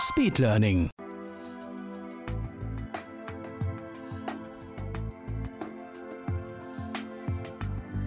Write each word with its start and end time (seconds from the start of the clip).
Speedlearning. 0.00 0.88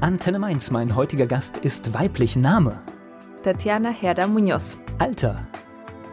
Antenne 0.01 0.39
Mainz, 0.39 0.71
mein 0.71 0.95
heutiger 0.95 1.27
Gast 1.27 1.57
ist 1.57 1.93
weiblich. 1.93 2.35
Name, 2.35 2.81
Tatjana 3.43 3.89
Herda 3.89 4.25
Muñoz, 4.25 4.75
Alter, 4.97 5.47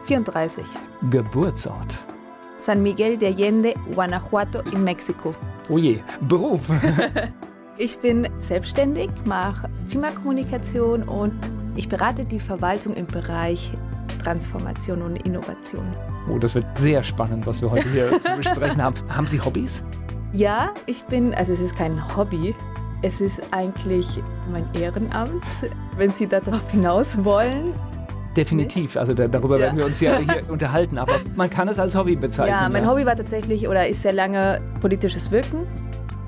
34, 0.05 0.63
Geburtsort. 1.09 2.03
San 2.59 2.83
Miguel 2.83 3.17
de 3.17 3.33
Allende, 3.33 3.73
Guanajuato 3.95 4.61
in 4.71 4.83
Mexiko. 4.83 5.33
Oh 5.69 5.79
je, 5.79 5.99
Beruf. 6.27 6.61
Ich 7.77 7.97
bin 7.97 8.27
selbstständig, 8.37 9.09
mache 9.25 9.67
Klimakommunikation 9.89 11.01
und 11.03 11.33
ich 11.75 11.89
berate 11.89 12.23
die 12.23 12.39
Verwaltung 12.39 12.93
im 12.93 13.07
Bereich 13.07 13.71
Transformation 14.23 15.01
und 15.01 15.17
Innovation. 15.25 15.85
Oh, 16.29 16.37
das 16.37 16.55
wird 16.55 16.65
sehr 16.77 17.03
spannend, 17.03 17.45
was 17.47 17.61
wir 17.61 17.71
heute 17.71 17.89
hier 17.89 18.07
zu 18.21 18.31
besprechen 18.37 18.81
haben. 18.81 18.95
Haben 19.09 19.27
Sie 19.27 19.39
Hobbys? 19.41 19.83
Ja, 20.33 20.69
ich 20.85 21.03
bin, 21.05 21.33
also 21.33 21.53
es 21.53 21.59
ist 21.59 21.75
kein 21.75 22.15
Hobby, 22.15 22.55
es 23.01 23.19
ist 23.19 23.41
eigentlich 23.53 24.07
mein 24.51 24.65
Ehrenamt, 24.73 25.43
wenn 25.97 26.09
Sie 26.09 26.27
darauf 26.27 26.69
hinaus 26.69 27.23
wollen. 27.23 27.73
Definitiv, 28.37 28.95
also 28.95 29.13
da, 29.13 29.27
darüber 29.27 29.55
Ja. 29.57 29.65
werden 29.65 29.77
wir 29.77 29.85
uns 29.85 29.99
ja 29.99 30.17
hier 30.17 30.41
unterhalten, 30.49 30.97
aber 30.97 31.13
man 31.35 31.49
kann 31.49 31.67
es 31.67 31.79
als 31.79 31.95
Hobby 31.95 32.15
bezeichnen. 32.15 32.55
Ja, 32.61 32.69
mein 32.69 32.87
Hobby 32.89 33.05
war 33.05 33.15
tatsächlich 33.17 33.67
oder 33.67 33.87
ist 33.87 34.03
sehr 34.03 34.13
lange 34.13 34.59
politisches 34.79 35.31
Wirken. 35.31 35.67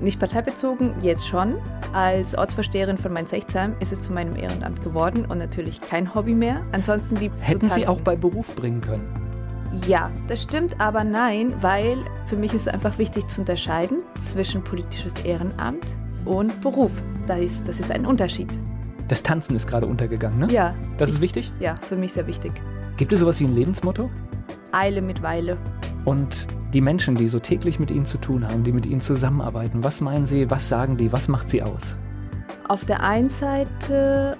Nicht 0.04 0.20
parteibezogen, 0.20 0.92
jetzt 1.00 1.26
schon. 1.26 1.54
Als 1.94 2.36
Ortsvorsteherin 2.36 2.98
von 2.98 3.14
Mainz-Hechtsheim 3.14 3.74
ist 3.80 3.90
es 3.90 4.02
zu 4.02 4.12
meinem 4.12 4.36
Ehrenamt 4.36 4.82
geworden 4.82 5.24
und 5.24 5.38
natürlich 5.38 5.80
kein 5.80 6.14
Hobby 6.14 6.34
mehr. 6.34 6.62
Ansonsten 6.72 7.16
liebt 7.16 7.36
es 7.36 7.48
Hätten 7.48 7.70
Sie 7.70 7.88
auch 7.88 8.02
bei 8.02 8.14
Beruf 8.14 8.54
bringen 8.54 8.82
können? 8.82 9.08
Ja, 9.86 10.10
das 10.28 10.42
stimmt, 10.42 10.78
aber 10.78 11.04
nein, 11.04 11.54
weil 11.62 11.96
für 12.26 12.36
mich 12.36 12.52
ist 12.52 12.66
es 12.66 12.68
einfach 12.68 12.98
wichtig 12.98 13.26
zu 13.28 13.40
unterscheiden 13.40 14.02
zwischen 14.20 14.62
politisches 14.62 15.14
Ehrenamt 15.24 15.86
und 16.26 16.60
Beruf. 16.60 16.92
Das 17.26 17.40
ist, 17.40 17.66
das 17.66 17.80
ist 17.80 17.90
ein 17.90 18.04
Unterschied. 18.04 18.48
Das 19.08 19.22
Tanzen 19.22 19.56
ist 19.56 19.66
gerade 19.66 19.86
untergegangen, 19.86 20.38
ne? 20.38 20.48
Ja, 20.52 20.74
Das 20.98 21.08
ist 21.08 21.22
wichtig. 21.22 21.50
ja, 21.60 21.76
für 21.80 21.96
mich 21.96 22.12
sehr 22.12 22.26
wichtig. 22.26 22.52
Gibt 22.96 23.12
es 23.12 23.20
sowas 23.20 23.40
wie 23.40 23.44
ein 23.44 23.54
Lebensmotto? 23.54 24.08
Eile 24.70 25.00
mit 25.00 25.20
Weile. 25.20 25.58
Und 26.04 26.46
die 26.72 26.80
Menschen, 26.80 27.16
die 27.16 27.26
so 27.26 27.40
täglich 27.40 27.80
mit 27.80 27.90
Ihnen 27.90 28.06
zu 28.06 28.18
tun 28.18 28.46
haben, 28.46 28.62
die 28.62 28.72
mit 28.72 28.86
Ihnen 28.86 29.00
zusammenarbeiten, 29.00 29.82
was 29.82 30.00
meinen 30.00 30.26
Sie, 30.26 30.48
was 30.48 30.68
sagen 30.68 30.96
die, 30.96 31.12
was 31.12 31.26
macht 31.26 31.48
sie 31.48 31.62
aus? 31.62 31.96
Auf 32.68 32.84
der 32.84 33.02
einen 33.02 33.30
Seite, 33.30 34.38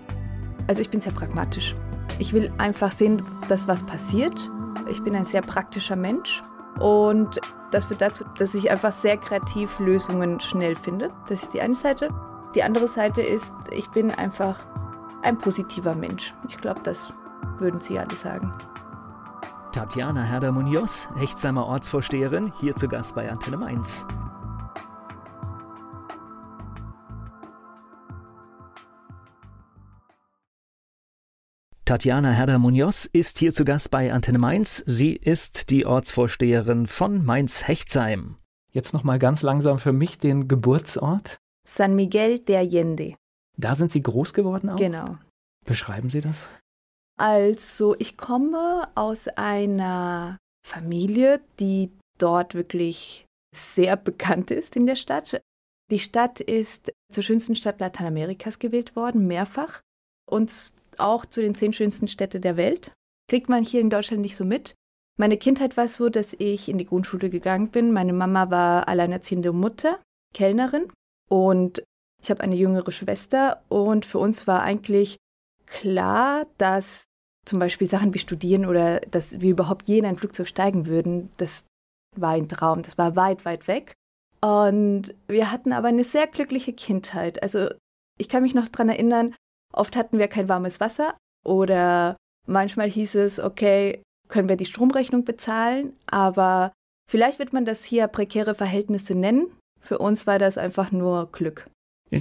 also 0.69 0.83
ich 0.83 0.91
bin 0.91 1.01
sehr 1.01 1.13
pragmatisch. 1.13 1.75
Ich 2.21 2.33
will 2.33 2.53
einfach 2.59 2.93
sehen, 2.93 3.23
dass 3.49 3.67
was 3.67 3.83
passiert. 3.83 4.51
Ich 4.89 5.03
bin 5.03 5.17
ein 5.17 5.25
sehr 5.25 5.43
praktischer 5.43 5.97
Mensch 5.97 6.41
und 6.79 7.41
das 7.73 7.87
führt 7.87 8.03
dazu, 8.03 8.25
dass 8.39 8.55
ich 8.55 8.71
einfach 8.71 8.93
sehr 8.93 9.17
kreativ 9.17 9.81
Lösungen 9.81 10.39
schnell 10.39 10.77
finde. 10.77 11.11
Das 11.29 11.43
ist 11.43 11.55
die 11.55 11.61
eine 11.61 11.75
Seite. 11.75 12.09
Die 12.55 12.63
andere 12.63 12.87
Seite 12.87 13.21
ist, 13.21 13.53
ich 13.73 13.89
bin 13.91 14.13
einfach 14.13 14.65
ein 15.23 15.39
positiver 15.39 15.97
Mensch. 15.97 16.35
Ich 16.49 16.59
glaube, 16.59 16.81
das 16.85 17.13
würden 17.59 17.81
Sie 17.81 17.99
alle 17.99 18.15
sagen. 18.15 18.53
Tatjana 19.73 20.23
Herder-Munoz, 20.23 21.09
Hechtsheimer 21.17 21.67
Ortsvorsteherin, 21.67 22.53
hier 22.61 22.77
zu 22.77 22.87
Gast 22.87 23.15
bei 23.15 23.29
Antenne 23.31 23.57
Mainz. 23.57 24.07
Tatjana 31.85 32.31
Herder-Munoz 32.31 33.05
ist 33.13 33.39
hier 33.39 33.53
zu 33.53 33.65
Gast 33.65 33.91
bei 33.91 34.13
Antenne 34.13 34.39
Mainz. 34.39 34.83
Sie 34.87 35.15
ist 35.15 35.71
die 35.71 35.85
Ortsvorsteherin 35.85 36.87
von 36.87 37.25
Mainz-Hechtsheim. 37.25 38.37
Jetzt 38.73 38.95
nochmal 38.95 39.19
ganz 39.19 39.43
langsam 39.43 39.79
für 39.79 39.93
mich 39.93 40.19
den 40.19 40.49
Geburtsort. 40.49 41.37
San 41.67 41.95
Miguel 41.95 42.39
de 42.39 42.57
Allende. 42.57 43.17
Da 43.57 43.75
sind 43.75 43.91
Sie 43.91 44.03
groß 44.03 44.33
geworden 44.33 44.71
auch? 44.71 44.77
Genau. 44.77 45.19
Beschreiben 45.67 46.11
Sie 46.11 46.21
das? 46.21 46.49
Also, 47.17 47.95
ich 47.99 48.17
komme 48.17 48.89
aus 48.95 49.29
einer 49.29 50.39
Familie, 50.67 51.41
die 51.61 51.91
dort 52.19 52.55
wirklich 52.55 53.27
sehr 53.55 53.97
bekannt 53.97 54.51
ist 54.51 54.77
in 54.77 54.87
der 54.87 54.97
Stadt. 54.97 55.41
Die 55.91 55.99
Stadt 55.99 56.41
ist 56.41 56.93
zur 57.13 57.23
schönsten 57.23 57.55
Stadt 57.55 57.81
Lateinamerikas 57.81 58.59
gewählt 58.59 58.97
worden, 58.97 59.27
mehrfach. 59.27 59.81
Und 60.29 60.73
auch 60.99 61.27
zu 61.27 61.41
den 61.41 61.55
zehn 61.55 61.73
schönsten 61.73 62.09
Städten 62.09 62.41
der 62.41 62.57
Welt. 62.57 62.93
Kriegt 63.29 63.49
man 63.49 63.65
hier 63.65 63.81
in 63.81 63.91
Deutschland 63.91 64.23
nicht 64.23 64.37
so 64.37 64.45
mit. 64.45 64.75
Meine 65.17 65.37
Kindheit 65.37 65.77
war 65.77 65.87
so, 65.87 66.09
dass 66.09 66.35
ich 66.39 66.69
in 66.69 66.79
die 66.79 66.87
Grundschule 66.87 67.31
gegangen 67.31 67.69
bin. 67.69 67.93
Meine 67.93 68.13
Mama 68.13 68.51
war 68.51 68.89
alleinerziehende 68.89 69.53
Mutter, 69.53 70.01
Kellnerin. 70.35 70.91
Und 71.31 71.85
ich 72.23 72.31
habe 72.31 72.43
eine 72.43 72.57
jüngere 72.57 72.91
Schwester. 72.91 73.63
Und 73.69 74.07
für 74.07 74.19
uns 74.19 74.47
war 74.47 74.63
eigentlich 74.63 75.19
klar, 75.67 76.47
dass 76.59 77.05
zum 77.45 77.59
Beispiel 77.59 77.89
Sachen 77.89 78.15
wie 78.15 78.19
Studieren 78.19 78.67
oder 78.67 79.01
dass 79.01 79.41
wir 79.41 79.51
überhaupt 79.51 79.87
je 79.87 79.99
in 79.99 80.07
ein 80.07 80.17
Flugzeug 80.17 80.49
steigen 80.49 80.87
würden, 80.87 81.31
das 81.37 81.67
war 82.17 82.31
ein 82.31 82.49
Traum, 82.49 82.83
das 82.83 82.97
war 82.97 83.17
weit, 83.17 83.45
weit 83.45 83.69
weg. 83.69 83.93
Und 84.41 85.15
wir 85.27 85.51
hatten 85.51 85.73
aber 85.73 85.89
eine 85.89 86.05
sehr 86.05 86.27
glückliche 86.27 86.73
Kindheit. 86.73 87.43
Also 87.43 87.69
ich 88.19 88.29
kann 88.29 88.43
mich 88.43 88.55
noch 88.55 88.69
daran 88.69 88.89
erinnern, 88.89 89.35
oft 89.73 89.97
hatten 89.97 90.19
wir 90.19 90.29
kein 90.29 90.49
warmes 90.49 90.81
Wasser 90.81 91.17
oder 91.45 92.17
manchmal 92.47 92.91
hieß 92.91 93.17
es, 93.17 93.41
okay, 93.41 94.03
können 94.29 94.49
wir 94.49 94.57
die 94.57 94.67
Stromrechnung 94.67 95.25
bezahlen, 95.25 95.97
aber 96.07 96.73
vielleicht 97.11 97.39
wird 97.39 97.53
man 97.53 97.65
das 97.65 97.85
hier 97.85 98.07
prekäre 98.09 98.55
Verhältnisse 98.55 99.15
nennen. 99.15 99.47
Für 99.81 99.99
uns 99.99 100.27
war 100.27 100.39
das 100.39 100.57
einfach 100.57 100.93
nur 100.93 101.31
Glück. 101.31 101.67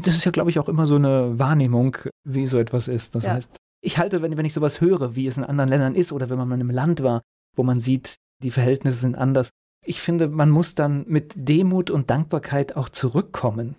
Das 0.01 0.15
ist 0.15 0.25
ja, 0.25 0.31
glaube 0.31 0.49
ich, 0.49 0.59
auch 0.59 0.69
immer 0.69 0.87
so 0.87 0.95
eine 0.95 1.37
Wahrnehmung, 1.39 1.97
wie 2.23 2.47
so 2.47 2.57
etwas 2.57 2.87
ist. 2.87 3.15
Das 3.15 3.25
Ja. 3.25 3.33
heißt, 3.33 3.55
ich 3.81 3.97
halte, 3.97 4.21
wenn, 4.21 4.37
wenn 4.37 4.45
ich 4.45 4.53
sowas 4.53 4.81
höre, 4.81 5.15
wie 5.15 5.27
es 5.27 5.37
in 5.37 5.43
anderen 5.43 5.69
Ländern 5.69 5.95
ist 5.95 6.11
oder 6.11 6.29
wenn 6.29 6.37
man 6.37 6.47
mal 6.47 6.55
in 6.55 6.61
einem 6.61 6.69
Land 6.71 7.03
war, 7.03 7.21
wo 7.55 7.63
man 7.63 7.79
sieht, 7.79 8.15
die 8.41 8.51
Verhältnisse 8.51 8.97
sind 8.97 9.15
anders. 9.15 9.49
Ich 9.85 10.01
finde, 10.01 10.29
man 10.29 10.49
muss 10.49 10.75
dann 10.75 11.05
mit 11.07 11.33
Demut 11.35 11.89
und 11.89 12.09
Dankbarkeit 12.09 12.75
auch 12.77 12.89
zurückkommen. 12.89 13.75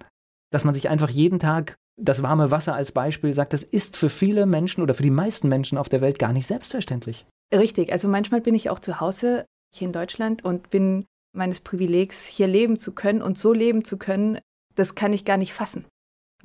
Dass 0.50 0.64
man 0.64 0.74
sich 0.74 0.88
einfach 0.88 1.08
jeden 1.08 1.38
Tag 1.38 1.76
das 1.96 2.22
warme 2.22 2.50
Wasser 2.50 2.74
als 2.74 2.92
Beispiel 2.92 3.32
sagt, 3.34 3.52
das 3.52 3.62
ist 3.62 3.96
für 3.96 4.08
viele 4.08 4.46
Menschen 4.46 4.82
oder 4.82 4.94
für 4.94 5.02
die 5.02 5.10
meisten 5.10 5.48
Menschen 5.48 5.78
auf 5.78 5.88
der 5.88 6.00
Welt 6.00 6.18
gar 6.18 6.32
nicht 6.32 6.46
selbstverständlich. 6.46 7.24
Richtig, 7.52 7.92
also 7.92 8.08
manchmal 8.08 8.40
bin 8.40 8.54
ich 8.54 8.68
auch 8.68 8.80
zu 8.80 9.00
Hause 9.00 9.46
hier 9.74 9.86
in 9.86 9.92
Deutschland 9.92 10.44
und 10.44 10.70
bin 10.70 11.06
meines 11.32 11.60
Privilegs, 11.60 12.26
hier 12.26 12.46
leben 12.46 12.78
zu 12.78 12.92
können 12.92 13.22
und 13.22 13.38
so 13.38 13.52
leben 13.52 13.84
zu 13.84 13.96
können, 13.96 14.38
das 14.74 14.94
kann 14.94 15.12
ich 15.12 15.24
gar 15.24 15.36
nicht 15.36 15.52
fassen. 15.52 15.84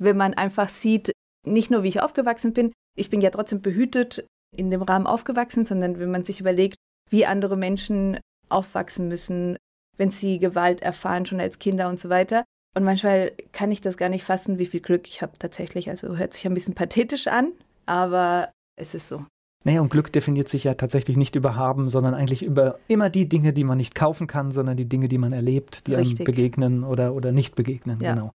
Wenn 0.00 0.16
man 0.16 0.34
einfach 0.34 0.68
sieht, 0.68 1.12
nicht 1.46 1.70
nur 1.70 1.82
wie 1.82 1.88
ich 1.88 2.00
aufgewachsen 2.00 2.52
bin, 2.52 2.72
ich 2.96 3.10
bin 3.10 3.20
ja 3.20 3.30
trotzdem 3.30 3.60
behütet 3.60 4.26
in 4.56 4.70
dem 4.70 4.82
Rahmen 4.82 5.06
aufgewachsen, 5.06 5.66
sondern 5.66 5.98
wenn 5.98 6.10
man 6.10 6.24
sich 6.24 6.40
überlegt, 6.40 6.76
wie 7.08 7.26
andere 7.26 7.56
Menschen 7.56 8.18
aufwachsen 8.48 9.08
müssen, 9.08 9.56
wenn 9.96 10.10
sie 10.10 10.38
Gewalt 10.38 10.82
erfahren, 10.82 11.26
schon 11.26 11.40
als 11.40 11.58
Kinder 11.58 11.88
und 11.88 11.98
so 11.98 12.08
weiter. 12.08 12.44
Und 12.76 12.84
manchmal 12.84 13.32
kann 13.52 13.70
ich 13.70 13.80
das 13.80 13.96
gar 13.96 14.08
nicht 14.08 14.24
fassen, 14.24 14.58
wie 14.58 14.66
viel 14.66 14.80
Glück 14.80 15.06
ich 15.06 15.22
habe 15.22 15.38
tatsächlich. 15.38 15.90
Also 15.90 16.16
hört 16.16 16.34
sich 16.34 16.46
ein 16.46 16.54
bisschen 16.54 16.74
pathetisch 16.74 17.26
an, 17.26 17.52
aber 17.86 18.50
es 18.76 18.94
ist 18.94 19.08
so. 19.08 19.24
Naja, 19.64 19.82
und 19.82 19.90
Glück 19.90 20.10
definiert 20.12 20.48
sich 20.48 20.64
ja 20.64 20.74
tatsächlich 20.74 21.18
nicht 21.18 21.36
über 21.36 21.54
Haben, 21.54 21.90
sondern 21.90 22.14
eigentlich 22.14 22.42
über 22.42 22.78
immer 22.88 23.10
die 23.10 23.28
Dinge, 23.28 23.52
die 23.52 23.64
man 23.64 23.76
nicht 23.76 23.94
kaufen 23.94 24.26
kann, 24.26 24.52
sondern 24.52 24.76
die 24.76 24.88
Dinge, 24.88 25.08
die 25.08 25.18
man 25.18 25.34
erlebt, 25.34 25.86
die 25.86 25.96
einem 25.96 26.06
Richtig. 26.06 26.24
begegnen 26.24 26.82
oder, 26.82 27.12
oder 27.14 27.30
nicht 27.32 27.56
begegnen. 27.56 28.00
Ja. 28.00 28.14
Genau. 28.14 28.30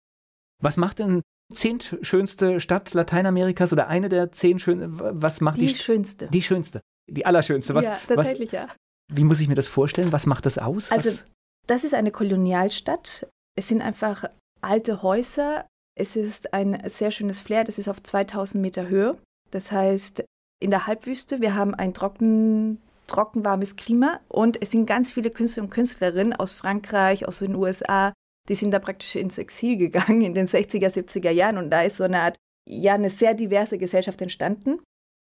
Was 0.61 0.77
macht 0.77 0.99
denn 0.99 1.21
zehntschönste 1.53 2.59
Stadt 2.59 2.93
Lateinamerikas 2.93 3.71
oder 3.71 3.87
eine 3.87 4.09
der 4.09 4.31
zehn 4.31 4.59
schön, 4.59 4.99
was 4.99 5.41
macht 5.41 5.57
die, 5.57 5.67
Die 5.67 5.75
schönste. 5.75 6.27
die 6.27 6.41
schönste? 6.41 6.81
Die 7.07 7.25
allerschönste. 7.25 7.75
Was, 7.75 7.85
ja, 7.85 7.99
was, 8.07 8.15
tatsächlich, 8.15 8.51
ja. 8.51 8.67
wie 9.13 9.23
muss 9.23 9.39
ich 9.39 9.47
mir 9.47 9.55
das 9.55 9.67
vorstellen? 9.67 10.11
Was 10.11 10.25
macht 10.25 10.45
das 10.45 10.57
aus? 10.57 10.91
Also, 10.91 11.09
was, 11.09 11.25
das 11.67 11.83
ist 11.83 11.93
eine 11.93 12.11
Kolonialstadt. 12.11 13.27
Es 13.55 13.67
sind 13.67 13.81
einfach 13.81 14.25
alte 14.61 15.03
Häuser. 15.03 15.67
Es 15.97 16.15
ist 16.15 16.53
ein 16.53 16.81
sehr 16.89 17.11
schönes 17.11 17.39
Flair. 17.39 17.63
Das 17.63 17.77
ist 17.77 17.87
auf 17.87 18.01
2000 18.01 18.61
Meter 18.61 18.87
Höhe. 18.87 19.17
Das 19.51 19.71
heißt, 19.71 20.23
in 20.59 20.71
der 20.71 20.87
Halbwüste, 20.87 21.41
wir 21.41 21.55
haben 21.55 21.75
ein 21.75 21.93
trocken, 21.93 22.79
warmes 23.07 23.75
Klima 23.75 24.19
und 24.27 24.61
es 24.61 24.71
sind 24.71 24.85
ganz 24.85 25.11
viele 25.11 25.29
Künstler 25.29 25.63
und 25.63 25.69
Künstlerinnen 25.69 26.33
aus 26.33 26.51
Frankreich, 26.51 27.27
aus 27.27 27.39
den 27.39 27.55
USA, 27.55 28.13
die 28.49 28.55
sind 28.55 28.71
da 28.71 28.79
praktisch 28.79 29.15
ins 29.15 29.37
Exil 29.37 29.77
gegangen 29.77 30.21
in 30.21 30.33
den 30.33 30.47
60er, 30.47 30.87
70er 30.87 31.31
Jahren 31.31 31.57
und 31.57 31.69
da 31.69 31.81
ist 31.81 31.97
so 31.97 32.03
eine 32.03 32.21
Art, 32.21 32.37
ja, 32.67 32.93
eine 32.93 33.09
sehr 33.09 33.33
diverse 33.33 33.77
Gesellschaft 33.77 34.21
entstanden. 34.21 34.79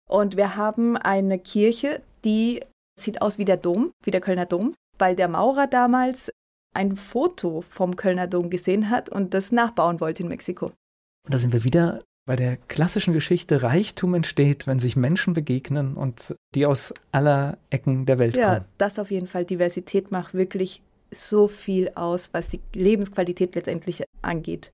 Und 0.09 0.37
wir 0.37 0.55
haben 0.55 0.97
eine 0.97 1.39
Kirche, 1.39 2.01
die 2.25 2.61
sieht 2.99 3.21
aus 3.21 3.37
wie 3.37 3.45
der 3.45 3.57
Dom, 3.57 3.91
wie 4.03 4.11
der 4.11 4.21
Kölner 4.21 4.45
Dom, 4.45 4.73
weil 4.97 5.15
der 5.15 5.27
Maurer 5.27 5.67
damals 5.67 6.31
ein 6.75 6.95
Foto 6.95 7.63
vom 7.69 7.95
Kölner 7.95 8.27
Dom 8.27 8.49
gesehen 8.49 8.89
hat 8.89 9.09
und 9.09 9.33
das 9.33 9.51
nachbauen 9.51 9.99
wollte 9.99 10.23
in 10.23 10.29
Mexiko. 10.29 10.67
Und 10.67 11.33
da 11.33 11.37
sind 11.37 11.53
wir 11.53 11.63
wieder 11.63 12.01
bei 12.25 12.35
der 12.35 12.57
klassischen 12.57 13.13
Geschichte. 13.13 13.63
Reichtum 13.63 14.13
entsteht, 14.13 14.67
wenn 14.67 14.79
sich 14.79 14.95
Menschen 14.95 15.33
begegnen 15.33 15.95
und 15.95 16.35
die 16.53 16.65
aus 16.65 16.93
aller 17.11 17.57
Ecken 17.69 18.05
der 18.05 18.19
Welt 18.19 18.35
ja, 18.35 18.45
kommen. 18.45 18.57
Ja, 18.57 18.65
das 18.77 18.99
auf 18.99 19.09
jeden 19.09 19.27
Fall. 19.27 19.45
Diversität 19.45 20.11
macht 20.11 20.33
wirklich 20.33 20.81
so 21.11 21.47
viel 21.47 21.91
aus, 21.95 22.33
was 22.33 22.49
die 22.49 22.61
Lebensqualität 22.73 23.55
letztendlich 23.55 24.03
angeht. 24.21 24.71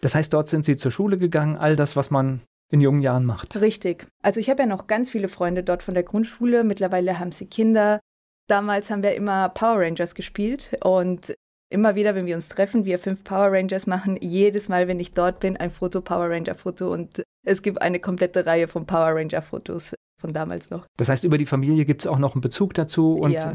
Das 0.00 0.14
heißt, 0.14 0.32
dort 0.32 0.48
sind 0.48 0.64
Sie 0.64 0.76
zur 0.76 0.90
Schule 0.90 1.18
gegangen, 1.18 1.56
all 1.56 1.76
das, 1.76 1.96
was 1.96 2.10
man 2.10 2.40
in 2.70 2.80
jungen 2.80 3.00
Jahren 3.00 3.24
macht. 3.24 3.60
Richtig. 3.60 4.06
Also 4.22 4.40
ich 4.40 4.50
habe 4.50 4.62
ja 4.62 4.66
noch 4.66 4.86
ganz 4.86 5.10
viele 5.10 5.28
Freunde 5.28 5.62
dort 5.62 5.82
von 5.82 5.94
der 5.94 6.02
Grundschule. 6.02 6.64
Mittlerweile 6.64 7.18
haben 7.18 7.32
sie 7.32 7.46
Kinder. 7.46 7.98
Damals 8.46 8.90
haben 8.90 9.02
wir 9.02 9.14
immer 9.14 9.48
Power 9.48 9.80
Rangers 9.80 10.14
gespielt 10.14 10.76
und 10.82 11.34
immer 11.70 11.94
wieder, 11.94 12.14
wenn 12.14 12.26
wir 12.26 12.34
uns 12.34 12.48
treffen, 12.48 12.84
wir 12.84 12.98
fünf 12.98 13.24
Power 13.24 13.52
Rangers 13.52 13.86
machen 13.86 14.16
jedes 14.20 14.68
Mal, 14.68 14.88
wenn 14.88 15.00
ich 15.00 15.12
dort 15.12 15.40
bin, 15.40 15.56
ein 15.56 15.70
Foto, 15.70 16.00
Power 16.00 16.30
Ranger 16.30 16.54
Foto 16.54 16.92
und 16.92 17.22
es 17.46 17.62
gibt 17.62 17.82
eine 17.82 18.00
komplette 18.00 18.46
Reihe 18.46 18.68
von 18.68 18.86
Power 18.86 19.14
Ranger 19.14 19.42
Fotos 19.42 19.94
von 20.20 20.32
damals 20.32 20.70
noch. 20.70 20.86
Das 20.96 21.08
heißt, 21.08 21.24
über 21.24 21.38
die 21.38 21.46
Familie 21.46 21.84
gibt 21.84 22.02
es 22.02 22.06
auch 22.06 22.18
noch 22.18 22.34
einen 22.34 22.40
Bezug 22.40 22.74
dazu 22.74 23.14
und 23.14 23.32
ja. 23.32 23.54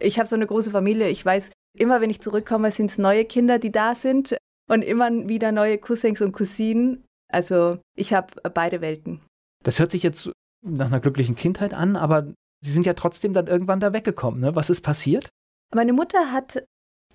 Ich 0.00 0.18
habe 0.18 0.28
so 0.28 0.36
eine 0.36 0.46
große 0.46 0.72
Familie. 0.72 1.08
Ich 1.08 1.24
weiß, 1.24 1.50
immer 1.76 2.00
wenn 2.00 2.10
ich 2.10 2.20
zurückkomme, 2.20 2.70
sind 2.70 2.90
es 2.90 2.98
neue 2.98 3.24
Kinder, 3.24 3.58
die 3.58 3.72
da 3.72 3.94
sind 3.94 4.36
und 4.68 4.82
immer 4.82 5.10
wieder 5.28 5.52
neue 5.52 5.78
Cousins 5.78 6.20
und 6.20 6.32
Cousinen. 6.32 7.04
Also 7.30 7.78
ich 7.96 8.12
habe 8.12 8.34
beide 8.54 8.80
Welten. 8.80 9.20
Das 9.62 9.78
hört 9.78 9.90
sich 9.90 10.02
jetzt 10.02 10.30
nach 10.62 10.86
einer 10.86 11.00
glücklichen 11.00 11.34
Kindheit 11.34 11.74
an, 11.74 11.96
aber 11.96 12.32
Sie 12.64 12.70
sind 12.70 12.86
ja 12.86 12.94
trotzdem 12.94 13.34
dann 13.34 13.46
irgendwann 13.46 13.78
da 13.78 13.92
weggekommen. 13.92 14.40
Ne? 14.40 14.56
Was 14.56 14.70
ist 14.70 14.80
passiert? 14.80 15.28
Meine 15.74 15.92
Mutter 15.92 16.32
hat 16.32 16.64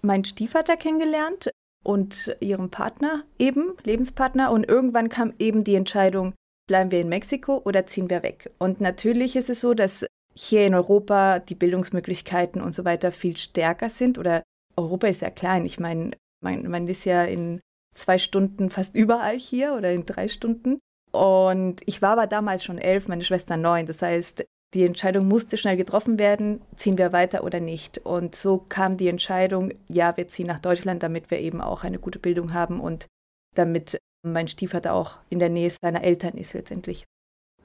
meinen 0.03 0.23
Stiefvater 0.23 0.77
kennengelernt 0.77 1.49
und 1.83 2.37
ihren 2.39 2.69
Partner 2.69 3.23
eben, 3.39 3.73
Lebenspartner. 3.83 4.51
Und 4.51 4.69
irgendwann 4.69 5.09
kam 5.09 5.33
eben 5.39 5.63
die 5.63 5.73
Entscheidung, 5.73 6.35
bleiben 6.67 6.91
wir 6.91 7.01
in 7.01 7.09
Mexiko 7.09 7.63
oder 7.65 7.87
ziehen 7.87 8.11
wir 8.11 8.21
weg. 8.21 8.51
Und 8.59 8.79
natürlich 8.79 9.35
ist 9.35 9.49
es 9.49 9.61
so, 9.61 9.73
dass 9.73 10.05
hier 10.35 10.67
in 10.67 10.75
Europa 10.75 11.39
die 11.39 11.55
Bildungsmöglichkeiten 11.55 12.61
und 12.61 12.75
so 12.75 12.85
weiter 12.85 13.11
viel 13.11 13.35
stärker 13.35 13.89
sind. 13.89 14.19
Oder 14.19 14.43
Europa 14.79 15.07
ist 15.07 15.21
ja 15.21 15.29
klein. 15.29 15.65
Ich 15.65 15.79
meine, 15.79 16.11
man, 16.41 16.67
man 16.69 16.87
ist 16.87 17.05
ja 17.05 17.23
in 17.23 17.61
zwei 17.95 18.17
Stunden 18.17 18.69
fast 18.69 18.95
überall 18.95 19.37
hier 19.37 19.73
oder 19.73 19.91
in 19.91 20.05
drei 20.05 20.27
Stunden. 20.27 20.79
Und 21.11 21.81
ich 21.85 22.01
war 22.01 22.11
aber 22.11 22.27
damals 22.27 22.63
schon 22.63 22.77
elf, 22.77 23.07
meine 23.07 23.23
Schwester 23.23 23.57
neun. 23.57 23.85
Das 23.85 24.01
heißt, 24.01 24.45
die 24.73 24.85
Entscheidung 24.85 25.27
musste 25.27 25.57
schnell 25.57 25.77
getroffen 25.77 26.19
werden, 26.19 26.61
ziehen 26.75 26.97
wir 26.97 27.11
weiter 27.11 27.43
oder 27.43 27.59
nicht. 27.59 27.97
Und 27.99 28.35
so 28.35 28.59
kam 28.69 28.97
die 28.97 29.07
Entscheidung, 29.07 29.73
ja, 29.87 30.15
wir 30.15 30.27
ziehen 30.27 30.47
nach 30.47 30.59
Deutschland, 30.59 31.01
damit 31.01 31.31
wir 31.31 31.39
eben 31.39 31.61
auch 31.61 31.83
eine 31.83 31.97
gute 31.97 32.19
Bildung 32.19 32.53
haben 32.53 32.79
und 32.79 33.07
damit 33.55 33.97
mein 34.21 34.47
Stiefvater 34.47 34.93
auch 34.93 35.17
in 35.29 35.39
der 35.39 35.49
Nähe 35.49 35.71
seiner 35.71 36.03
Eltern 36.03 36.37
ist 36.37 36.53
letztendlich. 36.53 37.05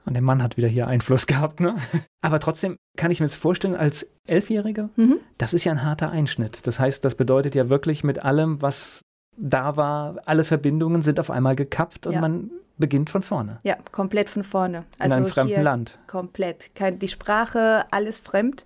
Und 0.05 0.13
der 0.13 0.21
Mann 0.21 0.43
hat 0.43 0.57
wieder 0.57 0.67
hier 0.67 0.87
Einfluss 0.87 1.27
gehabt, 1.27 1.59
ne? 1.59 1.75
Aber 2.21 2.39
trotzdem 2.39 2.77
kann 2.97 3.11
ich 3.11 3.19
mir 3.19 3.25
das 3.25 3.35
vorstellen, 3.35 3.75
als 3.75 4.07
Elfjähriger, 4.27 4.89
mhm. 4.95 5.19
das 5.37 5.53
ist 5.53 5.63
ja 5.63 5.71
ein 5.71 5.83
harter 5.83 6.09
Einschnitt. 6.09 6.65
Das 6.67 6.79
heißt, 6.79 7.03
das 7.03 7.15
bedeutet 7.15 7.55
ja 7.55 7.69
wirklich 7.69 8.03
mit 8.03 8.23
allem, 8.23 8.61
was 8.61 9.01
da 9.37 9.75
war, 9.75 10.21
alle 10.25 10.45
Verbindungen 10.45 11.01
sind 11.01 11.19
auf 11.19 11.29
einmal 11.29 11.55
gekappt 11.55 12.07
und 12.07 12.13
ja. 12.13 12.21
man 12.21 12.51
beginnt 12.77 13.09
von 13.09 13.21
vorne. 13.21 13.59
Ja, 13.63 13.77
komplett 13.91 14.29
von 14.29 14.43
vorne. 14.43 14.85
Also 14.97 15.15
In 15.15 15.23
einem 15.23 15.31
fremden 15.31 15.61
Land. 15.61 15.99
Komplett. 16.07 16.71
Die 17.01 17.07
Sprache, 17.07 17.85
alles 17.91 18.19
fremd. 18.19 18.65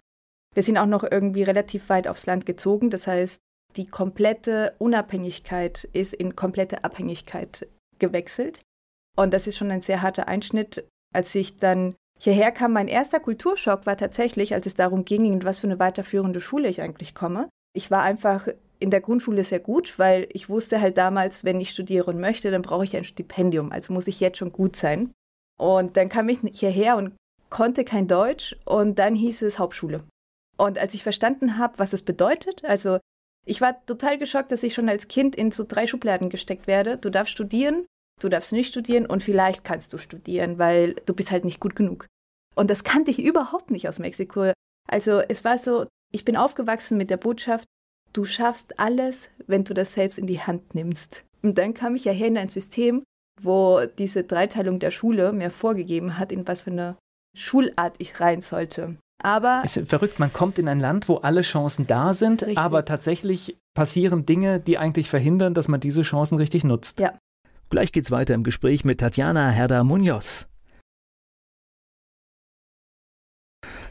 Wir 0.54 0.64
sind 0.64 0.78
auch 0.78 0.86
noch 0.86 1.04
irgendwie 1.04 1.44
relativ 1.44 1.90
weit 1.90 2.08
aufs 2.08 2.26
Land 2.26 2.46
gezogen. 2.46 2.90
Das 2.90 3.08
heißt, 3.08 3.42
die 3.76 3.86
komplette 3.86 4.74
Unabhängigkeit 4.80 5.88
ist 5.94 6.14
in 6.14 6.36
komplette 6.36 6.84
Abhängigkeit 6.84 7.68
gewechselt. 8.00 8.62
Und 9.16 9.34
das 9.34 9.48
ist 9.48 9.58
schon 9.58 9.72
ein 9.72 9.82
sehr 9.82 10.02
harter 10.02 10.28
Einschnitt. 10.28 10.88
Als 11.14 11.34
ich 11.36 11.58
dann 11.58 11.96
hierher 12.20 12.52
kam, 12.52 12.74
mein 12.74 12.88
erster 12.88 13.20
Kulturschock 13.20 13.86
war 13.86 13.98
tatsächlich, 13.98 14.54
als 14.54 14.68
es 14.68 14.76
darum 14.76 15.06
ging, 15.06 15.26
in 15.26 15.44
was 15.44 15.60
für 15.60 15.68
eine 15.68 15.80
weiterführende 15.80 16.42
Schule 16.42 16.68
ich 16.68 16.82
eigentlich 16.82 17.16
komme. 17.16 17.50
Ich 17.74 17.90
war 17.92 18.04
einfach 18.04 18.48
in 18.80 18.92
der 18.92 19.02
Grundschule 19.02 19.44
sehr 19.44 19.60
gut, 19.60 20.00
weil 20.00 20.28
ich 20.32 20.50
wusste 20.50 20.82
halt 20.82 20.98
damals, 20.98 21.44
wenn 21.44 21.60
ich 21.60 21.70
studieren 21.70 22.20
möchte, 22.20 22.52
dann 22.52 22.62
brauche 22.62 22.84
ich 22.84 22.96
ein 22.96 23.04
Stipendium, 23.04 23.72
also 23.72 23.94
muss 23.94 24.08
ich 24.08 24.20
jetzt 24.20 24.38
schon 24.38 24.52
gut 24.52 24.76
sein. 24.76 25.12
Und 25.60 25.98
dann 25.98 26.10
kam 26.10 26.30
ich 26.30 26.40
hierher 26.54 26.96
und 26.96 27.14
konnte 27.50 27.84
kein 27.84 28.08
Deutsch 28.08 28.56
und 28.66 29.00
dann 29.00 29.16
hieß 29.16 29.42
es 29.42 29.60
Hauptschule. 29.60 30.04
Und 30.58 30.78
als 30.78 30.94
ich 30.94 31.04
verstanden 31.04 31.58
habe, 31.58 31.80
was 31.80 31.94
es 31.94 32.02
bedeutet, 32.02 32.64
also 32.64 33.00
ich 33.46 33.62
war 33.62 33.86
total 33.86 34.18
geschockt, 34.18 34.52
dass 34.52 34.64
ich 34.64 34.74
schon 34.74 34.90
als 34.90 35.08
Kind 35.08 35.36
in 35.36 35.52
so 35.52 35.66
drei 35.68 35.88
Schubladen 35.88 36.30
gesteckt 36.30 36.68
werde. 36.68 36.98
Du 36.98 37.10
darfst 37.10 37.32
studieren, 37.32 37.86
du 38.20 38.30
darfst 38.30 38.52
nicht 38.52 38.68
studieren 38.68 39.06
und 39.06 39.24
vielleicht 39.24 39.64
kannst 39.64 39.94
du 39.94 39.98
studieren, 39.98 40.60
weil 40.60 40.96
du 41.06 41.14
bist 41.14 41.32
halt 41.32 41.46
nicht 41.46 41.60
gut 41.60 41.76
genug. 41.76 42.08
Und 42.56 42.70
das 42.70 42.84
kannte 42.84 43.12
ich 43.12 43.24
überhaupt 43.24 43.72
nicht 43.72 43.88
aus 43.88 44.00
Mexiko. 44.00 44.52
Also 44.88 45.22
es 45.28 45.44
war 45.44 45.58
so, 45.58 45.86
ich 46.12 46.26
bin 46.26 46.36
aufgewachsen 46.36 46.98
mit 46.98 47.10
der 47.10 47.18
Botschaft, 47.18 47.66
du 48.14 48.26
schaffst 48.26 48.80
alles, 48.80 49.30
wenn 49.48 49.64
du 49.64 49.74
das 49.74 49.94
selbst 49.94 50.18
in 50.18 50.28
die 50.28 50.42
Hand 50.42 50.76
nimmst. 50.76 51.24
Und 51.42 51.58
dann 51.58 51.74
kam 51.74 51.96
ich 51.96 52.06
ja 52.06 52.12
hier 52.12 52.28
in 52.28 52.38
ein 52.38 52.50
System, 52.50 53.04
wo 53.42 53.82
diese 53.98 54.24
Dreiteilung 54.24 54.80
der 54.80 54.92
Schule 54.92 55.32
mir 55.32 55.52
vorgegeben 55.52 56.18
hat, 56.18 56.32
in 56.32 56.48
was 56.48 56.64
für 56.64 56.72
eine 56.72 56.98
Schulart 57.38 57.96
ich 58.00 58.20
rein 58.20 58.42
sollte. 58.42 58.98
Aber 59.22 59.62
es 59.66 59.76
ist 59.76 59.90
verrückt, 59.90 60.20
man 60.20 60.32
kommt 60.32 60.60
in 60.60 60.68
ein 60.68 60.80
Land, 60.80 61.10
wo 61.10 61.18
alle 61.18 61.42
Chancen 61.42 61.88
da 61.88 62.14
sind, 62.14 62.42
richtig. 62.42 62.58
aber 62.58 62.86
tatsächlich 62.86 63.58
passieren 63.74 64.26
Dinge, 64.26 64.60
die 64.60 64.78
eigentlich 64.78 65.10
verhindern, 65.10 65.54
dass 65.54 65.68
man 65.68 65.80
diese 65.80 66.04
Chancen 66.04 66.38
richtig 66.38 66.64
nutzt. 66.64 67.00
Ja. 67.00 67.14
Gleich 67.70 67.92
geht's 67.92 68.12
weiter 68.12 68.34
im 68.34 68.44
Gespräch 68.44 68.84
mit 68.84 69.00
Tatjana 69.00 69.50
Herda 69.50 69.84
Munoz. 69.84 70.48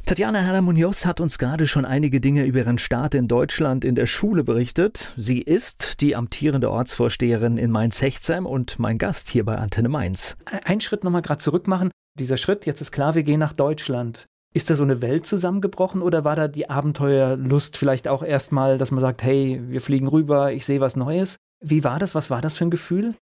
Tatjana 0.08 0.40
Herder-Munoz 0.40 1.04
hat 1.04 1.20
uns 1.20 1.36
gerade 1.36 1.66
schon 1.66 1.84
einige 1.84 2.18
Dinge 2.18 2.46
über 2.46 2.60
ihren 2.60 2.78
Start 2.78 3.14
in 3.14 3.28
Deutschland 3.28 3.84
in 3.84 3.94
der 3.94 4.06
Schule 4.06 4.42
berichtet. 4.42 5.12
Sie 5.18 5.42
ist 5.42 6.00
die 6.00 6.16
amtierende 6.16 6.70
Ortsvorsteherin 6.70 7.58
in 7.58 7.70
Mainz-Hechtsheim 7.70 8.46
und 8.46 8.78
mein 8.78 8.96
Gast 8.96 9.28
hier 9.28 9.44
bei 9.44 9.58
Antenne 9.58 9.90
Mainz. 9.90 10.38
Einen 10.64 10.80
Schritt 10.80 11.04
nochmal 11.04 11.20
gerade 11.20 11.42
zurück 11.42 11.68
machen. 11.68 11.90
Dieser 12.18 12.38
Schritt, 12.38 12.64
jetzt 12.64 12.80
ist 12.80 12.90
klar, 12.90 13.14
wir 13.16 13.22
gehen 13.22 13.38
nach 13.38 13.52
Deutschland. 13.52 14.24
Ist 14.54 14.70
da 14.70 14.76
so 14.76 14.82
eine 14.82 15.02
Welt 15.02 15.26
zusammengebrochen 15.26 16.00
oder 16.00 16.24
war 16.24 16.36
da 16.36 16.48
die 16.48 16.70
Abenteuerlust 16.70 17.76
vielleicht 17.76 18.08
auch 18.08 18.22
erstmal, 18.22 18.78
dass 18.78 18.90
man 18.90 19.02
sagt, 19.02 19.22
hey, 19.22 19.60
wir 19.68 19.82
fliegen 19.82 20.08
rüber, 20.08 20.52
ich 20.52 20.64
sehe 20.64 20.80
was 20.80 20.96
Neues? 20.96 21.36
Wie 21.60 21.84
war 21.84 21.98
das? 21.98 22.14
Was 22.14 22.30
war 22.30 22.40
das 22.40 22.56
für 22.56 22.64
ein 22.64 22.70
Gefühl? 22.70 23.14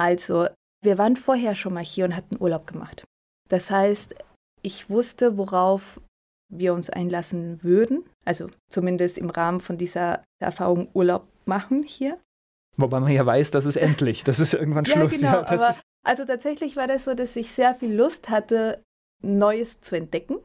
Also, 0.00 0.48
wir 0.82 0.96
waren 0.96 1.16
vorher 1.16 1.54
schon 1.54 1.74
mal 1.74 1.84
hier 1.84 2.06
und 2.06 2.16
hatten 2.16 2.40
Urlaub 2.40 2.66
gemacht. 2.66 3.04
Das 3.48 3.70
heißt, 3.70 4.14
ich 4.62 4.88
wusste, 4.88 5.36
worauf 5.36 6.00
wir 6.50 6.74
uns 6.74 6.90
einlassen 6.90 7.62
würden. 7.62 8.04
Also 8.24 8.48
zumindest 8.70 9.18
im 9.18 9.30
Rahmen 9.30 9.60
von 9.60 9.76
dieser 9.76 10.24
Erfahrung 10.40 10.88
Urlaub 10.94 11.26
machen 11.44 11.82
hier. 11.82 12.18
Wobei 12.76 13.00
man 13.00 13.12
ja 13.12 13.24
weiß, 13.24 13.50
das 13.50 13.66
ist 13.66 13.76
endlich, 13.76 14.24
das 14.24 14.40
ist 14.40 14.54
irgendwann 14.54 14.84
ja, 14.86 14.92
Schluss. 14.92 15.12
Genau, 15.12 15.32
ja, 15.32 15.48
aber 15.48 15.74
also 16.04 16.24
tatsächlich 16.24 16.76
war 16.76 16.86
das 16.86 17.04
so, 17.04 17.14
dass 17.14 17.36
ich 17.36 17.52
sehr 17.52 17.74
viel 17.74 17.94
Lust 17.94 18.30
hatte, 18.30 18.82
Neues 19.22 19.80
zu 19.80 19.96
entdecken. 19.96 20.38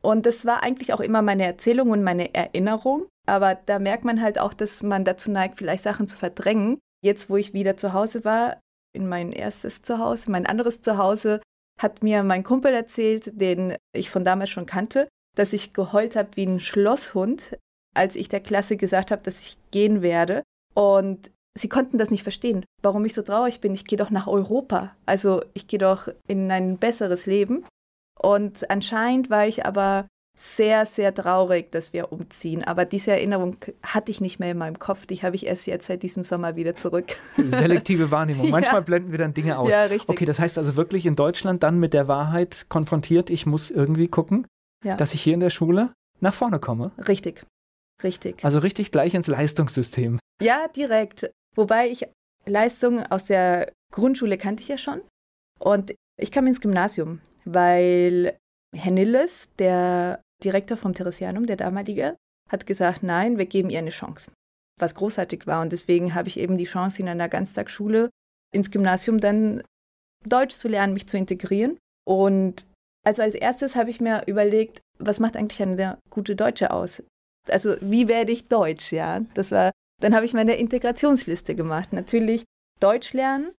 Und 0.00 0.26
das 0.26 0.44
war 0.44 0.62
eigentlich 0.62 0.92
auch 0.92 1.00
immer 1.00 1.22
meine 1.22 1.44
Erzählung 1.44 1.90
und 1.90 2.02
meine 2.02 2.34
Erinnerung. 2.34 3.06
Aber 3.26 3.54
da 3.54 3.78
merkt 3.78 4.04
man 4.04 4.20
halt 4.20 4.38
auch, 4.38 4.54
dass 4.54 4.82
man 4.82 5.04
dazu 5.04 5.30
neigt, 5.30 5.56
vielleicht 5.56 5.82
Sachen 5.82 6.08
zu 6.08 6.16
verdrängen. 6.16 6.78
Jetzt, 7.04 7.30
wo 7.30 7.36
ich 7.36 7.52
wieder 7.52 7.76
zu 7.76 7.92
Hause 7.92 8.24
war, 8.24 8.60
in 8.92 9.08
mein 9.08 9.32
erstes 9.32 9.82
Zuhause, 9.82 10.30
mein 10.30 10.46
anderes 10.46 10.82
Zuhause, 10.82 11.40
hat 11.80 12.02
mir 12.02 12.22
mein 12.22 12.44
Kumpel 12.44 12.72
erzählt, 12.72 13.30
den 13.40 13.76
ich 13.94 14.10
von 14.10 14.24
damals 14.24 14.50
schon 14.50 14.66
kannte, 14.66 15.08
dass 15.36 15.52
ich 15.52 15.72
geheult 15.72 16.16
habe 16.16 16.30
wie 16.34 16.46
ein 16.46 16.60
Schlosshund, 16.60 17.58
als 17.94 18.16
ich 18.16 18.28
der 18.28 18.40
Klasse 18.40 18.76
gesagt 18.76 19.10
habe, 19.10 19.22
dass 19.22 19.40
ich 19.40 19.58
gehen 19.70 20.02
werde. 20.02 20.42
Und 20.74 21.30
sie 21.58 21.68
konnten 21.68 21.98
das 21.98 22.10
nicht 22.10 22.22
verstehen, 22.22 22.64
warum 22.82 23.04
ich 23.04 23.14
so 23.14 23.22
traurig 23.22 23.60
bin. 23.60 23.74
Ich 23.74 23.84
gehe 23.84 23.98
doch 23.98 24.10
nach 24.10 24.26
Europa. 24.26 24.94
Also 25.06 25.42
ich 25.54 25.66
gehe 25.66 25.78
doch 25.78 26.08
in 26.26 26.50
ein 26.50 26.78
besseres 26.78 27.26
Leben. 27.26 27.64
Und 28.18 28.70
anscheinend 28.70 29.30
war 29.30 29.46
ich 29.46 29.66
aber 29.66 30.06
sehr, 30.42 30.86
sehr 30.86 31.14
traurig, 31.14 31.70
dass 31.70 31.92
wir 31.92 32.10
umziehen. 32.10 32.64
Aber 32.64 32.84
diese 32.84 33.12
Erinnerung 33.12 33.56
hatte 33.82 34.10
ich 34.10 34.20
nicht 34.20 34.40
mehr 34.40 34.50
in 34.50 34.58
meinem 34.58 34.76
Kopf. 34.76 35.06
Die 35.06 35.16
habe 35.22 35.36
ich 35.36 35.46
erst 35.46 35.68
jetzt 35.68 35.86
seit 35.86 36.02
diesem 36.02 36.24
Sommer 36.24 36.56
wieder 36.56 36.74
zurück. 36.74 37.16
Selektive 37.36 38.10
Wahrnehmung. 38.10 38.50
Manchmal 38.50 38.80
ja. 38.80 38.84
blenden 38.84 39.12
wir 39.12 39.18
dann 39.18 39.34
Dinge 39.34 39.56
aus. 39.56 39.70
Ja, 39.70 39.84
richtig. 39.84 40.08
Okay, 40.08 40.24
das 40.24 40.40
heißt 40.40 40.58
also 40.58 40.74
wirklich 40.74 41.06
in 41.06 41.14
Deutschland 41.14 41.62
dann 41.62 41.78
mit 41.78 41.94
der 41.94 42.08
Wahrheit 42.08 42.66
konfrontiert, 42.68 43.30
ich 43.30 43.46
muss 43.46 43.70
irgendwie 43.70 44.08
gucken, 44.08 44.48
ja. 44.84 44.96
dass 44.96 45.14
ich 45.14 45.22
hier 45.22 45.34
in 45.34 45.40
der 45.40 45.50
Schule 45.50 45.92
nach 46.18 46.34
vorne 46.34 46.58
komme. 46.58 46.90
Richtig, 47.06 47.46
richtig. 48.02 48.44
Also 48.44 48.58
richtig 48.58 48.90
gleich 48.90 49.14
ins 49.14 49.28
Leistungssystem. 49.28 50.18
Ja, 50.42 50.66
direkt. 50.74 51.30
Wobei 51.54 51.88
ich 51.88 52.04
Leistungen 52.46 53.06
aus 53.06 53.26
der 53.26 53.72
Grundschule 53.92 54.38
kannte 54.38 54.62
ich 54.62 54.68
ja 54.68 54.78
schon. 54.78 55.02
Und 55.60 55.94
ich 56.20 56.32
kam 56.32 56.48
ins 56.48 56.60
Gymnasium, 56.60 57.20
weil 57.44 58.36
Hennilles, 58.74 59.48
der 59.58 60.20
Direktor 60.44 60.76
vom 60.76 60.94
Theresianum, 60.94 61.46
der 61.46 61.56
damalige, 61.56 62.16
hat 62.48 62.66
gesagt, 62.66 63.02
nein, 63.02 63.38
wir 63.38 63.46
geben 63.46 63.70
ihr 63.70 63.78
eine 63.78 63.90
Chance. 63.90 64.32
Was 64.78 64.94
großartig 64.94 65.46
war. 65.46 65.62
Und 65.62 65.72
deswegen 65.72 66.14
habe 66.14 66.28
ich 66.28 66.38
eben 66.38 66.56
die 66.56 66.64
Chance, 66.64 67.00
in 67.00 67.08
einer 67.08 67.28
Ganztagsschule 67.28 68.10
ins 68.54 68.70
Gymnasium 68.70 69.18
dann 69.18 69.62
Deutsch 70.26 70.54
zu 70.54 70.68
lernen, 70.68 70.92
mich 70.92 71.06
zu 71.06 71.16
integrieren. 71.16 71.78
Und 72.06 72.66
also 73.04 73.22
als 73.22 73.34
erstes 73.34 73.76
habe 73.76 73.90
ich 73.90 74.00
mir 74.00 74.24
überlegt, 74.26 74.80
was 74.98 75.20
macht 75.20 75.36
eigentlich 75.36 75.62
eine 75.62 75.98
gute 76.10 76.36
Deutsche 76.36 76.70
aus? 76.70 77.02
Also 77.48 77.76
wie 77.80 78.08
werde 78.08 78.32
ich 78.32 78.48
Deutsch, 78.48 78.92
ja? 78.92 79.20
Das 79.34 79.50
war, 79.50 79.72
dann 80.00 80.14
habe 80.14 80.26
ich 80.26 80.34
meine 80.34 80.56
Integrationsliste 80.56 81.54
gemacht. 81.54 81.92
Natürlich 81.92 82.44
Deutsch 82.80 83.12
lernen, 83.12 83.52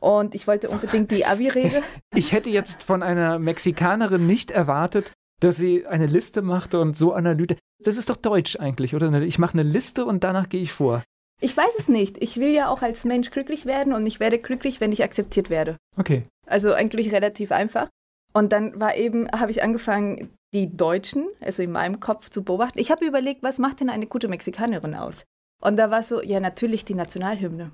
und 0.00 0.34
ich 0.34 0.46
wollte 0.46 0.68
unbedingt 0.68 1.10
die 1.10 1.26
Abi-Rede. 1.26 1.82
Ich 2.14 2.32
hätte 2.32 2.50
jetzt 2.50 2.82
von 2.82 3.02
einer 3.02 3.38
Mexikanerin 3.38 4.26
nicht 4.26 4.50
erwartet, 4.50 5.12
dass 5.40 5.56
sie 5.56 5.86
eine 5.86 6.06
Liste 6.06 6.42
macht 6.42 6.74
und 6.74 6.96
so 6.96 7.12
analytisch. 7.12 7.58
Das 7.82 7.96
ist 7.96 8.10
doch 8.10 8.16
Deutsch 8.16 8.56
eigentlich, 8.58 8.94
oder? 8.94 9.12
Ich 9.22 9.38
mache 9.38 9.54
eine 9.54 9.62
Liste 9.62 10.04
und 10.04 10.24
danach 10.24 10.48
gehe 10.48 10.62
ich 10.62 10.72
vor. 10.72 11.02
Ich 11.40 11.56
weiß 11.56 11.70
es 11.78 11.88
nicht. 11.88 12.20
Ich 12.20 12.38
will 12.38 12.50
ja 12.50 12.68
auch 12.68 12.82
als 12.82 13.04
Mensch 13.04 13.30
glücklich 13.30 13.64
werden 13.64 13.92
und 13.92 14.04
ich 14.06 14.18
werde 14.18 14.38
glücklich, 14.38 14.80
wenn 14.80 14.90
ich 14.90 15.04
akzeptiert 15.04 15.50
werde. 15.50 15.76
Okay. 15.96 16.24
Also 16.46 16.72
eigentlich 16.72 17.12
relativ 17.12 17.52
einfach. 17.52 17.88
Und 18.32 18.52
dann 18.52 18.80
war 18.80 18.96
eben, 18.96 19.30
habe 19.30 19.50
ich 19.50 19.62
angefangen, 19.62 20.30
die 20.52 20.74
Deutschen, 20.74 21.28
also 21.40 21.62
in 21.62 21.72
meinem 21.72 22.00
Kopf 22.00 22.30
zu 22.30 22.42
beobachten. 22.42 22.78
Ich 22.78 22.90
habe 22.90 23.06
überlegt, 23.06 23.42
was 23.42 23.58
macht 23.58 23.80
denn 23.80 23.90
eine 23.90 24.06
gute 24.06 24.28
Mexikanerin 24.28 24.94
aus? 24.94 25.24
Und 25.62 25.76
da 25.76 25.90
war 25.90 26.02
so, 26.02 26.22
ja, 26.22 26.40
natürlich 26.40 26.84
die 26.84 26.94
Nationalhymne. 26.94 27.70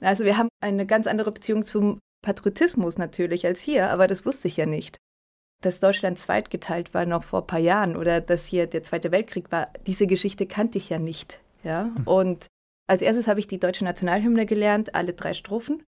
Also 0.00 0.24
wir 0.24 0.36
haben 0.36 0.48
eine 0.62 0.86
ganz 0.86 1.06
andere 1.06 1.32
Beziehung 1.32 1.62
zum 1.62 1.98
Patriotismus 2.22 2.98
natürlich 2.98 3.46
als 3.46 3.62
hier, 3.62 3.90
aber 3.90 4.06
das 4.06 4.26
wusste 4.26 4.48
ich 4.48 4.56
ja 4.56 4.66
nicht. 4.66 4.96
Dass 5.62 5.80
Deutschland 5.80 6.18
zweitgeteilt 6.18 6.94
war 6.94 7.04
noch 7.04 7.22
vor 7.22 7.42
ein 7.42 7.46
paar 7.46 7.58
Jahren 7.58 7.96
oder 7.96 8.20
dass 8.20 8.46
hier 8.46 8.66
der 8.66 8.82
Zweite 8.82 9.12
Weltkrieg 9.12 9.52
war, 9.52 9.68
diese 9.86 10.06
Geschichte 10.06 10.46
kannte 10.46 10.78
ich 10.78 10.88
ja 10.88 10.98
nicht. 10.98 11.40
Ja? 11.62 11.84
Hm. 11.94 12.06
Und 12.06 12.46
als 12.88 13.02
erstes 13.02 13.28
habe 13.28 13.40
ich 13.40 13.46
die 13.46 13.60
deutsche 13.60 13.84
Nationalhymne 13.84 14.46
gelernt, 14.46 14.94
alle 14.94 15.12
drei 15.12 15.32
Strophen. 15.32 15.84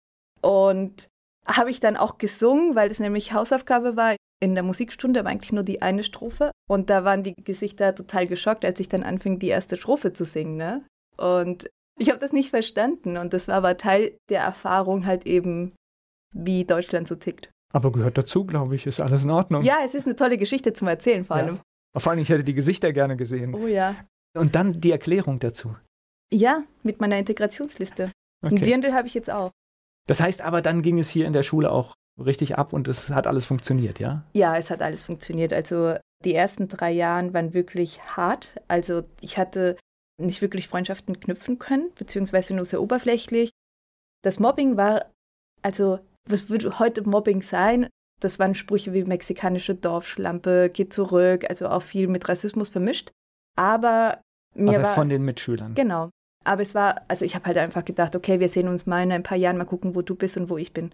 Und 0.42 1.08
habe 1.46 1.70
ich 1.70 1.80
dann 1.80 1.98
auch 1.98 2.18
gesungen, 2.18 2.76
weil 2.76 2.92
es 2.92 3.00
nämlich 3.00 3.34
Hausaufgabe 3.34 3.96
war. 3.96 4.16
In 4.40 4.54
der 4.54 4.64
Musikstunde 4.64 5.24
war 5.24 5.32
eigentlich 5.32 5.52
nur 5.52 5.64
die 5.64 5.82
eine 5.82 6.04
Strophe. 6.04 6.52
Und 6.68 6.90
da 6.90 7.04
waren 7.04 7.24
die 7.24 7.34
Gesichter 7.34 7.96
total 7.96 8.28
geschockt, 8.28 8.66
als 8.66 8.80
ich 8.80 8.90
dann 8.90 9.04
anfing, 9.04 9.40
die 9.40 9.48
erste 9.48 9.78
Strophe 9.78 10.14
zu 10.14 10.26
singen. 10.26 10.58
Ne? 10.58 10.86
Und 11.18 11.70
ich 12.00 12.10
habe 12.10 12.20
das 12.20 12.34
nicht 12.34 12.50
verstanden. 12.50 13.18
Und 13.18 13.34
das 13.34 13.48
war 13.48 13.56
aber 13.56 13.78
Teil 13.78 14.18
der 14.30 14.42
Erfahrung 14.42 15.06
halt 15.06 15.26
eben, 15.26 15.76
wie 16.34 16.66
Deutschland 16.66 17.08
so 17.08 17.16
tickt. 17.16 17.50
Aber 17.74 17.92
gehört 17.92 18.18
dazu, 18.18 18.46
glaube 18.46 18.76
ich, 18.76 18.88
ist 18.88 19.00
alles 19.00 19.24
in 19.24 19.30
Ordnung. 19.30 19.64
Ja, 19.64 19.80
es 19.84 19.94
ist 19.94 20.06
eine 20.06 20.16
tolle 20.16 20.38
Geschichte 20.38 20.74
zum 20.74 20.88
Erzählen 20.88 21.24
vor 21.24 21.36
allem. 21.36 21.56
Ja. 21.56 21.62
Vor 22.00 22.12
allem, 22.12 22.22
ich 22.22 22.30
hätte 22.30 22.44
die 22.44 22.54
Gesichter 22.54 22.94
gerne 22.94 23.18
gesehen. 23.18 23.54
Oh 23.54 23.68
ja. 23.68 23.96
Und 24.38 24.56
dann 24.56 24.80
die 24.80 24.92
Erklärung 24.92 25.40
dazu. 25.40 25.76
Ja, 26.32 26.64
mit 26.84 27.02
meiner 27.02 27.18
Integrationsliste. 27.18 28.12
Okay. 28.44 28.56
Ein 28.56 28.62
Dirndl 28.62 28.94
habe 28.94 29.08
ich 29.08 29.14
jetzt 29.14 29.30
auch. 29.30 29.52
Das 30.08 30.20
heißt 30.20 30.42
aber, 30.42 30.62
dann 30.62 30.82
ging 30.82 31.00
es 31.00 31.10
hier 31.10 31.26
in 31.26 31.34
der 31.34 31.44
Schule 31.44 31.72
auch 31.72 31.96
richtig 32.24 32.58
ab 32.58 32.74
und 32.74 32.88
es 32.88 33.10
hat 33.10 33.28
alles 33.28 33.46
funktioniert, 33.46 34.00
ja? 34.00 34.24
Ja, 34.34 34.58
es 34.58 34.72
hat 34.72 34.82
alles 34.82 35.04
funktioniert. 35.04 35.54
Also 35.54 35.96
die 36.24 36.34
ersten 36.34 36.68
drei 36.68 36.92
Jahre 36.92 37.34
waren 37.34 37.54
wirklich 37.54 38.02
hart. 38.16 38.60
Also 38.68 39.04
ich 39.22 39.38
hatte 39.38 39.78
nicht 40.20 40.42
wirklich 40.42 40.68
Freundschaften 40.68 41.20
knüpfen 41.20 41.60
können, 41.60 41.92
beziehungsweise 41.96 42.56
nur 42.56 42.66
sehr 42.66 42.82
oberflächlich. 42.82 43.52
Das 44.24 44.40
Mobbing 44.40 44.78
war, 44.78 45.12
also 45.62 46.00
was 46.32 46.50
würde 46.50 46.80
heute 46.80 47.08
Mobbing 47.08 47.42
sein? 47.42 47.88
Das 48.20 48.40
waren 48.40 48.56
Sprüche 48.56 48.94
wie 48.94 49.04
mexikanische 49.04 49.76
Dorfschlampe, 49.76 50.70
geht 50.74 50.92
zurück, 50.92 51.46
also 51.50 51.68
auch 51.68 51.84
viel 51.84 52.08
mit 52.08 52.28
Rassismus 52.28 52.70
vermischt. 52.70 53.12
Aber 53.56 54.22
mir 54.56 54.80
heißt 54.80 54.90
war, 54.90 54.96
von 54.96 55.10
den 55.10 55.24
Mitschülern? 55.24 55.76
Genau. 55.76 56.10
Aber 56.44 56.62
es 56.62 56.74
war, 56.74 57.02
also 57.08 57.26
ich 57.26 57.36
habe 57.36 57.46
halt 57.46 57.58
einfach 57.58 57.86
gedacht, 57.86 58.16
okay, 58.16 58.40
wir 58.40 58.50
sehen 58.50 58.68
uns 58.68 58.86
mal 58.86 59.04
in 59.04 59.12
ein 59.12 59.24
paar 59.24 59.38
Jahren, 59.38 59.58
mal 59.58 59.66
gucken, 59.66 59.96
wo 59.96 60.02
du 60.02 60.16
bist 60.16 60.38
und 60.38 60.50
wo 60.50 60.58
ich 60.58 60.74
bin. 60.74 60.92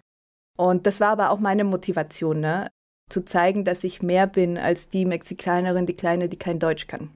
Und 0.56 0.86
das 0.86 1.00
war 1.00 1.08
aber 1.08 1.30
auch 1.30 1.40
meine 1.40 1.64
Motivation, 1.64 2.40
ne? 2.40 2.68
Zu 3.10 3.24
zeigen, 3.24 3.64
dass 3.64 3.84
ich 3.84 4.02
mehr 4.02 4.26
bin 4.26 4.56
als 4.56 4.88
die 4.88 5.04
Mexikanerin, 5.04 5.86
die 5.86 5.96
Kleine, 5.96 6.28
die 6.28 6.38
kein 6.38 6.58
Deutsch 6.58 6.86
kann. 6.86 7.10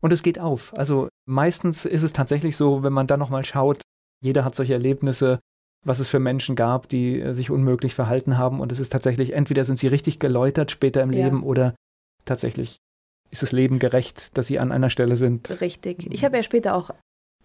Und 0.00 0.12
es 0.12 0.22
geht 0.22 0.38
auf. 0.38 0.76
Also 0.76 1.08
meistens 1.26 1.84
ist 1.84 2.02
es 2.02 2.12
tatsächlich 2.12 2.56
so, 2.56 2.82
wenn 2.82 2.92
man 2.92 3.06
dann 3.06 3.18
nochmal 3.18 3.44
schaut, 3.44 3.82
jeder 4.20 4.44
hat 4.44 4.54
solche 4.54 4.74
Erlebnisse, 4.74 5.40
was 5.84 6.00
es 6.00 6.08
für 6.08 6.18
Menschen 6.18 6.56
gab, 6.56 6.88
die 6.88 7.20
äh, 7.20 7.32
sich 7.32 7.50
unmöglich 7.50 7.94
verhalten 7.94 8.38
haben. 8.38 8.60
Und 8.60 8.72
es 8.72 8.80
ist 8.80 8.90
tatsächlich, 8.90 9.32
entweder 9.32 9.64
sind 9.64 9.78
sie 9.78 9.88
richtig 9.88 10.18
geläutert 10.18 10.70
später 10.70 11.02
im 11.02 11.12
ja. 11.12 11.24
Leben 11.24 11.42
oder 11.42 11.74
tatsächlich 12.24 12.78
ist 13.30 13.42
das 13.42 13.52
Leben 13.52 13.78
gerecht, 13.78 14.36
dass 14.36 14.46
sie 14.46 14.58
an 14.58 14.72
einer 14.72 14.90
Stelle 14.90 15.16
sind. 15.16 15.60
Richtig. 15.60 16.12
Ich 16.12 16.24
habe 16.24 16.36
ja 16.36 16.42
später 16.42 16.74
auch 16.74 16.90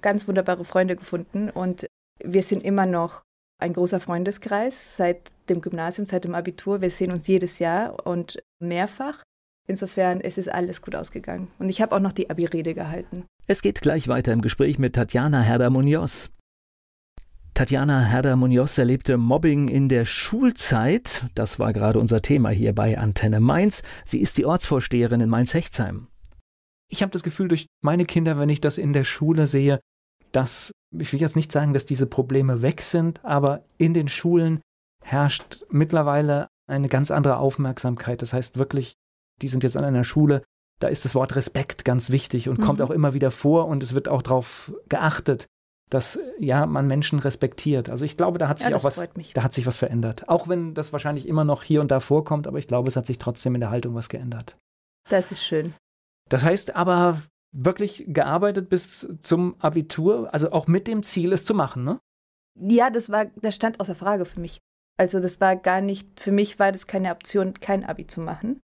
ganz 0.01 0.27
wunderbare 0.27 0.65
Freunde 0.65 0.95
gefunden 0.95 1.49
und 1.49 1.87
wir 2.23 2.43
sind 2.43 2.63
immer 2.63 2.85
noch 2.85 3.23
ein 3.61 3.73
großer 3.73 3.99
Freundeskreis 3.99 4.95
seit 4.97 5.31
dem 5.49 5.61
Gymnasium, 5.61 6.05
seit 6.05 6.23
dem 6.23 6.35
Abitur. 6.35 6.81
Wir 6.81 6.89
sehen 6.89 7.11
uns 7.11 7.27
jedes 7.27 7.59
Jahr 7.59 8.05
und 8.05 8.41
mehrfach. 8.59 9.23
Insofern 9.67 10.19
ist 10.19 10.37
es 10.37 10.47
alles 10.47 10.81
gut 10.81 10.95
ausgegangen. 10.95 11.47
Und 11.59 11.69
ich 11.69 11.81
habe 11.81 11.95
auch 11.95 11.99
noch 11.99 12.11
die 12.11 12.29
Abi-Rede 12.29 12.73
gehalten. 12.73 13.25
Es 13.47 13.61
geht 13.61 13.81
gleich 13.81 14.07
weiter 14.07 14.33
im 14.33 14.41
Gespräch 14.41 14.79
mit 14.79 14.95
Tatjana 14.95 15.41
Herder-Munoz. 15.41 16.29
Tatjana 17.53 18.01
Herder-Munoz 18.01 18.77
erlebte 18.77 19.17
Mobbing 19.17 19.67
in 19.67 19.89
der 19.89 20.05
Schulzeit. 20.05 21.27
Das 21.35 21.59
war 21.59 21.73
gerade 21.73 21.99
unser 21.99 22.21
Thema 22.21 22.49
hier 22.49 22.73
bei 22.73 22.97
Antenne 22.97 23.39
Mainz. 23.39 23.83
Sie 24.05 24.19
ist 24.19 24.37
die 24.37 24.45
Ortsvorsteherin 24.45 25.21
in 25.21 25.29
Mainz-Hechtsheim. 25.29 26.07
Ich 26.89 27.01
habe 27.01 27.11
das 27.11 27.23
Gefühl, 27.23 27.47
durch 27.47 27.67
meine 27.81 28.05
Kinder, 28.05 28.37
wenn 28.37 28.49
ich 28.49 28.61
das 28.61 28.77
in 28.77 28.93
der 28.93 29.03
Schule 29.03 29.47
sehe, 29.47 29.79
dass, 30.31 30.71
ich 30.97 31.13
will 31.13 31.21
jetzt 31.21 31.35
nicht 31.35 31.51
sagen, 31.51 31.73
dass 31.73 31.85
diese 31.85 32.07
Probleme 32.07 32.61
weg 32.61 32.81
sind, 32.81 33.23
aber 33.23 33.63
in 33.77 33.93
den 33.93 34.07
Schulen 34.07 34.61
herrscht 35.03 35.63
mittlerweile 35.69 36.47
eine 36.67 36.89
ganz 36.89 37.11
andere 37.11 37.37
Aufmerksamkeit. 37.37 38.21
Das 38.21 38.33
heißt 38.33 38.57
wirklich 38.57 38.95
die 39.41 39.47
sind 39.47 39.63
jetzt 39.63 39.77
an 39.77 39.83
einer 39.83 40.03
Schule, 40.03 40.43
da 40.79 40.87
ist 40.87 41.05
das 41.05 41.15
Wort 41.15 41.35
Respekt 41.35 41.85
ganz 41.85 42.09
wichtig 42.09 42.49
und 42.49 42.59
mhm. 42.59 42.63
kommt 42.63 42.81
auch 42.81 42.91
immer 42.91 43.13
wieder 43.13 43.31
vor 43.31 43.67
und 43.67 43.83
es 43.83 43.93
wird 43.93 44.07
auch 44.07 44.21
darauf 44.21 44.73
geachtet, 44.89 45.47
dass 45.93 46.19
ja 46.39 46.65
man 46.65 46.87
Menschen 46.87 47.19
respektiert. 47.19 47.89
Also 47.89 48.05
ich 48.05 48.17
glaube, 48.17 48.39
da 48.39 48.47
hat 48.47 48.59
sich 48.59 48.69
ja, 48.69 48.75
auch 48.75 48.83
was, 48.83 49.01
da 49.33 49.43
hat 49.43 49.53
sich 49.53 49.67
was 49.67 49.77
verändert. 49.77 50.27
Auch 50.27 50.47
wenn 50.47 50.73
das 50.73 50.91
wahrscheinlich 50.91 51.27
immer 51.27 51.43
noch 51.43 51.63
hier 51.63 51.81
und 51.81 51.91
da 51.91 51.99
vorkommt, 51.99 52.47
aber 52.47 52.57
ich 52.57 52.67
glaube, 52.67 52.87
es 52.87 52.95
hat 52.95 53.05
sich 53.05 53.19
trotzdem 53.19 53.55
in 53.55 53.61
der 53.61 53.69
Haltung 53.69 53.93
was 53.95 54.09
geändert. 54.09 54.57
Das 55.09 55.31
ist 55.31 55.43
schön. 55.43 55.73
Das 56.29 56.43
heißt 56.43 56.75
aber 56.75 57.21
wirklich 57.51 58.05
gearbeitet 58.07 58.69
bis 58.69 59.07
zum 59.19 59.55
Abitur, 59.59 60.33
also 60.33 60.51
auch 60.51 60.67
mit 60.67 60.87
dem 60.87 61.03
Ziel, 61.03 61.33
es 61.33 61.45
zu 61.45 61.53
machen, 61.53 61.83
ne? 61.83 61.99
Ja, 62.59 62.89
das 62.89 63.11
war, 63.11 63.25
das 63.41 63.55
stand 63.55 63.79
außer 63.79 63.95
Frage 63.95 64.25
für 64.25 64.39
mich. 64.39 64.59
Also 64.97 65.19
das 65.19 65.41
war 65.41 65.55
gar 65.55 65.81
nicht, 65.81 66.19
für 66.19 66.31
mich 66.31 66.59
war 66.59 66.71
das 66.71 66.87
keine 66.87 67.11
Option, 67.11 67.53
kein 67.55 67.83
Abi 67.83 68.07
zu 68.07 68.21
machen 68.21 68.61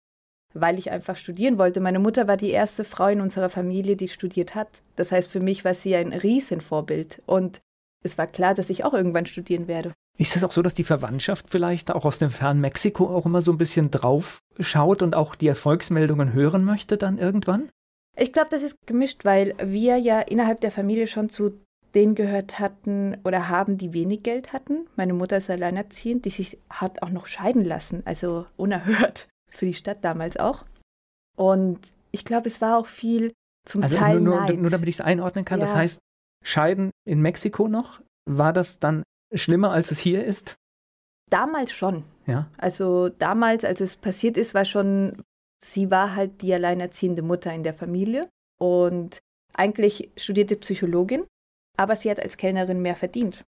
weil 0.60 0.78
ich 0.78 0.90
einfach 0.90 1.16
studieren 1.16 1.58
wollte. 1.58 1.80
Meine 1.80 1.98
Mutter 1.98 2.26
war 2.26 2.36
die 2.36 2.50
erste 2.50 2.84
Frau 2.84 3.06
in 3.08 3.20
unserer 3.20 3.48
Familie, 3.48 3.96
die 3.96 4.08
studiert 4.08 4.54
hat. 4.54 4.82
Das 4.96 5.12
heißt, 5.12 5.30
für 5.30 5.40
mich 5.40 5.64
war 5.64 5.74
sie 5.74 5.94
ein 5.96 6.12
Riesenvorbild. 6.12 7.22
Und 7.26 7.60
es 8.02 8.18
war 8.18 8.26
klar, 8.26 8.54
dass 8.54 8.70
ich 8.70 8.84
auch 8.84 8.94
irgendwann 8.94 9.26
studieren 9.26 9.68
werde. 9.68 9.92
Ist 10.18 10.34
es 10.34 10.44
auch 10.44 10.52
so, 10.52 10.62
dass 10.62 10.74
die 10.74 10.84
Verwandtschaft 10.84 11.50
vielleicht 11.50 11.90
auch 11.90 12.04
aus 12.04 12.18
dem 12.18 12.30
fernen 12.30 12.60
Mexiko 12.60 13.06
auch 13.14 13.26
immer 13.26 13.42
so 13.42 13.52
ein 13.52 13.58
bisschen 13.58 13.90
drauf 13.90 14.38
schaut 14.58 15.02
und 15.02 15.14
auch 15.14 15.34
die 15.34 15.48
Erfolgsmeldungen 15.48 16.32
hören 16.32 16.64
möchte 16.64 16.96
dann 16.96 17.18
irgendwann? 17.18 17.68
Ich 18.16 18.32
glaube, 18.32 18.48
das 18.50 18.62
ist 18.62 18.86
gemischt, 18.86 19.26
weil 19.26 19.54
wir 19.62 19.98
ja 19.98 20.20
innerhalb 20.20 20.60
der 20.62 20.70
Familie 20.70 21.06
schon 21.06 21.28
zu 21.28 21.60
denen 21.94 22.14
gehört 22.14 22.58
hatten 22.58 23.18
oder 23.24 23.48
haben, 23.48 23.76
die 23.76 23.92
wenig 23.92 24.22
Geld 24.22 24.54
hatten. 24.54 24.86
Meine 24.96 25.12
Mutter 25.12 25.36
ist 25.36 25.50
alleinerziehend, 25.50 26.24
die 26.24 26.30
sich 26.30 26.58
hat 26.70 27.02
auch 27.02 27.10
noch 27.10 27.26
scheiden 27.26 27.64
lassen, 27.64 28.02
also 28.06 28.46
unerhört 28.56 29.28
für 29.56 29.66
die 29.66 29.74
Stadt 29.74 30.04
damals 30.04 30.36
auch. 30.36 30.64
Und 31.36 31.92
ich 32.12 32.24
glaube, 32.24 32.48
es 32.48 32.60
war 32.60 32.78
auch 32.78 32.86
viel 32.86 33.32
zum 33.66 33.82
also 33.82 33.96
Teil 33.96 34.20
nur, 34.20 34.40
Neid. 34.40 34.58
nur 34.58 34.70
damit 34.70 34.88
ich 34.88 34.96
es 34.96 35.00
einordnen 35.00 35.44
kann, 35.44 35.58
ja. 35.58 35.66
das 35.66 35.74
heißt, 35.74 35.98
Scheiden 36.44 36.90
in 37.04 37.20
Mexiko 37.20 37.68
noch, 37.68 38.00
war 38.28 38.52
das 38.52 38.78
dann 38.78 39.02
schlimmer, 39.34 39.72
als 39.72 39.90
es 39.90 39.98
hier 39.98 40.24
ist? 40.24 40.56
Damals 41.30 41.72
schon. 41.72 42.04
Ja. 42.26 42.48
Also 42.56 43.08
damals, 43.08 43.64
als 43.64 43.80
es 43.80 43.96
passiert 43.96 44.36
ist, 44.36 44.54
war 44.54 44.64
schon, 44.64 45.22
sie 45.62 45.90
war 45.90 46.14
halt 46.14 46.42
die 46.42 46.54
alleinerziehende 46.54 47.22
Mutter 47.22 47.52
in 47.52 47.64
der 47.64 47.74
Familie 47.74 48.28
und 48.60 49.18
eigentlich 49.54 50.10
studierte 50.16 50.56
Psychologin, 50.56 51.26
aber 51.76 51.96
sie 51.96 52.10
hat 52.10 52.20
als 52.20 52.36
Kellnerin 52.36 52.80
mehr 52.80 52.96
verdient. 52.96 53.44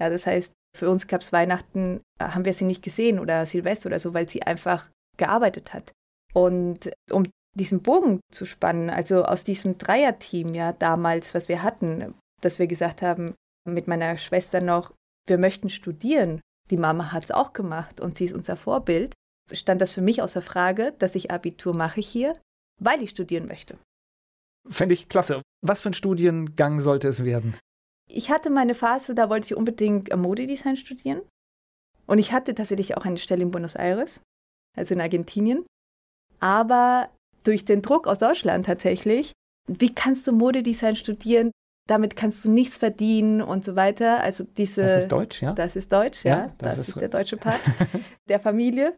Ja, 0.00 0.10
das 0.10 0.26
heißt, 0.26 0.52
für 0.76 0.90
uns 0.90 1.06
gab 1.06 1.20
es 1.20 1.32
Weihnachten, 1.32 2.00
haben 2.20 2.44
wir 2.44 2.54
sie 2.54 2.64
nicht 2.64 2.82
gesehen 2.82 3.18
oder 3.18 3.46
Silvester 3.46 3.88
oder 3.88 3.98
so, 3.98 4.14
weil 4.14 4.28
sie 4.28 4.42
einfach 4.42 4.90
gearbeitet 5.22 5.72
hat. 5.72 5.92
Und 6.34 6.90
um 7.10 7.24
diesen 7.56 7.82
Bogen 7.82 8.20
zu 8.32 8.44
spannen, 8.44 8.90
also 8.90 9.22
aus 9.24 9.44
diesem 9.44 9.78
Dreierteam 9.78 10.54
ja 10.54 10.72
damals, 10.72 11.34
was 11.34 11.48
wir 11.48 11.62
hatten, 11.62 12.14
dass 12.40 12.58
wir 12.58 12.66
gesagt 12.66 13.02
haben, 13.02 13.34
mit 13.64 13.86
meiner 13.86 14.16
Schwester 14.18 14.60
noch, 14.60 14.92
wir 15.28 15.38
möchten 15.38 15.68
studieren. 15.68 16.40
Die 16.70 16.76
Mama 16.76 17.12
hat 17.12 17.24
es 17.24 17.30
auch 17.30 17.52
gemacht 17.52 18.00
und 18.00 18.16
sie 18.16 18.24
ist 18.24 18.34
unser 18.34 18.56
Vorbild. 18.56 19.14
Stand 19.52 19.80
das 19.80 19.92
für 19.92 20.00
mich 20.00 20.22
außer 20.22 20.42
Frage, 20.42 20.94
dass 20.98 21.14
ich 21.14 21.30
Abitur 21.30 21.76
mache 21.76 22.00
hier, 22.00 22.40
weil 22.80 23.02
ich 23.02 23.10
studieren 23.10 23.46
möchte. 23.46 23.78
Fände 24.68 24.94
ich 24.94 25.08
klasse. 25.08 25.40
Was 25.64 25.80
für 25.82 25.90
ein 25.90 25.94
Studiengang 25.94 26.80
sollte 26.80 27.08
es 27.08 27.24
werden? 27.24 27.56
Ich 28.08 28.30
hatte 28.30 28.50
meine 28.50 28.74
Phase, 28.74 29.14
da 29.14 29.28
wollte 29.28 29.46
ich 29.46 29.56
unbedingt 29.56 30.14
Modedesign 30.16 30.76
studieren. 30.76 31.22
Und 32.06 32.18
ich 32.18 32.32
hatte 32.32 32.54
tatsächlich 32.54 32.96
auch 32.96 33.04
eine 33.04 33.18
Stelle 33.18 33.42
in 33.42 33.50
Buenos 33.50 33.76
Aires, 33.76 34.20
also 34.76 34.94
in 34.94 35.00
Argentinien. 35.00 35.64
Aber 36.40 37.08
durch 37.44 37.64
den 37.64 37.82
Druck 37.82 38.06
aus 38.06 38.18
Deutschland 38.18 38.66
tatsächlich, 38.66 39.32
wie 39.66 39.94
kannst 39.94 40.26
du 40.26 40.32
Modedesign 40.32 40.96
studieren? 40.96 41.50
Damit 41.88 42.16
kannst 42.16 42.44
du 42.44 42.50
nichts 42.50 42.76
verdienen 42.76 43.42
und 43.42 43.64
so 43.64 43.74
weiter. 43.74 44.20
Also 44.20 44.44
diese. 44.44 44.82
Das 44.82 44.96
ist 44.96 45.08
Deutsch, 45.08 45.42
ja? 45.42 45.52
Das 45.52 45.76
ist 45.76 45.92
Deutsch, 45.92 46.24
ja. 46.24 46.36
ja 46.36 46.52
das, 46.58 46.76
das, 46.76 46.88
ist, 46.88 47.00
der 47.00 47.08
deutsche 47.08 47.36
Part 47.38 47.60
der 48.28 48.40
Familie. 48.40 48.96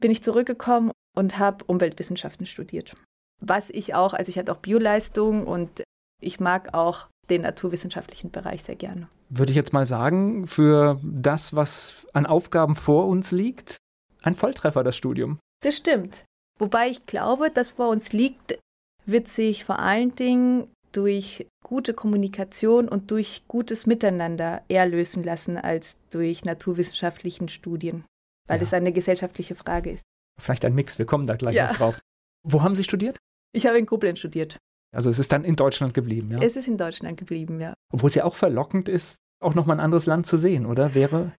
Bin 0.00 0.10
ich 0.10 0.22
zurückgekommen 0.22 0.90
und 1.16 1.38
habe 1.38 1.64
Umweltwissenschaften 1.66 2.46
studiert. 2.46 2.94
Was 3.40 3.70
ich 3.70 3.94
auch, 3.94 4.14
also 4.14 4.28
ich 4.28 4.38
hatte 4.38 4.52
auch 4.52 4.58
Bioleistung 4.58 5.46
und 5.46 5.82
ich 6.20 6.40
mag 6.40 6.74
auch 6.74 7.08
den 7.30 7.42
naturwissenschaftlichen 7.42 8.30
Bereich 8.30 8.64
sehr 8.64 8.76
gerne. 8.76 9.08
Würde 9.30 9.50
ich 9.50 9.56
jetzt 9.56 9.72
mal 9.72 9.86
sagen, 9.86 10.46
für 10.46 11.00
das, 11.02 11.54
was 11.54 12.06
an 12.12 12.26
Aufgaben 12.26 12.76
vor 12.76 13.06
uns 13.06 13.30
liegt, 13.30 13.78
ein 14.24 14.34
Volltreffer 14.34 14.82
das 14.82 14.96
Studium. 14.96 15.38
Das 15.62 15.76
stimmt. 15.76 16.24
Wobei 16.58 16.88
ich 16.88 17.06
glaube, 17.06 17.50
dass 17.50 17.70
vor 17.70 17.88
uns 17.88 18.12
liegt, 18.12 18.58
wird 19.06 19.28
sich 19.28 19.64
vor 19.64 19.78
allen 19.78 20.14
Dingen 20.14 20.68
durch 20.92 21.46
gute 21.64 21.94
Kommunikation 21.94 22.88
und 22.88 23.10
durch 23.10 23.44
gutes 23.48 23.86
Miteinander 23.86 24.62
eher 24.68 24.86
lösen 24.86 25.24
lassen 25.24 25.58
als 25.58 25.98
durch 26.10 26.44
naturwissenschaftlichen 26.44 27.48
Studien, 27.48 28.04
weil 28.48 28.58
ja. 28.58 28.62
es 28.62 28.72
eine 28.72 28.92
gesellschaftliche 28.92 29.54
Frage 29.54 29.90
ist. 29.90 30.02
Vielleicht 30.40 30.64
ein 30.64 30.74
Mix, 30.74 30.98
wir 30.98 31.06
kommen 31.06 31.26
da 31.26 31.36
gleich 31.36 31.56
ja. 31.56 31.68
noch 31.68 31.76
drauf. 31.76 32.00
Wo 32.44 32.62
haben 32.62 32.74
Sie 32.74 32.84
studiert? 32.84 33.18
Ich 33.52 33.66
habe 33.66 33.78
in 33.78 33.86
Koblenz 33.86 34.18
studiert. 34.18 34.58
Also 34.94 35.10
es 35.10 35.18
ist 35.18 35.32
dann 35.32 35.44
in 35.44 35.56
Deutschland 35.56 35.94
geblieben, 35.94 36.30
ja? 36.30 36.38
Es 36.40 36.54
ist 36.54 36.68
in 36.68 36.76
Deutschland 36.76 37.18
geblieben, 37.18 37.60
ja. 37.60 37.74
Obwohl 37.92 38.10
es 38.10 38.14
ja 38.14 38.24
auch 38.24 38.36
verlockend 38.36 38.88
ist, 38.88 39.18
auch 39.40 39.54
nochmal 39.54 39.76
ein 39.76 39.84
anderes 39.84 40.06
Land 40.06 40.26
zu 40.26 40.36
sehen, 40.36 40.66
oder? 40.66 40.94
Wäre. 40.94 41.32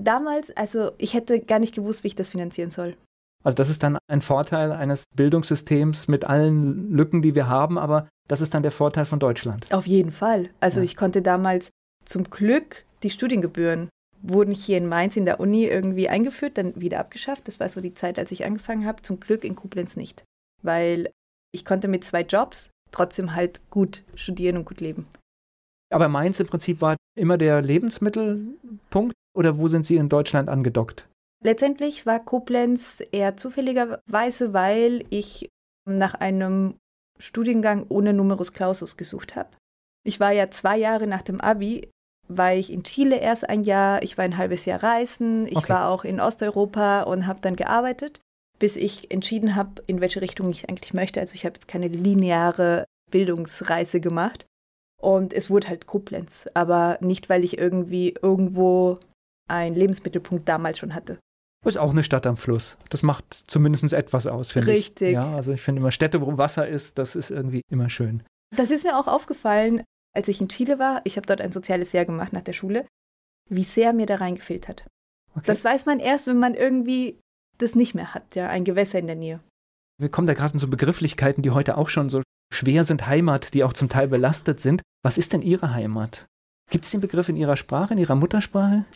Damals, 0.00 0.50
also 0.56 0.92
ich 0.98 1.14
hätte 1.14 1.40
gar 1.40 1.58
nicht 1.58 1.74
gewusst, 1.74 2.04
wie 2.04 2.08
ich 2.08 2.16
das 2.16 2.28
finanzieren 2.28 2.70
soll. 2.70 2.96
Also 3.42 3.56
das 3.56 3.70
ist 3.70 3.82
dann 3.82 3.98
ein 4.06 4.20
Vorteil 4.20 4.72
eines 4.72 5.04
Bildungssystems 5.16 6.08
mit 6.08 6.24
allen 6.24 6.92
Lücken, 6.92 7.22
die 7.22 7.34
wir 7.34 7.48
haben, 7.48 7.78
aber 7.78 8.08
das 8.28 8.40
ist 8.40 8.54
dann 8.54 8.62
der 8.62 8.72
Vorteil 8.72 9.06
von 9.06 9.18
Deutschland. 9.18 9.72
Auf 9.72 9.86
jeden 9.86 10.12
Fall. 10.12 10.50
Also 10.60 10.80
ja. 10.80 10.84
ich 10.84 10.96
konnte 10.96 11.22
damals 11.22 11.70
zum 12.04 12.24
Glück 12.24 12.84
die 13.02 13.10
Studiengebühren 13.10 13.88
wurden 14.22 14.54
hier 14.54 14.76
in 14.76 14.86
Mainz 14.86 15.16
in 15.16 15.24
der 15.24 15.40
Uni 15.40 15.64
irgendwie 15.64 16.08
eingeführt, 16.08 16.58
dann 16.58 16.78
wieder 16.78 17.00
abgeschafft. 17.00 17.48
Das 17.48 17.58
war 17.60 17.68
so 17.68 17.80
die 17.80 17.94
Zeit, 17.94 18.18
als 18.18 18.32
ich 18.32 18.44
angefangen 18.44 18.86
habe. 18.86 19.02
Zum 19.02 19.20
Glück 19.20 19.44
in 19.44 19.56
Koblenz 19.56 19.96
nicht, 19.96 20.24
weil 20.62 21.10
ich 21.52 21.64
konnte 21.64 21.88
mit 21.88 22.04
zwei 22.04 22.22
Jobs 22.22 22.70
trotzdem 22.90 23.34
halt 23.34 23.60
gut 23.70 24.02
studieren 24.14 24.58
und 24.58 24.64
gut 24.66 24.80
leben. 24.80 25.06
Aber 25.92 26.08
Mainz 26.08 26.38
im 26.38 26.46
Prinzip 26.46 26.80
war 26.80 26.96
immer 27.18 27.38
der 27.38 27.62
Lebensmittelpunkt 27.62 29.14
oder 29.34 29.56
wo 29.58 29.68
sind 29.68 29.86
Sie 29.86 29.96
in 29.96 30.08
Deutschland 30.08 30.48
angedockt? 30.48 31.08
Letztendlich 31.42 32.04
war 32.04 32.20
Koblenz 32.20 33.02
eher 33.12 33.36
zufälligerweise, 33.36 34.52
weil 34.52 35.04
ich 35.10 35.48
nach 35.88 36.14
einem 36.14 36.74
Studiengang 37.18 37.86
ohne 37.88 38.12
Numerus 38.12 38.52
Clausus 38.52 38.96
gesucht 38.96 39.36
habe. 39.36 39.48
Ich 40.04 40.20
war 40.20 40.32
ja 40.32 40.50
zwei 40.50 40.76
Jahre 40.78 41.06
nach 41.06 41.22
dem 41.22 41.40
Abi, 41.40 41.88
war 42.28 42.54
ich 42.54 42.72
in 42.72 42.84
Chile 42.84 43.16
erst 43.16 43.48
ein 43.48 43.64
Jahr, 43.64 44.02
ich 44.02 44.16
war 44.16 44.24
ein 44.24 44.36
halbes 44.36 44.64
Jahr 44.64 44.82
reisen, 44.82 45.46
ich 45.46 45.56
okay. 45.56 45.70
war 45.70 45.88
auch 45.88 46.04
in 46.04 46.20
Osteuropa 46.20 47.02
und 47.02 47.26
habe 47.26 47.40
dann 47.40 47.56
gearbeitet, 47.56 48.20
bis 48.58 48.76
ich 48.76 49.10
entschieden 49.10 49.56
habe, 49.56 49.82
in 49.86 50.00
welche 50.00 50.20
Richtung 50.20 50.48
ich 50.50 50.68
eigentlich 50.68 50.94
möchte. 50.94 51.20
Also 51.20 51.34
ich 51.34 51.44
habe 51.44 51.54
jetzt 51.54 51.68
keine 51.68 51.88
lineare 51.88 52.84
Bildungsreise 53.10 54.00
gemacht 54.00 54.46
und 55.00 55.32
es 55.32 55.50
wurde 55.50 55.68
halt 55.68 55.86
Koblenz, 55.86 56.48
aber 56.54 56.98
nicht, 57.00 57.28
weil 57.28 57.44
ich 57.44 57.58
irgendwie 57.58 58.14
irgendwo 58.22 58.98
einen 59.50 59.76
Lebensmittelpunkt 59.76 60.48
damals 60.48 60.78
schon 60.78 60.94
hatte. 60.94 61.18
Ist 61.64 61.76
auch 61.76 61.90
eine 61.90 62.02
Stadt 62.02 62.26
am 62.26 62.36
Fluss. 62.36 62.78
Das 62.88 63.02
macht 63.02 63.24
zumindest 63.46 63.92
etwas 63.92 64.26
aus, 64.26 64.52
finde 64.52 64.72
ich. 64.72 64.78
Richtig. 64.78 65.12
Ja, 65.12 65.34
also 65.34 65.52
ich 65.52 65.60
finde 65.60 65.80
immer 65.80 65.92
Städte, 65.92 66.22
wo 66.22 66.38
Wasser 66.38 66.66
ist, 66.66 66.96
das 66.96 67.16
ist 67.16 67.30
irgendwie 67.30 67.60
immer 67.70 67.90
schön. 67.90 68.22
Das 68.56 68.70
ist 68.70 68.84
mir 68.84 68.98
auch 68.98 69.06
aufgefallen, 69.06 69.84
als 70.16 70.28
ich 70.28 70.40
in 70.40 70.48
Chile 70.48 70.78
war. 70.78 71.02
Ich 71.04 71.16
habe 71.16 71.26
dort 71.26 71.40
ein 71.40 71.52
soziales 71.52 71.92
Jahr 71.92 72.06
gemacht 72.06 72.32
nach 72.32 72.42
der 72.42 72.54
Schule, 72.54 72.86
wie 73.50 73.64
sehr 73.64 73.92
mir 73.92 74.06
da 74.06 74.16
reingefehlt 74.16 74.68
hat. 74.68 74.86
Okay. 75.34 75.44
Das 75.46 75.62
weiß 75.62 75.84
man 75.86 76.00
erst, 76.00 76.26
wenn 76.26 76.38
man 76.38 76.54
irgendwie 76.54 77.20
das 77.58 77.74
nicht 77.74 77.94
mehr 77.94 78.14
hat, 78.14 78.34
ja, 78.34 78.48
ein 78.48 78.64
Gewässer 78.64 78.98
in 78.98 79.06
der 79.06 79.16
Nähe. 79.16 79.40
Wir 79.98 80.08
kommen 80.08 80.26
da 80.26 80.32
gerade 80.32 80.54
in 80.54 80.58
so 80.58 80.66
Begrifflichkeiten, 80.66 81.42
die 81.42 81.50
heute 81.50 81.76
auch 81.76 81.90
schon 81.90 82.08
so 82.08 82.22
schwer 82.52 82.84
sind, 82.84 83.06
Heimat, 83.06 83.52
die 83.52 83.64
auch 83.64 83.74
zum 83.74 83.90
Teil 83.90 84.08
belastet 84.08 84.60
sind. 84.60 84.80
Was 85.04 85.18
ist 85.18 85.34
denn 85.34 85.42
Ihre 85.42 85.74
Heimat? 85.74 86.26
Gibt 86.70 86.86
es 86.86 86.90
den 86.90 87.00
Begriff 87.00 87.28
in 87.28 87.36
Ihrer 87.36 87.56
Sprache, 87.56 87.92
in 87.92 88.00
Ihrer 88.00 88.14
Muttersprache? 88.14 88.86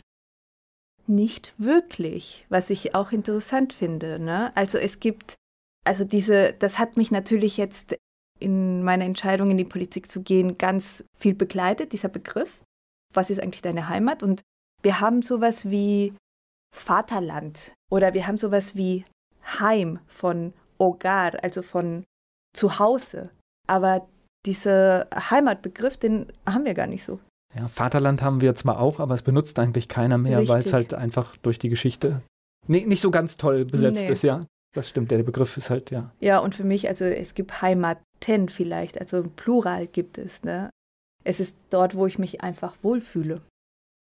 Nicht 1.07 1.53
wirklich, 1.57 2.45
was 2.49 2.69
ich 2.69 2.95
auch 2.95 3.11
interessant 3.11 3.73
finde. 3.73 4.19
Ne? 4.19 4.55
Also 4.55 4.77
es 4.77 4.99
gibt, 4.99 5.35
also 5.85 6.03
diese, 6.03 6.53
das 6.53 6.79
hat 6.79 6.97
mich 6.97 7.11
natürlich 7.11 7.57
jetzt 7.57 7.95
in 8.39 8.83
meiner 8.83 9.05
Entscheidung 9.05 9.51
in 9.51 9.57
die 9.57 9.65
Politik 9.65 10.11
zu 10.11 10.21
gehen 10.21 10.57
ganz 10.57 11.03
viel 11.17 11.33
begleitet, 11.33 11.93
dieser 11.93 12.09
Begriff. 12.09 12.61
Was 13.13 13.29
ist 13.29 13.39
eigentlich 13.39 13.61
deine 13.61 13.87
Heimat? 13.87 14.23
Und 14.23 14.41
wir 14.81 14.99
haben 14.99 15.21
sowas 15.21 15.69
wie 15.69 16.13
Vaterland 16.75 17.73
oder 17.89 18.13
wir 18.13 18.27
haben 18.27 18.37
sowas 18.37 18.75
wie 18.75 19.05
Heim 19.59 19.99
von 20.07 20.53
Hogar, 20.79 21.43
also 21.43 21.61
von 21.61 22.03
Zuhause. 22.53 23.31
Aber 23.67 24.07
dieser 24.45 25.07
Heimatbegriff, 25.13 25.97
den 25.97 26.31
haben 26.45 26.65
wir 26.65 26.73
gar 26.73 26.87
nicht 26.87 27.03
so. 27.03 27.19
Ja, 27.55 27.67
Vaterland 27.67 28.21
haben 28.21 28.41
wir 28.41 28.53
zwar 28.55 28.79
auch, 28.79 28.99
aber 28.99 29.15
es 29.15 29.21
benutzt 29.21 29.59
eigentlich 29.59 29.87
keiner 29.87 30.17
mehr, 30.17 30.47
weil 30.47 30.59
es 30.59 30.73
halt 30.73 30.93
einfach 30.93 31.37
durch 31.37 31.57
die 31.57 31.69
Geschichte 31.69 32.21
nee, 32.67 32.85
nicht 32.85 33.01
so 33.01 33.11
ganz 33.11 33.37
toll 33.37 33.65
besetzt 33.65 34.03
nee. 34.03 34.11
ist, 34.11 34.23
ja. 34.23 34.45
Das 34.73 34.89
stimmt, 34.89 35.11
der 35.11 35.23
Begriff 35.23 35.55
ist 35.55 35.69
halt, 35.69 35.89
ja. 35.91 36.11
Ja, 36.19 36.39
und 36.39 36.53
für 36.53 36.65
mich, 36.65 36.87
also 36.89 37.05
es 37.05 37.33
gibt 37.33 37.61
Heimaten 37.61 38.49
vielleicht, 38.49 38.99
also 38.99 39.19
im 39.19 39.31
Plural 39.31 39.87
gibt 39.87 40.17
es, 40.17 40.43
ne? 40.43 40.69
Es 41.23 41.39
ist 41.39 41.55
dort, 41.69 41.95
wo 41.95 42.05
ich 42.05 42.19
mich 42.19 42.41
einfach 42.41 42.75
wohlfühle. 42.81 43.41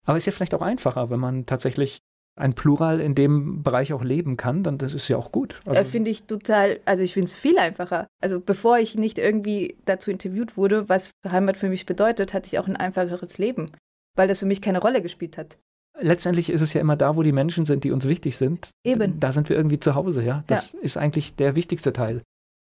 Aber 0.06 0.18
es 0.18 0.24
ist 0.24 0.26
ja 0.28 0.32
vielleicht 0.32 0.54
auch 0.54 0.62
einfacher, 0.62 1.10
wenn 1.10 1.20
man 1.20 1.46
tatsächlich 1.46 2.00
ein 2.40 2.54
Plural 2.54 3.00
in 3.02 3.16
dem 3.16 3.64
Bereich 3.64 3.94
auch 3.94 4.04
leben 4.04 4.38
kann, 4.38 4.64
dann 4.64 4.78
das 4.78 4.94
ist 4.94 5.08
ja 5.08 5.18
auch 5.18 5.32
gut. 5.32 5.60
Also, 5.66 5.84
finde 5.84 6.10
ich 6.10 6.24
total, 6.24 6.80
also 6.86 7.04
ich 7.04 7.14
finde 7.14 7.26
es 7.26 7.34
viel 7.34 7.58
einfacher. 7.60 8.08
Also 8.22 8.40
bevor 8.40 8.80
ich 8.80 8.96
nicht 8.96 9.18
irgendwie 9.18 9.78
dazu 9.86 10.10
interviewt 10.10 10.58
wurde, 10.58 10.88
was 10.88 11.12
Heimat 11.30 11.58
für 11.58 11.70
mich 11.70 11.86
bedeutet, 11.86 12.34
hatte 12.34 12.48
ich 12.48 12.60
auch 12.60 12.68
ein 12.68 12.78
einfacheres 12.78 13.38
Leben, 13.38 13.72
weil 14.16 14.28
das 14.28 14.40
für 14.40 14.46
mich 14.46 14.62
keine 14.62 14.80
Rolle 14.80 15.02
gespielt 15.02 15.38
hat. 15.38 15.58
Letztendlich 16.02 16.50
ist 16.50 16.62
es 16.62 16.74
ja 16.74 16.80
immer 16.80 16.96
da, 16.96 17.16
wo 17.16 17.24
die 17.24 17.34
Menschen 17.34 17.66
sind, 17.66 17.84
die 17.84 17.92
uns 17.92 18.08
wichtig 18.08 18.38
sind. 18.38 18.72
Eben. 18.86 19.20
Da 19.20 19.34
sind 19.34 19.50
wir 19.50 19.58
irgendwie 19.58 19.80
zu 19.80 19.96
Hause, 19.96 20.24
ja. 20.24 20.44
Das 20.48 20.74
ja. 20.74 20.80
ist 20.80 20.98
eigentlich 20.98 21.36
der 21.36 21.56
wichtigste 21.56 21.92
Teil 21.92 22.22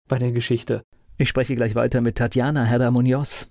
bei 0.09 0.19
der 0.19 0.33
Geschichte. 0.33 0.83
Ich 1.17 1.29
spreche 1.29 1.57
gleich 1.57 1.75
weiter 1.75 2.01
mit 2.03 2.17
Tatjana 2.17 2.65
Herder-Munoz. 2.65 3.49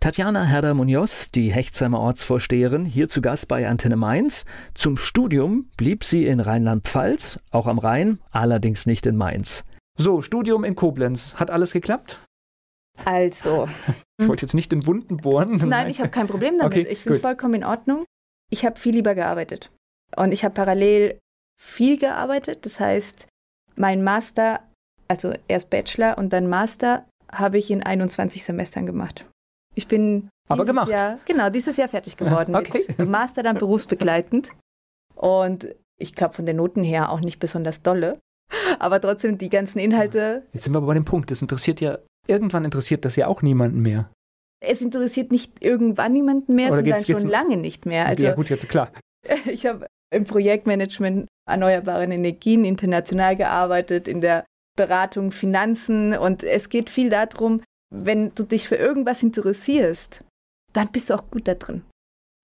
Tatjana 0.00 0.44
Herder-Munoz, 0.44 1.30
die 1.30 1.52
Hechtsheimer 1.52 2.00
Ortsvorsteherin, 2.00 2.86
hier 2.86 3.10
zu 3.10 3.20
Gast 3.20 3.48
bei 3.48 3.68
Antenne 3.68 3.96
Mainz. 3.96 4.46
Zum 4.72 4.96
Studium 4.96 5.68
blieb 5.76 6.04
sie 6.04 6.24
in 6.26 6.40
Rheinland-Pfalz, 6.40 7.38
auch 7.50 7.66
am 7.66 7.78
Rhein, 7.78 8.18
allerdings 8.30 8.86
nicht 8.86 9.04
in 9.04 9.16
Mainz. 9.16 9.62
So, 9.98 10.22
Studium 10.22 10.64
in 10.64 10.74
Koblenz. 10.74 11.34
Hat 11.34 11.50
alles 11.50 11.74
geklappt? 11.74 12.18
Also. 13.04 13.68
Ich 14.18 14.26
wollte 14.26 14.46
jetzt 14.46 14.54
nicht 14.54 14.72
in 14.72 14.86
Wunden 14.86 15.18
bohren. 15.18 15.56
Nein, 15.56 15.68
Nein. 15.68 15.90
ich 15.90 16.00
habe 16.00 16.08
kein 16.08 16.26
Problem 16.26 16.56
damit. 16.56 16.78
Okay, 16.78 16.86
ich 16.90 17.00
finde 17.00 17.16
es 17.16 17.22
vollkommen 17.22 17.54
in 17.54 17.64
Ordnung. 17.64 18.06
Ich 18.50 18.64
habe 18.64 18.80
viel 18.80 18.94
lieber 18.94 19.14
gearbeitet. 19.14 19.70
Und 20.16 20.32
ich 20.32 20.44
habe 20.44 20.54
parallel 20.54 21.18
viel 21.60 21.98
gearbeitet. 21.98 22.64
Das 22.64 22.80
heißt, 22.80 23.28
mein 23.76 24.02
Master, 24.02 24.60
also 25.08 25.34
erst 25.46 25.68
Bachelor 25.68 26.16
und 26.16 26.32
dann 26.32 26.48
Master, 26.48 27.06
habe 27.30 27.58
ich 27.58 27.70
in 27.70 27.82
21 27.82 28.42
Semestern 28.44 28.86
gemacht. 28.86 29.26
Ich 29.74 29.88
bin 29.88 30.28
Aber 30.48 30.64
gemacht. 30.64 30.88
Jahr, 30.88 31.18
genau, 31.24 31.50
dieses 31.50 31.76
Jahr 31.76 31.88
fertig 31.88 32.16
geworden. 32.16 32.54
okay. 32.56 32.84
Mit 32.98 33.08
Master 33.08 33.42
dann 33.42 33.56
berufsbegleitend. 33.56 34.50
Und 35.14 35.74
ich 35.98 36.14
glaube 36.14 36.34
von 36.34 36.46
den 36.46 36.56
Noten 36.56 36.82
her 36.82 37.10
auch 37.10 37.20
nicht 37.20 37.38
besonders 37.38 37.82
dolle. 37.82 38.18
Aber 38.78 39.00
trotzdem 39.00 39.38
die 39.38 39.50
ganzen 39.50 39.78
Inhalte. 39.78 40.46
Jetzt 40.52 40.64
sind 40.64 40.72
wir 40.72 40.78
aber 40.78 40.88
bei 40.88 40.94
dem 40.94 41.04
Punkt. 41.04 41.30
Das 41.30 41.42
interessiert 41.42 41.80
ja, 41.80 41.98
irgendwann 42.26 42.64
interessiert 42.64 43.04
das 43.04 43.16
ja 43.16 43.26
auch 43.26 43.42
niemanden 43.42 43.80
mehr. 43.80 44.10
Es 44.62 44.82
interessiert 44.82 45.30
nicht 45.30 45.64
irgendwann 45.64 46.12
niemanden 46.12 46.54
mehr, 46.54 46.66
Oder 46.66 46.76
sondern 46.76 46.94
geht's, 46.94 47.06
geht's 47.06 47.22
schon 47.22 47.30
lange 47.30 47.56
nicht 47.56 47.86
mehr. 47.86 48.06
Also, 48.06 48.26
ja, 48.26 48.34
gut, 48.34 48.50
jetzt 48.50 48.68
klar. 48.68 48.90
Ich 49.46 49.66
habe 49.66 49.86
im 50.10 50.24
Projektmanagement 50.24 51.28
erneuerbaren 51.46 52.10
Energien 52.10 52.64
international 52.64 53.36
gearbeitet, 53.36 54.08
in 54.08 54.20
der 54.20 54.44
Beratung, 54.76 55.30
Finanzen 55.30 56.16
und 56.16 56.42
es 56.42 56.70
geht 56.70 56.88
viel 56.88 57.10
darum, 57.10 57.62
wenn 57.90 58.34
du 58.34 58.44
dich 58.44 58.68
für 58.68 58.76
irgendwas 58.76 59.22
interessierst, 59.22 60.24
dann 60.72 60.90
bist 60.92 61.10
du 61.10 61.14
auch 61.14 61.30
gut 61.30 61.48
da 61.48 61.54
drin. 61.54 61.82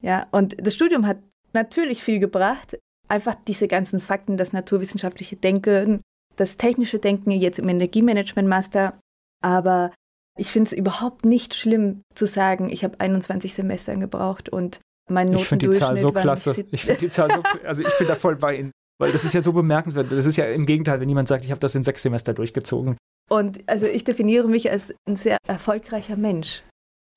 Ja, 0.03 0.27
und 0.33 0.57
das 0.65 0.75
Studium 0.75 1.07
hat 1.07 1.19
natürlich 1.53 2.03
viel 2.03 2.19
gebracht, 2.19 2.77
einfach 3.09 3.37
diese 3.47 3.69
ganzen 3.69 4.01
Fakten, 4.01 4.37
das 4.37 4.53
naturwissenschaftliche 4.53 5.37
Denken, 5.37 6.03
das 6.37 6.57
technische 6.57 6.99
Denken 6.99 7.31
jetzt 7.31 7.59
im 7.59 7.69
Energiemanagement 7.69 8.49
Master, 8.49 8.99
aber 9.43 9.93
ich 10.37 10.49
finde 10.49 10.71
es 10.71 10.77
überhaupt 10.77 11.25
nicht 11.25 11.55
schlimm 11.55 12.03
zu 12.15 12.27
sagen, 12.27 12.69
ich 12.69 12.85
habe 12.85 13.01
21 13.01 13.55
Semester 13.55 13.97
gebraucht 13.97 14.49
und 14.49 14.81
mein 15.09 15.29
Notendurchschnitt 15.29 15.63
Ich 15.63 15.69
finde 15.69 15.73
die 15.73 15.79
Zahl 15.79 15.97
so 15.99 16.13
klasse. 16.13 16.67
Ich 16.71 16.85
finde 16.85 17.01
die 17.01 17.09
Zahl 17.09 17.31
so, 17.31 17.43
also 17.65 17.83
ich 17.83 17.99
bin 17.99 18.09
da 18.09 18.17
voll 18.17 18.37
bei 18.37 18.57
Ihnen. 18.57 18.73
Weil 18.99 19.13
das 19.13 19.25
ist 19.25 19.35
ja 19.35 19.41
so 19.41 19.53
bemerkenswert. 19.53 20.11
Das 20.11 20.27
ist 20.27 20.37
ja 20.37 20.47
im 20.47 20.67
Gegenteil, 20.67 21.01
wenn 21.01 21.09
jemand 21.09 21.29
sagt, 21.29 21.45
ich 21.45 21.51
habe 21.51 21.61
das 21.61 21.75
in 21.75 21.83
sechs 21.83 22.03
Semester 22.03 22.33
durchgezogen. 22.35 22.97
Und 23.31 23.69
also 23.69 23.87
ich 23.87 24.05
definiere 24.05 24.49
mich 24.49 24.71
als 24.71 24.95
ein 25.09 25.17
sehr 25.17 25.39
erfolgreicher 25.47 26.17
Mensch. 26.17 26.63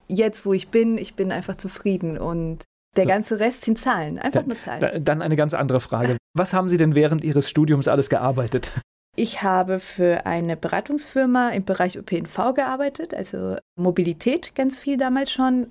Jetzt, 0.07 0.45
wo 0.45 0.53
ich 0.53 0.69
bin, 0.69 0.97
ich 0.97 1.13
bin 1.13 1.31
einfach 1.31 1.55
zufrieden 1.55 2.17
und 2.17 2.63
der 2.95 3.05
ganze 3.05 3.39
Rest 3.39 3.65
sind 3.65 3.77
Zahlen, 3.77 4.17
einfach 4.17 4.41
dann, 4.41 4.47
nur 4.47 4.59
Zahlen. 4.59 5.05
Dann 5.05 5.21
eine 5.21 5.35
ganz 5.35 5.53
andere 5.53 5.79
Frage. 5.79 6.17
Was 6.35 6.53
haben 6.53 6.67
Sie 6.67 6.77
denn 6.77 6.95
während 6.95 7.23
Ihres 7.23 7.47
Studiums 7.47 7.87
alles 7.87 8.09
gearbeitet? 8.09 8.71
Ich 9.15 9.43
habe 9.43 9.79
für 9.79 10.25
eine 10.25 10.57
Beratungsfirma 10.57 11.49
im 11.49 11.65
Bereich 11.65 11.95
ÖPNV 11.95 12.53
gearbeitet, 12.55 13.13
also 13.13 13.57
Mobilität 13.75 14.55
ganz 14.55 14.79
viel 14.79 14.97
damals 14.97 15.31
schon. 15.31 15.67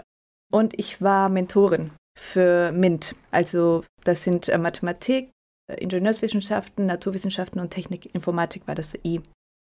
Und 0.52 0.78
ich 0.78 1.02
war 1.02 1.28
Mentorin 1.28 1.90
für 2.18 2.72
MINT. 2.72 3.14
Also 3.30 3.84
das 4.04 4.24
sind 4.24 4.48
äh, 4.48 4.58
Mathematik, 4.58 5.30
Ingenieurswissenschaften, 5.76 6.86
Naturwissenschaften 6.86 7.60
und 7.60 7.70
Technik, 7.70 8.14
Informatik 8.14 8.66
war 8.66 8.74
das 8.74 8.94
I. 9.04 9.20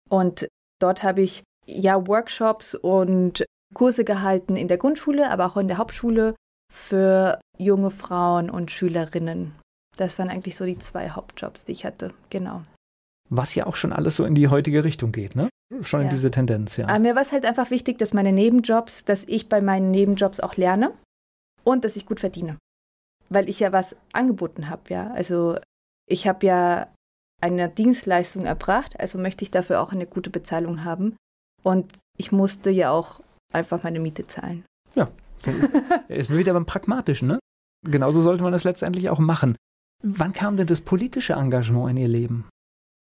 Und 0.09 0.47
dort 0.79 1.03
habe 1.03 1.21
ich 1.21 1.43
ja 1.65 2.07
Workshops 2.07 2.75
und 2.75 3.45
Kurse 3.73 4.03
gehalten 4.03 4.55
in 4.55 4.67
der 4.67 4.77
Grundschule, 4.77 5.29
aber 5.29 5.45
auch 5.45 5.57
in 5.57 5.67
der 5.67 5.77
Hauptschule 5.77 6.35
für 6.71 7.39
junge 7.57 7.91
Frauen 7.91 8.49
und 8.49 8.71
Schülerinnen. 8.71 9.55
Das 9.97 10.17
waren 10.17 10.29
eigentlich 10.29 10.55
so 10.55 10.65
die 10.65 10.77
zwei 10.77 11.09
Hauptjobs, 11.09 11.65
die 11.65 11.73
ich 11.73 11.85
hatte, 11.85 12.13
genau. 12.29 12.61
Was 13.29 13.53
ja 13.53 13.67
auch 13.67 13.75
schon 13.75 13.93
alles 13.93 14.15
so 14.15 14.25
in 14.25 14.33
die 14.33 14.47
heutige 14.47 14.83
Richtung 14.83 15.11
geht, 15.11 15.35
ne? 15.35 15.49
Schon 15.81 16.01
ja. 16.01 16.05
in 16.05 16.09
diese 16.09 16.31
Tendenz, 16.31 16.77
ja. 16.77 16.87
Aber 16.87 16.99
mir 16.99 17.15
war 17.15 17.21
es 17.21 17.31
halt 17.31 17.45
einfach 17.45 17.69
wichtig, 17.69 17.99
dass 17.99 18.13
meine 18.13 18.31
Nebenjobs, 18.31 19.05
dass 19.05 19.23
ich 19.25 19.49
bei 19.49 19.61
meinen 19.61 19.91
Nebenjobs 19.91 20.39
auch 20.39 20.55
lerne 20.55 20.93
und 21.63 21.83
dass 21.83 21.95
ich 21.95 22.07
gut 22.07 22.19
verdiene. 22.19 22.57
Weil 23.29 23.47
ich 23.47 23.59
ja 23.59 23.71
was 23.71 23.95
angeboten 24.13 24.69
habe, 24.69 24.81
ja. 24.89 25.11
Also 25.11 25.59
ich 26.07 26.27
habe 26.27 26.45
ja 26.45 26.87
eine 27.41 27.69
Dienstleistung 27.69 28.45
erbracht, 28.45 28.99
also 28.99 29.17
möchte 29.17 29.43
ich 29.43 29.51
dafür 29.51 29.81
auch 29.81 29.91
eine 29.91 30.05
gute 30.05 30.29
Bezahlung 30.29 30.83
haben. 30.83 31.15
Und 31.63 31.91
ich 32.17 32.31
musste 32.31 32.69
ja 32.69 32.91
auch 32.91 33.21
einfach 33.53 33.83
meine 33.83 33.99
Miete 33.99 34.27
zahlen. 34.27 34.65
Ja, 34.95 35.09
ist 36.07 36.35
wieder 36.35 36.53
beim 36.53 36.65
Pragmatischen, 36.65 37.27
ne? 37.27 37.39
Genauso 37.85 38.21
sollte 38.21 38.43
man 38.43 38.51
das 38.51 38.65
letztendlich 38.65 39.09
auch 39.09 39.19
machen. 39.19 39.55
Wann 40.03 40.33
kam 40.33 40.57
denn 40.57 40.67
das 40.67 40.81
politische 40.81 41.33
Engagement 41.33 41.91
in 41.91 41.97
Ihr 41.97 42.07
Leben? 42.07 42.49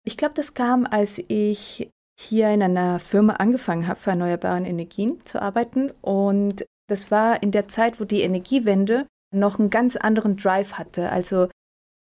Ich 0.03 0.17
glaube, 0.17 0.35
das 0.35 0.53
kam, 0.53 0.85
als 0.85 1.19
ich 1.27 1.89
hier 2.19 2.49
in 2.51 2.61
einer 2.61 2.99
Firma 2.99 3.33
angefangen 3.33 3.87
habe, 3.87 3.99
für 3.99 4.11
erneuerbare 4.11 4.63
Energien 4.63 5.23
zu 5.25 5.41
arbeiten. 5.41 5.91
Und 6.01 6.65
das 6.87 7.11
war 7.11 7.41
in 7.43 7.51
der 7.51 7.67
Zeit, 7.67 7.99
wo 7.99 8.05
die 8.05 8.21
Energiewende 8.21 9.07
noch 9.33 9.59
einen 9.59 9.69
ganz 9.69 9.95
anderen 9.95 10.37
Drive 10.37 10.73
hatte. 10.73 11.11
Also 11.11 11.49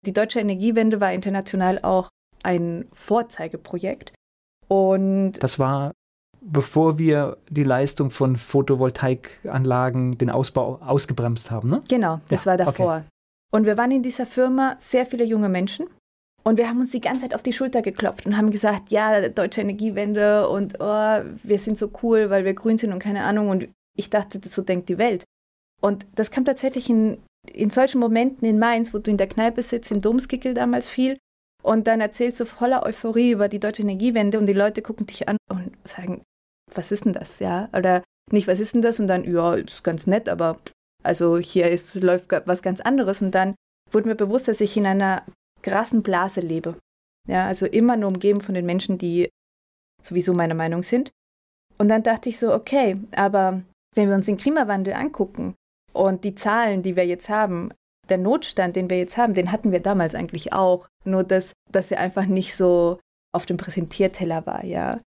die 0.06 0.14
deutsche 0.14 0.40
Energiewende 0.40 1.00
war 1.00 1.14
international 1.14 1.80
auch 1.82 2.10
ein 2.44 2.88
Vorzeigeprojekt. 2.94 4.14
Und 4.68 5.34
das 5.34 5.60
war, 5.60 5.92
bevor 6.42 6.98
wir 6.98 7.38
die 7.50 7.64
Leistung 7.64 8.10
von 8.10 8.36
Photovoltaikanlagen, 8.36 10.18
den 10.18 10.30
Ausbau 10.30 10.80
ausgebremst 10.82 11.52
haben, 11.52 11.70
ne? 11.70 11.84
Genau, 11.90 12.20
das 12.30 12.46
ja, 12.46 12.52
war 12.52 12.58
davor. 12.58 12.96
Okay. 12.98 13.06
Und 13.52 13.66
wir 13.66 13.78
waren 13.78 13.92
in 13.92 14.02
dieser 14.02 14.26
Firma 14.26 14.78
sehr 14.80 15.06
viele 15.06 15.26
junge 15.26 15.50
Menschen. 15.50 15.88
Und 16.44 16.58
wir 16.58 16.68
haben 16.68 16.80
uns 16.80 16.92
die 16.92 17.02
ganze 17.02 17.22
Zeit 17.22 17.36
auf 17.36 17.44
die 17.44 17.54
Schulter 17.54 17.84
geklopft 17.84 18.26
und 18.26 18.36
haben 18.36 18.50
gesagt, 18.50 18.90
ja, 18.90 19.30
deutsche 19.30 19.62
Energiewende 19.62 20.50
und 20.50 20.78
oh, 20.80 21.22
wir 21.44 21.60
sind 21.60 21.78
so 21.78 21.92
cool, 22.02 22.32
weil 22.32 22.46
wir 22.46 22.56
grün 22.56 22.80
sind 22.80 22.92
und 22.92 23.00
keine 23.00 23.24
Ahnung. 23.24 23.50
Und 23.50 23.68
ich 23.96 24.10
dachte, 24.10 24.40
so 24.50 24.64
denkt 24.64 24.90
die 24.90 24.98
Welt. 24.98 25.24
Und 25.82 26.08
das 26.16 26.32
kam 26.32 26.46
tatsächlich 26.46 26.90
in 26.90 27.20
in 27.48 27.70
solchen 27.70 28.00
Momenten 28.00 28.48
in 28.48 28.60
Mainz, 28.60 28.94
wo 28.94 29.00
du 29.00 29.12
in 29.12 29.18
der 29.18 29.28
Kneipe 29.28 29.64
sitzt, 29.64 29.92
im 29.92 30.02
Domskickel 30.02 30.54
damals 30.54 30.88
viel, 30.88 31.18
und 31.64 31.88
dann 31.88 32.02
erzählst 32.02 32.40
du 32.40 32.46
voller 32.46 32.84
Euphorie 32.84 33.32
über 33.32 33.48
die 33.48 33.60
deutsche 33.60 33.84
Energiewende 33.84 34.40
und 34.40 34.48
die 34.48 34.54
Leute 34.54 34.82
gucken 34.82 35.06
dich 35.06 35.30
an 35.30 35.38
und 35.50 35.72
sagen, 35.88 36.24
was 36.74 36.92
ist 36.92 37.06
denn 37.06 37.14
das, 37.14 37.40
ja? 37.40 37.70
Oder 37.76 38.04
nicht, 38.32 38.48
was 38.48 38.60
ist 38.60 38.74
denn 38.74 38.82
das? 38.82 39.00
Und 39.00 39.08
dann, 39.08 39.24
ja, 39.32 39.56
ist 39.56 39.84
ganz 39.84 40.08
nett, 40.08 40.28
aber 40.28 40.60
also 41.04 41.38
hier 41.38 41.70
ist, 41.70 41.94
läuft 41.96 42.32
was 42.46 42.62
ganz 42.62 42.82
anderes. 42.82 43.22
Und 43.22 43.32
dann 43.32 43.56
wurde 43.92 44.10
mir 44.10 44.16
bewusst, 44.16 44.48
dass 44.48 44.62
ich 44.62 44.78
in 44.78 44.86
einer 44.86 45.24
krassen 45.62 46.02
Blase 46.02 46.42
lebe. 46.42 46.78
Ja, 47.28 47.46
also 47.46 47.66
immer 47.68 47.96
nur 47.98 48.10
umgeben 48.10 48.42
von 48.42 48.56
den 48.56 48.66
Menschen, 48.66 48.98
die 48.98 49.30
sowieso 50.02 50.34
meiner 50.34 50.56
Meinung 50.56 50.82
sind. 50.82 51.12
Und 51.78 51.90
dann 51.90 52.04
dachte 52.04 52.30
ich 52.30 52.40
so, 52.40 52.54
okay, 52.54 53.00
aber 53.12 53.62
wenn 53.96 54.10
wir 54.10 54.16
uns 54.16 54.26
den 54.26 54.38
Klimawandel 54.38 54.94
angucken, 54.94 55.56
und 55.94 56.24
die 56.24 56.36
Zahlen, 56.36 56.84
die 56.84 56.96
wir 56.96 57.06
jetzt 57.06 57.30
haben, 57.30 57.72
der 58.10 58.18
Notstand, 58.18 58.76
den 58.76 58.90
wir 58.90 58.98
jetzt 58.98 59.18
haben, 59.18 59.34
den 59.34 59.52
hatten 59.52 59.72
wir 59.72 59.80
damals 59.80 60.16
eigentlich 60.16 60.54
auch. 60.54 60.88
Nur 61.06 61.24
dass, 61.24 61.54
dass 61.72 61.92
er 61.92 62.00
einfach 62.00 62.26
nicht 62.26 62.56
so 62.56 63.00
auf 63.34 63.46
dem 63.46 63.58
Präsentierteller 63.58 64.46
war, 64.46 64.64
ja. 64.66 65.00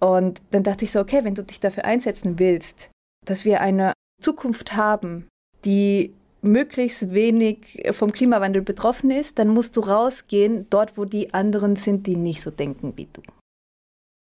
Und 0.00 0.40
dann 0.50 0.62
dachte 0.62 0.84
ich 0.84 0.92
so, 0.92 1.00
okay, 1.00 1.24
wenn 1.24 1.34
du 1.34 1.42
dich 1.42 1.60
dafür 1.60 1.84
einsetzen 1.84 2.38
willst, 2.38 2.90
dass 3.24 3.44
wir 3.44 3.60
eine 3.60 3.92
Zukunft 4.20 4.74
haben, 4.74 5.28
die 5.64 6.14
möglichst 6.42 7.12
wenig 7.12 7.82
vom 7.92 8.12
Klimawandel 8.12 8.62
betroffen 8.62 9.10
ist, 9.10 9.38
dann 9.38 9.48
musst 9.48 9.76
du 9.76 9.80
rausgehen, 9.80 10.66
dort, 10.70 10.96
wo 10.96 11.04
die 11.04 11.34
anderen 11.34 11.76
sind, 11.76 12.06
die 12.06 12.16
nicht 12.16 12.42
so 12.42 12.50
denken 12.50 12.96
wie 12.96 13.08
du. 13.12 13.22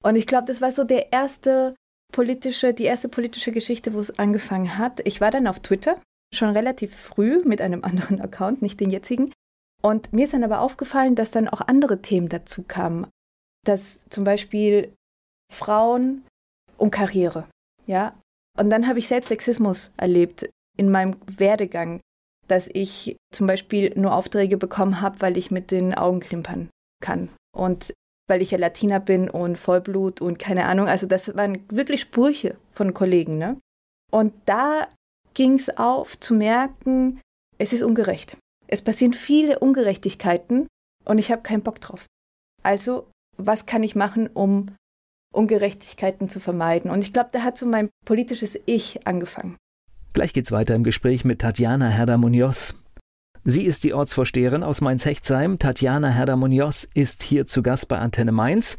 Und 0.04 0.16
ich 0.16 0.28
glaube, 0.28 0.46
das 0.46 0.62
war 0.62 0.72
so 0.72 0.84
der 0.84 1.12
erste 1.12 1.76
politische, 2.12 2.74
die 2.74 2.84
erste 2.84 3.10
politische 3.10 3.52
Geschichte, 3.52 3.94
wo 3.94 4.00
es 4.00 4.18
angefangen 4.20 4.78
hat. 4.78 5.06
Ich 5.06 5.22
war 5.22 5.32
dann 5.32 5.48
auf 5.48 5.60
Twitter, 5.60 6.02
schon 6.34 6.50
relativ 6.50 6.96
früh 6.96 7.42
mit 7.44 7.62
einem 7.62 7.84
anderen 7.84 8.22
Account, 8.22 8.62
nicht 8.62 8.80
den 8.80 8.90
jetzigen. 8.90 9.34
Und 9.82 10.14
mir 10.14 10.26
ist 10.26 10.34
dann 10.34 10.44
aber 10.44 10.62
aufgefallen, 10.62 11.16
dass 11.16 11.32
dann 11.32 11.48
auch 11.50 11.62
andere 11.62 12.02
Themen 12.02 12.30
dazu 12.30 12.64
kamen. 12.64 13.08
Dass 13.66 14.08
zum 14.10 14.24
Beispiel 14.24 14.94
Frauen 15.52 16.24
und 16.78 16.92
Karriere, 16.92 17.48
ja. 17.86 18.16
Und 18.58 18.70
dann 18.70 18.88
habe 18.88 19.00
ich 19.00 19.08
selbst 19.08 19.28
Sexismus 19.28 19.92
erlebt 19.98 20.50
in 20.78 20.90
meinem 20.90 21.16
Werdegang, 21.26 22.00
dass 22.48 22.68
ich 22.68 23.16
zum 23.34 23.48
Beispiel 23.48 23.94
nur 23.96 24.14
Aufträge 24.14 24.58
bekommen 24.58 25.02
habe, 25.02 25.22
weil 25.22 25.38
ich 25.38 25.52
mit 25.52 25.72
den 25.72 25.94
Augen 25.94 26.20
klimpern 26.20 26.70
kann. 27.02 27.30
Und 27.56 27.94
weil 28.32 28.42
ich 28.42 28.52
ja 28.52 28.58
Latina 28.58 29.00
bin 29.00 29.30
und 29.30 29.58
Vollblut 29.58 30.22
und 30.22 30.40
keine 30.40 30.66
Ahnung. 30.66 30.88
Also 30.88 31.06
das 31.06 31.36
waren 31.36 31.66
wirklich 31.70 32.00
Sprüche 32.00 32.56
von 32.72 32.94
Kollegen. 32.94 33.38
Ne? 33.38 33.58
Und 34.10 34.34
da 34.46 34.88
ging 35.34 35.56
es 35.56 35.70
auf 35.78 36.18
zu 36.18 36.34
merken, 36.34 37.20
es 37.58 37.74
ist 37.74 37.84
ungerecht. 37.84 38.38
Es 38.68 38.82
passieren 38.82 39.12
viele 39.12 39.60
Ungerechtigkeiten 39.60 40.68
und 41.04 41.18
ich 41.18 41.30
habe 41.30 41.42
keinen 41.42 41.62
Bock 41.62 41.82
drauf. 41.82 42.06
Also, 42.64 43.06
was 43.36 43.66
kann 43.66 43.84
ich 43.84 43.96
machen, 43.98 44.30
um 44.34 44.68
Ungerechtigkeiten 45.34 46.30
zu 46.30 46.40
vermeiden? 46.40 46.90
Und 46.90 47.04
ich 47.04 47.12
glaube, 47.12 47.32
da 47.34 47.44
hat 47.44 47.58
so 47.58 47.66
mein 47.66 47.90
politisches 48.06 48.58
Ich 48.66 49.06
angefangen. 49.06 49.58
Gleich 50.14 50.32
geht's 50.32 50.54
weiter 50.54 50.74
im 50.74 50.86
Gespräch 50.86 51.26
mit 51.26 51.40
Tatjana 51.40 51.90
Herder-Munoz. 51.90 52.76
Sie 53.44 53.64
ist 53.64 53.84
die 53.84 53.96
Ortsvorsteherin 53.96 54.62
aus 54.62 54.82
Mainz-Hechtsheim. 54.82 55.58
Tatjana 55.58 56.10
Herder-Munoz 56.10 56.88
ist 56.94 57.24
hier 57.24 57.48
zu 57.48 57.64
Gast 57.64 57.88
bei 57.88 57.98
Antenne 57.98 58.32
Mainz. 58.32 58.78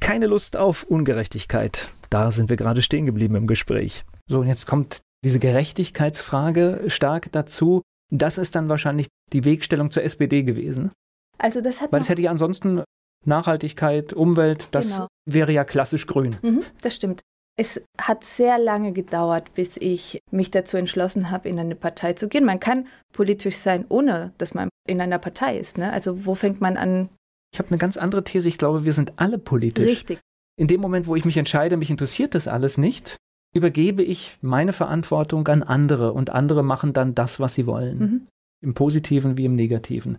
Keine 0.00 0.26
Lust 0.26 0.56
auf 0.56 0.82
Ungerechtigkeit. 0.82 1.90
Da 2.10 2.32
sind 2.32 2.50
wir 2.50 2.56
gerade 2.56 2.82
stehen 2.82 3.06
geblieben 3.06 3.36
im 3.36 3.46
Gespräch. 3.46 4.04
So, 4.26 4.40
und 4.40 4.48
jetzt 4.48 4.66
kommt 4.66 4.98
diese 5.24 5.38
Gerechtigkeitsfrage 5.38 6.84
stark 6.88 7.30
dazu. 7.30 7.82
Das 8.10 8.36
ist 8.36 8.56
dann 8.56 8.68
wahrscheinlich 8.68 9.06
die 9.32 9.44
Wegstellung 9.44 9.92
zur 9.92 10.02
SPD 10.02 10.42
gewesen. 10.42 10.90
Also 11.38 11.60
das 11.60 11.80
hat 11.80 11.92
Weil 11.92 12.00
es 12.00 12.08
hätte 12.08 12.22
ja 12.22 12.32
ansonsten 12.32 12.82
Nachhaltigkeit, 13.24 14.12
Umwelt, 14.12 14.68
das 14.72 14.88
genau. 14.88 15.06
wäre 15.24 15.52
ja 15.52 15.62
klassisch 15.62 16.08
grün. 16.08 16.36
Mhm, 16.42 16.64
das 16.82 16.96
stimmt. 16.96 17.20
Es 17.60 17.78
hat 18.00 18.24
sehr 18.24 18.58
lange 18.58 18.94
gedauert, 18.94 19.52
bis 19.52 19.76
ich 19.76 20.22
mich 20.30 20.50
dazu 20.50 20.78
entschlossen 20.78 21.30
habe, 21.30 21.46
in 21.46 21.58
eine 21.58 21.74
Partei 21.74 22.14
zu 22.14 22.26
gehen. 22.26 22.46
Man 22.46 22.58
kann 22.58 22.88
politisch 23.12 23.56
sein, 23.56 23.84
ohne 23.90 24.32
dass 24.38 24.54
man 24.54 24.70
in 24.88 24.98
einer 24.98 25.18
Partei 25.18 25.58
ist. 25.58 25.76
Ne? 25.76 25.92
Also 25.92 26.24
wo 26.24 26.34
fängt 26.34 26.62
man 26.62 26.78
an? 26.78 27.10
Ich 27.52 27.58
habe 27.58 27.68
eine 27.68 27.76
ganz 27.76 27.98
andere 27.98 28.24
These. 28.24 28.48
Ich 28.48 28.56
glaube, 28.56 28.84
wir 28.84 28.94
sind 28.94 29.12
alle 29.16 29.36
politisch. 29.36 29.86
Richtig. 29.86 30.20
In 30.58 30.68
dem 30.68 30.80
Moment, 30.80 31.06
wo 31.06 31.16
ich 31.16 31.26
mich 31.26 31.36
entscheide, 31.36 31.76
mich 31.76 31.90
interessiert 31.90 32.34
das 32.34 32.48
alles 32.48 32.78
nicht, 32.78 33.18
übergebe 33.54 34.02
ich 34.02 34.38
meine 34.40 34.72
Verantwortung 34.72 35.46
an 35.48 35.62
andere 35.62 36.14
und 36.14 36.30
andere 36.30 36.62
machen 36.62 36.94
dann 36.94 37.14
das, 37.14 37.40
was 37.40 37.54
sie 37.54 37.66
wollen. 37.66 37.98
Mhm. 37.98 38.26
Im 38.62 38.72
positiven 38.72 39.36
wie 39.36 39.44
im 39.44 39.54
negativen. 39.54 40.16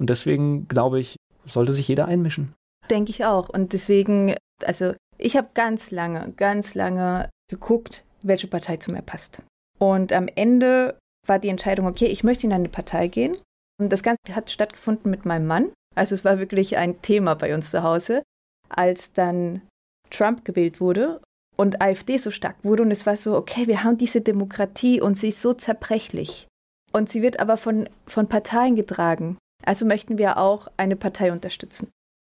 Und 0.00 0.10
deswegen 0.10 0.66
glaube 0.66 0.98
ich, 0.98 1.18
sollte 1.46 1.72
sich 1.72 1.86
jeder 1.86 2.06
einmischen. 2.06 2.52
Denke 2.90 3.12
ich 3.12 3.24
auch. 3.24 3.48
Und 3.48 3.74
deswegen 3.74 4.34
Also 4.64 4.94
ich 5.20 5.36
habe 5.36 5.48
ganz 5.54 5.90
lange, 5.90 6.32
ganz 6.36 6.74
lange 6.74 7.28
geguckt, 7.48 8.04
welche 8.22 8.46
Partei 8.46 8.76
zu 8.76 8.90
mir 8.90 9.02
passt. 9.02 9.42
Und 9.78 10.12
am 10.12 10.28
Ende 10.28 10.98
war 11.26 11.38
die 11.38 11.48
Entscheidung, 11.48 11.86
okay, 11.86 12.06
ich 12.06 12.24
möchte 12.24 12.46
in 12.46 12.52
eine 12.52 12.68
Partei 12.68 13.08
gehen. 13.08 13.36
Und 13.80 13.90
das 13.90 14.02
Ganze 14.02 14.34
hat 14.34 14.50
stattgefunden 14.50 15.10
mit 15.10 15.24
meinem 15.24 15.46
Mann. 15.46 15.72
Also 15.94 16.14
es 16.14 16.24
war 16.24 16.38
wirklich 16.38 16.76
ein 16.76 17.00
Thema 17.02 17.34
bei 17.34 17.54
uns 17.54 17.70
zu 17.70 17.82
Hause, 17.82 18.22
als 18.68 19.12
dann 19.12 19.62
Trump 20.10 20.44
gewählt 20.44 20.80
wurde 20.80 21.20
und 21.56 21.80
AfD 21.80 22.16
so 22.16 22.30
stark 22.30 22.56
wurde. 22.62 22.82
Und 22.82 22.90
es 22.90 23.06
war 23.06 23.16
so, 23.16 23.36
okay, 23.36 23.66
wir 23.66 23.82
haben 23.82 23.96
diese 23.96 24.20
Demokratie 24.20 25.00
und 25.00 25.16
sie 25.16 25.28
ist 25.28 25.40
so 25.40 25.52
zerbrechlich. 25.52 26.46
Und 26.92 27.08
sie 27.08 27.22
wird 27.22 27.40
aber 27.40 27.56
von, 27.56 27.88
von 28.06 28.28
Parteien 28.28 28.76
getragen. 28.76 29.38
Also 29.64 29.86
möchten 29.86 30.18
wir 30.18 30.38
auch 30.38 30.68
eine 30.76 30.96
Partei 30.96 31.32
unterstützen. 31.32 31.90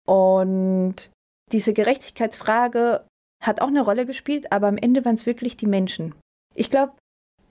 Und 0.07 1.11
diese 1.53 1.73
Gerechtigkeitsfrage 1.73 3.07
hat 3.43 3.61
auch 3.61 3.69
eine 3.69 3.83
Rolle 3.83 4.07
gespielt, 4.07 4.51
aber 4.53 4.69
am 4.69 4.77
Ende 4.77 5.05
waren 5.05 5.15
es 5.15 5.27
wirklich 5.27 5.57
die 5.57 5.67
Menschen. 5.67 6.15
Ich 6.55 6.71
glaube, 6.71 6.93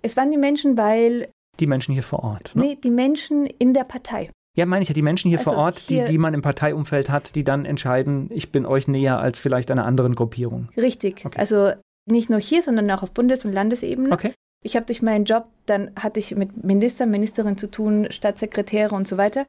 es 0.01 0.17
waren 0.17 0.31
die 0.31 0.37
Menschen, 0.37 0.77
weil. 0.77 1.29
Die 1.59 1.67
Menschen 1.67 1.93
hier 1.93 2.03
vor 2.03 2.23
Ort. 2.23 2.55
Ne? 2.55 2.63
Nee, 2.63 2.75
die 2.75 2.89
Menschen 2.89 3.45
in 3.45 3.73
der 3.73 3.83
Partei. 3.83 4.31
Ja, 4.55 4.65
meine 4.65 4.83
ich 4.83 4.89
ja, 4.89 4.93
die 4.93 5.01
Menschen 5.01 5.29
hier 5.29 5.39
also 5.39 5.51
vor 5.51 5.59
Ort, 5.59 5.79
hier, 5.79 6.05
die, 6.05 6.11
die 6.11 6.17
man 6.17 6.33
im 6.33 6.41
Parteiumfeld 6.41 7.09
hat, 7.09 7.35
die 7.35 7.43
dann 7.43 7.65
entscheiden, 7.65 8.29
ich 8.31 8.51
bin 8.51 8.65
euch 8.65 8.87
näher 8.87 9.19
als 9.19 9.39
vielleicht 9.39 9.71
einer 9.71 9.85
anderen 9.85 10.13
Gruppierung. 10.13 10.69
Richtig. 10.77 11.25
Okay. 11.25 11.39
Also 11.39 11.73
nicht 12.05 12.29
nur 12.29 12.39
hier, 12.39 12.61
sondern 12.61 12.89
auch 12.91 13.01
auf 13.01 13.11
Bundes- 13.11 13.45
und 13.45 13.53
Landesebene. 13.53 14.11
Okay. 14.11 14.33
Ich 14.63 14.75
habe 14.75 14.85
durch 14.85 15.01
meinen 15.01 15.25
Job, 15.25 15.47
dann 15.65 15.91
hatte 15.95 16.19
ich 16.19 16.35
mit 16.35 16.63
Ministern, 16.63 17.09
Ministerinnen 17.09 17.57
zu 17.57 17.69
tun, 17.69 18.07
Staatssekretäre 18.11 18.95
und 18.95 19.07
so 19.07 19.17
weiter. 19.17 19.45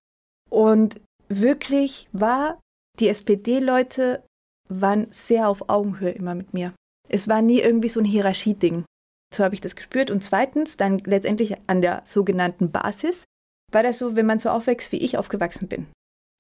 Und 0.51 1.01
wirklich 1.29 2.09
war, 2.13 2.59
die 2.99 3.09
SPD-Leute 3.09 4.23
waren 4.81 5.07
sehr 5.11 5.49
auf 5.49 5.69
Augenhöhe 5.69 6.11
immer 6.11 6.35
mit 6.35 6.55
mir. 6.55 6.73
Es 7.09 7.29
war 7.29 7.43
nie 7.43 7.61
irgendwie 7.61 7.89
so 7.89 8.01
ein 8.01 8.07
Hierarchieding. 8.07 8.85
So 9.35 9.45
habe 9.45 9.55
ich 9.55 9.61
das 9.61 9.77
gespürt. 9.77 10.11
Und 10.11 10.23
zweitens, 10.23 10.77
dann 10.77 10.99
letztendlich 11.01 11.55
an 11.67 11.81
der 11.81 12.03
sogenannten 12.05 12.71
Basis, 12.71 13.25
war 13.73 13.83
das 13.83 13.99
so, 13.99 14.17
wenn 14.17 14.27
man 14.27 14.39
so 14.39 14.51
aufwächst, 14.51 14.93
wie 14.93 14.99
ich 14.99 15.19
aufgewachsen 15.19 15.69
bin. 15.69 15.87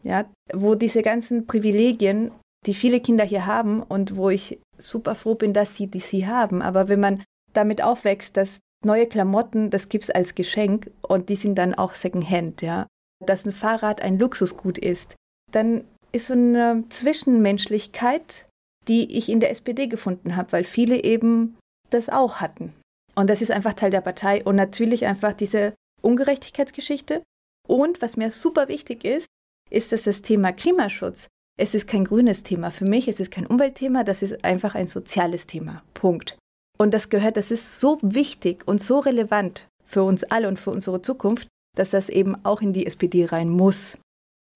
Ja, 0.02 0.30
wo 0.52 0.74
diese 0.74 1.02
ganzen 1.02 1.46
Privilegien, 1.46 2.30
die 2.66 2.74
viele 2.74 3.00
Kinder 3.00 3.24
hier 3.24 3.46
haben 3.46 3.82
und 3.82 4.16
wo 4.16 4.30
ich 4.30 4.60
super 4.78 5.14
froh 5.14 5.34
bin, 5.34 5.52
dass 5.52 5.76
sie 5.76 5.86
die 5.86 6.00
sie 6.00 6.26
haben. 6.26 6.62
Aber 6.62 6.88
wenn 6.88 7.00
man 7.00 7.24
damit 7.52 7.82
aufwächst, 7.82 8.36
dass 8.36 8.60
neue 8.84 9.06
Klamotten, 9.06 9.70
das 9.70 9.88
gibt 9.88 10.04
es 10.04 10.10
als 10.10 10.34
Geschenk 10.34 10.90
und 11.02 11.28
die 11.28 11.36
sind 11.36 11.56
dann 11.56 11.74
auch 11.74 11.94
Secondhand, 11.94 12.62
ja. 12.62 12.86
Dass 13.24 13.46
ein 13.46 13.52
Fahrrad 13.52 14.02
ein 14.02 14.18
Luxusgut 14.18 14.78
ist, 14.78 15.14
dann 15.50 15.84
ist 16.14 16.26
so 16.26 16.34
eine 16.34 16.84
Zwischenmenschlichkeit, 16.88 18.46
die 18.88 19.16
ich 19.16 19.28
in 19.28 19.40
der 19.40 19.50
SPD 19.50 19.86
gefunden 19.86 20.36
habe, 20.36 20.52
weil 20.52 20.64
viele 20.64 21.02
eben 21.02 21.56
das 21.90 22.08
auch 22.08 22.36
hatten. 22.36 22.72
Und 23.14 23.30
das 23.30 23.42
ist 23.42 23.50
einfach 23.50 23.74
Teil 23.74 23.90
der 23.90 24.00
Partei 24.00 24.42
und 24.44 24.56
natürlich 24.56 25.06
einfach 25.06 25.32
diese 25.32 25.74
Ungerechtigkeitsgeschichte. 26.02 27.22
Und 27.66 28.02
was 28.02 28.16
mir 28.16 28.30
super 28.30 28.68
wichtig 28.68 29.04
ist, 29.04 29.26
ist, 29.70 29.92
dass 29.92 30.02
das 30.02 30.22
Thema 30.22 30.52
Klimaschutz, 30.52 31.28
es 31.58 31.74
ist 31.74 31.86
kein 31.86 32.04
grünes 32.04 32.42
Thema 32.42 32.70
für 32.70 32.84
mich, 32.84 33.08
es 33.08 33.20
ist 33.20 33.30
kein 33.30 33.46
Umweltthema, 33.46 34.04
das 34.04 34.22
ist 34.22 34.44
einfach 34.44 34.74
ein 34.74 34.88
soziales 34.88 35.46
Thema. 35.46 35.82
Punkt. 35.94 36.36
Und 36.76 36.92
das 36.92 37.08
gehört, 37.08 37.36
das 37.36 37.50
ist 37.50 37.80
so 37.80 37.98
wichtig 38.02 38.66
und 38.66 38.82
so 38.82 38.98
relevant 38.98 39.66
für 39.84 40.02
uns 40.02 40.24
alle 40.24 40.48
und 40.48 40.58
für 40.58 40.70
unsere 40.70 41.00
Zukunft, 41.00 41.48
dass 41.76 41.90
das 41.90 42.08
eben 42.08 42.44
auch 42.44 42.60
in 42.60 42.72
die 42.72 42.86
SPD 42.86 43.24
rein 43.26 43.48
muss. 43.48 43.98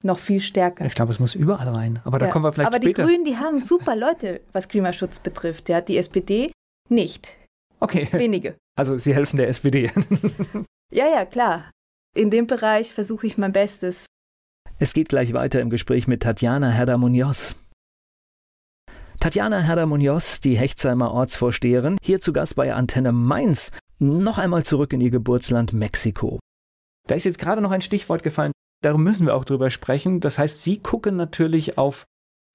Noch 0.05 0.19
viel 0.19 0.41
stärker. 0.41 0.85
Ich 0.85 0.95
glaube, 0.95 1.13
es 1.13 1.19
muss 1.19 1.35
überall 1.35 1.69
rein. 1.69 2.01
Aber 2.05 2.19
da 2.19 2.27
ja. 2.27 2.33
kommen 2.33 2.45
wir 2.45 2.53
vielleicht 2.53 2.69
Aber 2.69 2.77
später. 2.77 3.03
Aber 3.03 3.11
die 3.11 3.17
Grünen, 3.17 3.25
die 3.25 3.37
haben 3.37 3.61
super 3.61 3.97
Leute, 3.97 4.41
was 4.53 4.69
Klimaschutz 4.69 5.19
betrifft. 5.19 5.69
Ja, 5.69 5.81
die 5.81 5.99
SPD 5.99 6.53
nicht. 6.89 7.37
Okay. 7.81 8.09
Wenige. 8.13 8.57
Also 8.77 8.97
Sie 8.97 9.15
helfen 9.15 9.37
der 9.37 9.49
SPD. 9.49 9.91
ja, 10.93 11.07
ja, 11.09 11.25
klar. 11.25 11.71
In 12.15 12.31
dem 12.31 12.47
Bereich 12.47 12.93
versuche 12.93 13.27
ich 13.27 13.39
mein 13.39 13.53
Bestes. 13.53 14.07
Es 14.79 14.93
geht 14.93 15.09
gleich 15.09 15.33
weiter 15.33 15.61
im 15.61 15.71
Gespräch 15.71 16.07
mit 16.07 16.23
Tatjana 16.23 16.71
Herder-Munoz. 16.71 17.57
Tatjana 19.19 19.59
Herder-Munoz, 19.59 20.41
die 20.41 20.57
Hechtsheimer 20.57 21.11
Ortsvorsteherin, 21.11 21.97
hier 22.01 22.21
zu 22.21 22.33
Gast 22.33 22.55
bei 22.55 22.73
Antenne 22.73 23.11
Mainz. 23.11 23.73
Noch 23.99 24.39
einmal 24.39 24.65
zurück 24.65 24.93
in 24.93 25.01
ihr 25.01 25.11
Geburtsland 25.11 25.73
Mexiko. 25.73 26.39
Da 27.09 27.17
ist 27.17 27.25
jetzt 27.25 27.41
gerade 27.41 27.61
noch 27.61 27.73
ein 27.73 27.81
Stichwort 27.81 28.23
gefallen, 28.23 28.53
darum 28.83 29.03
müssen 29.03 29.27
wir 29.27 29.35
auch 29.35 29.45
drüber 29.45 29.71
sprechen. 29.71 30.21
Das 30.21 30.38
heißt, 30.38 30.62
Sie 30.62 30.79
gucken 30.79 31.17
natürlich 31.17 31.79
auf 31.79 32.05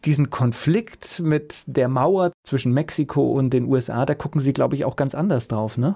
diesen 0.06 0.30
Konflikt 0.30 1.20
mit 1.22 1.64
der 1.66 1.88
Mauer 1.88 2.32
zwischen 2.46 2.74
Mexiko 2.74 3.32
und 3.32 3.52
den 3.52 3.66
USA, 3.66 4.06
da 4.06 4.16
gucken 4.16 4.42
Sie, 4.42 4.54
glaube 4.54 4.76
ich, 4.76 4.86
auch 4.86 4.96
ganz 4.96 5.16
anders 5.16 5.48
drauf, 5.48 5.78
ne? 5.78 5.96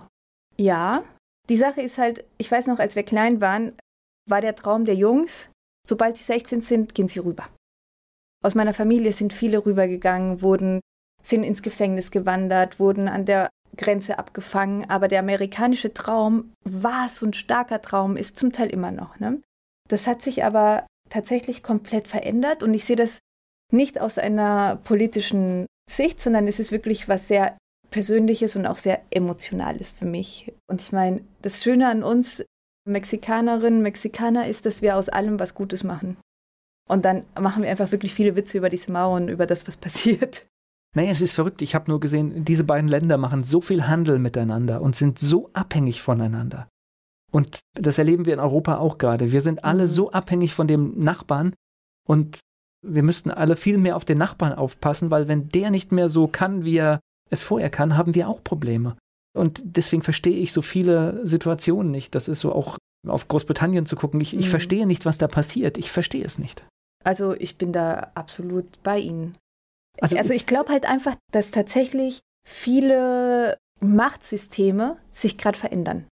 Ja. 0.58 1.04
Die 1.50 1.58
Sache 1.58 1.82
ist 1.82 1.98
halt, 1.98 2.26
ich 2.38 2.52
weiß 2.52 2.68
noch, 2.68 2.80
als 2.80 2.96
wir 2.96 3.04
klein 3.04 3.40
waren, 3.40 3.74
war 4.30 4.42
der 4.42 4.56
Traum 4.56 4.84
der 4.84 4.96
Jungs, 4.96 5.50
sobald 5.88 6.18
sie 6.18 6.26
16 6.26 6.62
sind, 6.62 6.94
gehen 6.94 7.08
sie 7.08 7.20
rüber. 7.20 7.48
Aus 8.44 8.54
meiner 8.54 8.74
Familie 8.74 9.14
sind 9.14 9.32
viele 9.34 9.66
rübergegangen, 9.66 10.42
wurden, 10.42 10.82
sind 11.24 11.44
ins 11.44 11.62
Gefängnis 11.62 12.12
gewandert, 12.12 12.80
wurden 12.80 13.08
an 13.08 13.26
der 13.26 13.50
Grenze 13.78 14.20
abgefangen, 14.20 14.90
aber 14.90 15.08
der 15.08 15.20
amerikanische 15.20 15.94
Traum 15.94 16.54
war 16.64 17.08
so 17.10 17.26
ein 17.26 17.34
starker 17.34 17.82
Traum, 17.82 18.18
ist 18.18 18.36
zum 18.36 18.52
Teil 18.52 18.70
immer 18.70 18.92
noch. 18.92 19.20
Ne? 19.20 19.42
Das 19.88 20.08
hat 20.08 20.22
sich 20.22 20.44
aber 20.44 20.86
tatsächlich 21.10 21.64
komplett 21.64 22.08
verändert 22.08 22.64
und 22.64 22.74
ich 22.74 22.86
sehe 22.86 22.96
das 22.96 23.20
nicht 23.72 24.00
aus 24.00 24.18
einer 24.18 24.78
politischen 24.84 25.66
Sicht, 25.90 26.20
sondern 26.20 26.48
es 26.48 26.60
ist 26.60 26.72
wirklich 26.72 27.08
was 27.08 27.28
sehr 27.28 27.58
Persönliches 27.90 28.56
und 28.56 28.66
auch 28.66 28.78
sehr 28.78 29.02
Emotionales 29.10 29.92
für 29.92 30.06
mich. 30.06 30.54
Und 30.70 30.82
ich 30.82 30.92
meine, 30.92 31.22
das 31.42 31.64
Schöne 31.64 31.88
an 31.88 32.04
uns 32.04 32.44
Mexikanerinnen, 32.86 33.82
Mexikaner 33.82 34.48
ist, 34.48 34.66
dass 34.66 34.82
wir 34.82 34.96
aus 34.96 35.10
allem 35.10 35.40
was 35.40 35.56
Gutes 35.56 35.84
machen. 35.84 36.18
Und 36.90 37.06
dann 37.06 37.26
machen 37.40 37.64
wir 37.64 37.70
einfach 37.70 37.92
wirklich 37.92 38.14
viele 38.14 38.36
Witze 38.36 38.58
über 38.58 38.70
diese 38.70 38.92
Mauern, 38.92 39.28
über 39.28 39.46
das, 39.46 39.68
was 39.68 39.78
passiert. 39.78 40.46
Naja, 40.96 41.12
es 41.12 41.22
ist 41.22 41.34
verrückt. 41.34 41.62
Ich 41.62 41.76
habe 41.76 41.92
nur 41.92 42.00
gesehen, 42.00 42.44
diese 42.46 42.64
beiden 42.64 42.90
Länder 42.90 43.18
machen 43.18 43.44
so 43.44 43.62
viel 43.62 43.88
Handel 43.88 44.20
miteinander 44.20 44.82
und 44.82 44.96
sind 44.96 45.20
so 45.20 45.50
abhängig 45.54 46.02
voneinander. 46.02 46.70
Und 47.32 47.60
das 47.74 47.98
erleben 47.98 48.26
wir 48.26 48.34
in 48.34 48.40
Europa 48.40 48.78
auch 48.78 48.98
gerade. 48.98 49.32
Wir 49.32 49.42
sind 49.42 49.64
alle 49.64 49.84
mhm. 49.84 49.90
so 49.90 50.12
abhängig 50.12 50.54
von 50.54 50.68
dem 50.68 50.98
Nachbarn 50.98 51.54
und 52.08 52.40
wir 52.86 53.04
müssten 53.04 53.32
alle 53.32 53.56
viel 53.56 53.78
mehr 53.78 53.96
auf 53.96 54.06
den 54.06 54.18
Nachbarn 54.18 54.54
aufpassen, 54.54 55.12
weil 55.12 55.28
wenn 55.28 55.50
der 55.50 55.72
nicht 55.72 55.92
mehr 55.92 56.10
so 56.10 56.28
kann, 56.28 56.64
wie 56.64 56.78
er 56.78 57.00
es 57.30 57.44
vorher 57.44 57.70
kann, 57.70 57.98
haben 57.98 58.16
wir 58.16 58.30
auch 58.30 58.44
Probleme. 58.44 58.96
Und 59.36 59.62
deswegen 59.64 60.02
verstehe 60.02 60.38
ich 60.38 60.54
so 60.54 60.62
viele 60.62 61.26
Situationen 61.28 61.92
nicht. 61.92 62.16
Das 62.16 62.28
ist 62.28 62.40
so 62.40 62.54
auch 62.54 62.78
auf 63.06 63.28
Großbritannien 63.28 63.86
zu 63.86 63.96
gucken. 63.96 64.22
Ich, 64.22 64.34
mhm. 64.34 64.40
ich 64.40 64.50
verstehe 64.50 64.88
nicht, 64.88 65.06
was 65.06 65.18
da 65.18 65.28
passiert. 65.28 65.78
Ich 65.78 65.92
verstehe 65.92 66.26
es 66.26 66.40
nicht. 66.40 66.66
Also 67.04 67.34
ich 67.34 67.58
bin 67.58 67.72
da 67.72 68.12
absolut 68.16 68.82
bei 68.84 69.00
Ihnen. 69.00 69.38
Also, 70.00 70.18
also 70.18 70.34
ich 70.34 70.46
glaube 70.46 70.72
halt 70.72 70.86
einfach, 70.86 71.16
dass 71.32 71.52
tatsächlich 71.52 72.20
viele 72.48 73.58
Machtsysteme 73.82 74.98
sich 75.12 75.38
gerade 75.38 75.58
verändern. 75.58 76.06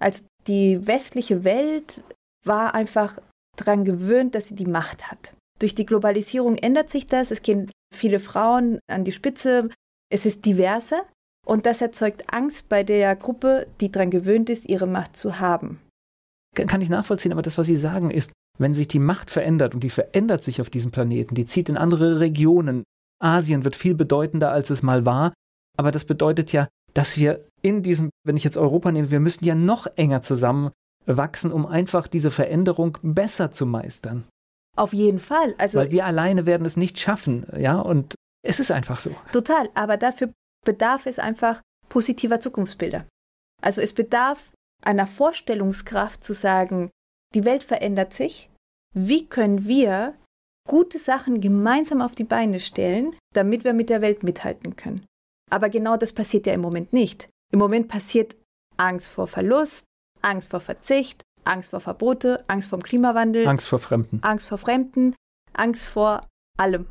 Also 0.00 0.24
die 0.46 0.86
westliche 0.86 1.44
Welt 1.44 2.02
war 2.44 2.74
einfach 2.74 3.18
daran 3.56 3.84
gewöhnt, 3.84 4.34
dass 4.34 4.48
sie 4.48 4.54
die 4.54 4.66
Macht 4.66 5.10
hat. 5.10 5.34
Durch 5.58 5.74
die 5.74 5.86
Globalisierung 5.86 6.56
ändert 6.56 6.90
sich 6.90 7.06
das. 7.06 7.30
Es 7.30 7.42
gehen 7.42 7.70
viele 7.94 8.18
Frauen 8.18 8.78
an 8.90 9.04
die 9.04 9.12
Spitze. 9.12 9.68
Es 10.10 10.26
ist 10.26 10.46
diverser. 10.46 11.04
Und 11.46 11.66
das 11.66 11.80
erzeugt 11.80 12.32
Angst 12.32 12.68
bei 12.68 12.82
der 12.82 13.14
Gruppe, 13.16 13.66
die 13.80 13.90
daran 13.90 14.10
gewöhnt 14.10 14.50
ist, 14.50 14.68
ihre 14.68 14.86
Macht 14.86 15.16
zu 15.16 15.38
haben. 15.38 15.80
Kann 16.54 16.80
ich 16.80 16.88
nachvollziehen, 16.88 17.32
aber 17.32 17.42
das, 17.42 17.58
was 17.58 17.66
Sie 17.66 17.76
sagen, 17.76 18.10
ist, 18.10 18.32
wenn 18.58 18.74
sich 18.74 18.88
die 18.88 18.98
Macht 18.98 19.30
verändert 19.30 19.74
und 19.74 19.84
die 19.84 19.90
verändert 19.90 20.42
sich 20.42 20.60
auf 20.60 20.68
diesem 20.68 20.90
Planeten, 20.90 21.34
die 21.34 21.44
zieht 21.44 21.68
in 21.68 21.76
andere 21.76 22.20
Regionen. 22.20 22.84
Asien 23.22 23.64
wird 23.64 23.76
viel 23.76 23.94
bedeutender, 23.94 24.50
als 24.50 24.70
es 24.70 24.82
mal 24.82 25.06
war. 25.06 25.32
Aber 25.78 25.92
das 25.92 26.04
bedeutet 26.04 26.52
ja, 26.52 26.68
dass 26.92 27.18
wir 27.18 27.46
in 27.62 27.82
diesem, 27.82 28.10
wenn 28.24 28.36
ich 28.36 28.44
jetzt 28.44 28.56
Europa 28.56 28.92
nehme, 28.92 29.10
wir 29.10 29.20
müssen 29.20 29.44
ja 29.44 29.54
noch 29.54 29.86
enger 29.96 30.22
zusammenwachsen, 30.22 31.52
um 31.52 31.66
einfach 31.66 32.06
diese 32.06 32.30
Veränderung 32.30 32.98
besser 33.02 33.50
zu 33.50 33.66
meistern. 33.66 34.26
Auf 34.76 34.92
jeden 34.92 35.18
Fall. 35.18 35.54
Also, 35.58 35.78
Weil 35.78 35.90
wir 35.90 36.06
alleine 36.06 36.46
werden 36.46 36.64
es 36.64 36.76
nicht 36.76 36.98
schaffen, 36.98 37.46
ja, 37.56 37.80
und 37.80 38.14
es 38.42 38.60
ist 38.60 38.70
einfach 38.70 38.98
so. 38.98 39.14
Total, 39.32 39.68
aber 39.74 39.96
dafür 39.96 40.32
bedarf 40.64 41.06
es 41.06 41.18
einfach 41.18 41.60
positiver 41.88 42.40
Zukunftsbilder. 42.40 43.06
Also 43.62 43.80
es 43.80 43.92
bedarf 43.92 44.52
einer 44.82 45.06
Vorstellungskraft 45.06 46.24
zu 46.24 46.32
sagen, 46.32 46.90
die 47.34 47.44
Welt 47.44 47.62
verändert 47.64 48.14
sich. 48.14 48.48
Wie 48.94 49.26
können 49.26 49.66
wir 49.66 50.14
gute 50.66 50.98
Sachen 50.98 51.40
gemeinsam 51.40 52.00
auf 52.00 52.14
die 52.14 52.24
Beine 52.24 52.60
stellen, 52.60 53.16
damit 53.34 53.64
wir 53.64 53.72
mit 53.72 53.90
der 53.90 54.00
Welt 54.00 54.22
mithalten 54.22 54.76
können? 54.76 55.04
Aber 55.50 55.68
genau 55.68 55.96
das 55.96 56.12
passiert 56.12 56.46
ja 56.46 56.54
im 56.54 56.60
Moment 56.60 56.92
nicht. 56.92 57.28
Im 57.50 57.58
Moment 57.58 57.88
passiert 57.88 58.36
Angst 58.76 59.08
vor 59.08 59.26
Verlust, 59.26 59.84
Angst 60.22 60.50
vor 60.50 60.60
Verzicht, 60.60 61.22
Angst 61.44 61.70
vor 61.70 61.80
Verbote, 61.80 62.44
Angst 62.48 62.68
vor 62.68 62.78
dem 62.78 62.82
Klimawandel, 62.82 63.46
Angst 63.46 63.68
vor 63.68 63.78
Fremden, 63.78 64.22
Angst 64.22 64.48
vor 64.48 64.58
Fremden, 64.58 65.14
Angst 65.52 65.88
vor 65.88 66.26
allem. 66.58 66.86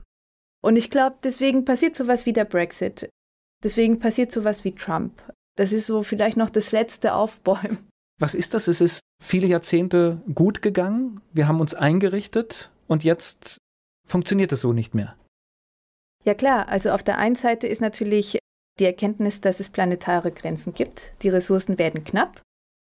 Und 0.61 0.75
ich 0.75 0.89
glaube, 0.89 1.17
deswegen 1.23 1.65
passiert 1.65 1.95
sowas 1.95 2.25
wie 2.25 2.33
der 2.33 2.45
Brexit. 2.45 3.09
Deswegen 3.63 3.99
passiert 3.99 4.31
sowas 4.31 4.63
wie 4.63 4.73
Trump. 4.73 5.21
Das 5.55 5.71
ist 5.71 5.85
so 5.85 6.03
vielleicht 6.03 6.37
noch 6.37 6.49
das 6.49 6.71
letzte 6.71 7.13
Aufbäumen. 7.13 7.89
Was 8.19 8.35
ist 8.35 8.53
das? 8.53 8.67
Es 8.67 8.81
ist 8.81 8.99
viele 9.23 9.47
Jahrzehnte 9.47 10.21
gut 10.33 10.61
gegangen. 10.61 11.21
Wir 11.31 11.47
haben 11.47 11.61
uns 11.61 11.73
eingerichtet 11.73 12.71
und 12.87 13.03
jetzt 13.03 13.57
funktioniert 14.05 14.51
es 14.51 14.61
so 14.61 14.73
nicht 14.73 14.93
mehr. 14.93 15.15
Ja 16.25 16.33
klar, 16.33 16.67
also 16.67 16.91
auf 16.91 17.03
der 17.03 17.17
einen 17.17 17.35
Seite 17.35 17.67
ist 17.67 17.79
natürlich 17.79 18.38
die 18.79 18.85
Erkenntnis, 18.85 19.41
dass 19.41 19.59
es 19.59 19.69
planetare 19.69 20.31
Grenzen 20.31 20.73
gibt. 20.73 21.11
Die 21.21 21.29
Ressourcen 21.29 21.77
werden 21.77 22.03
knapp. 22.03 22.41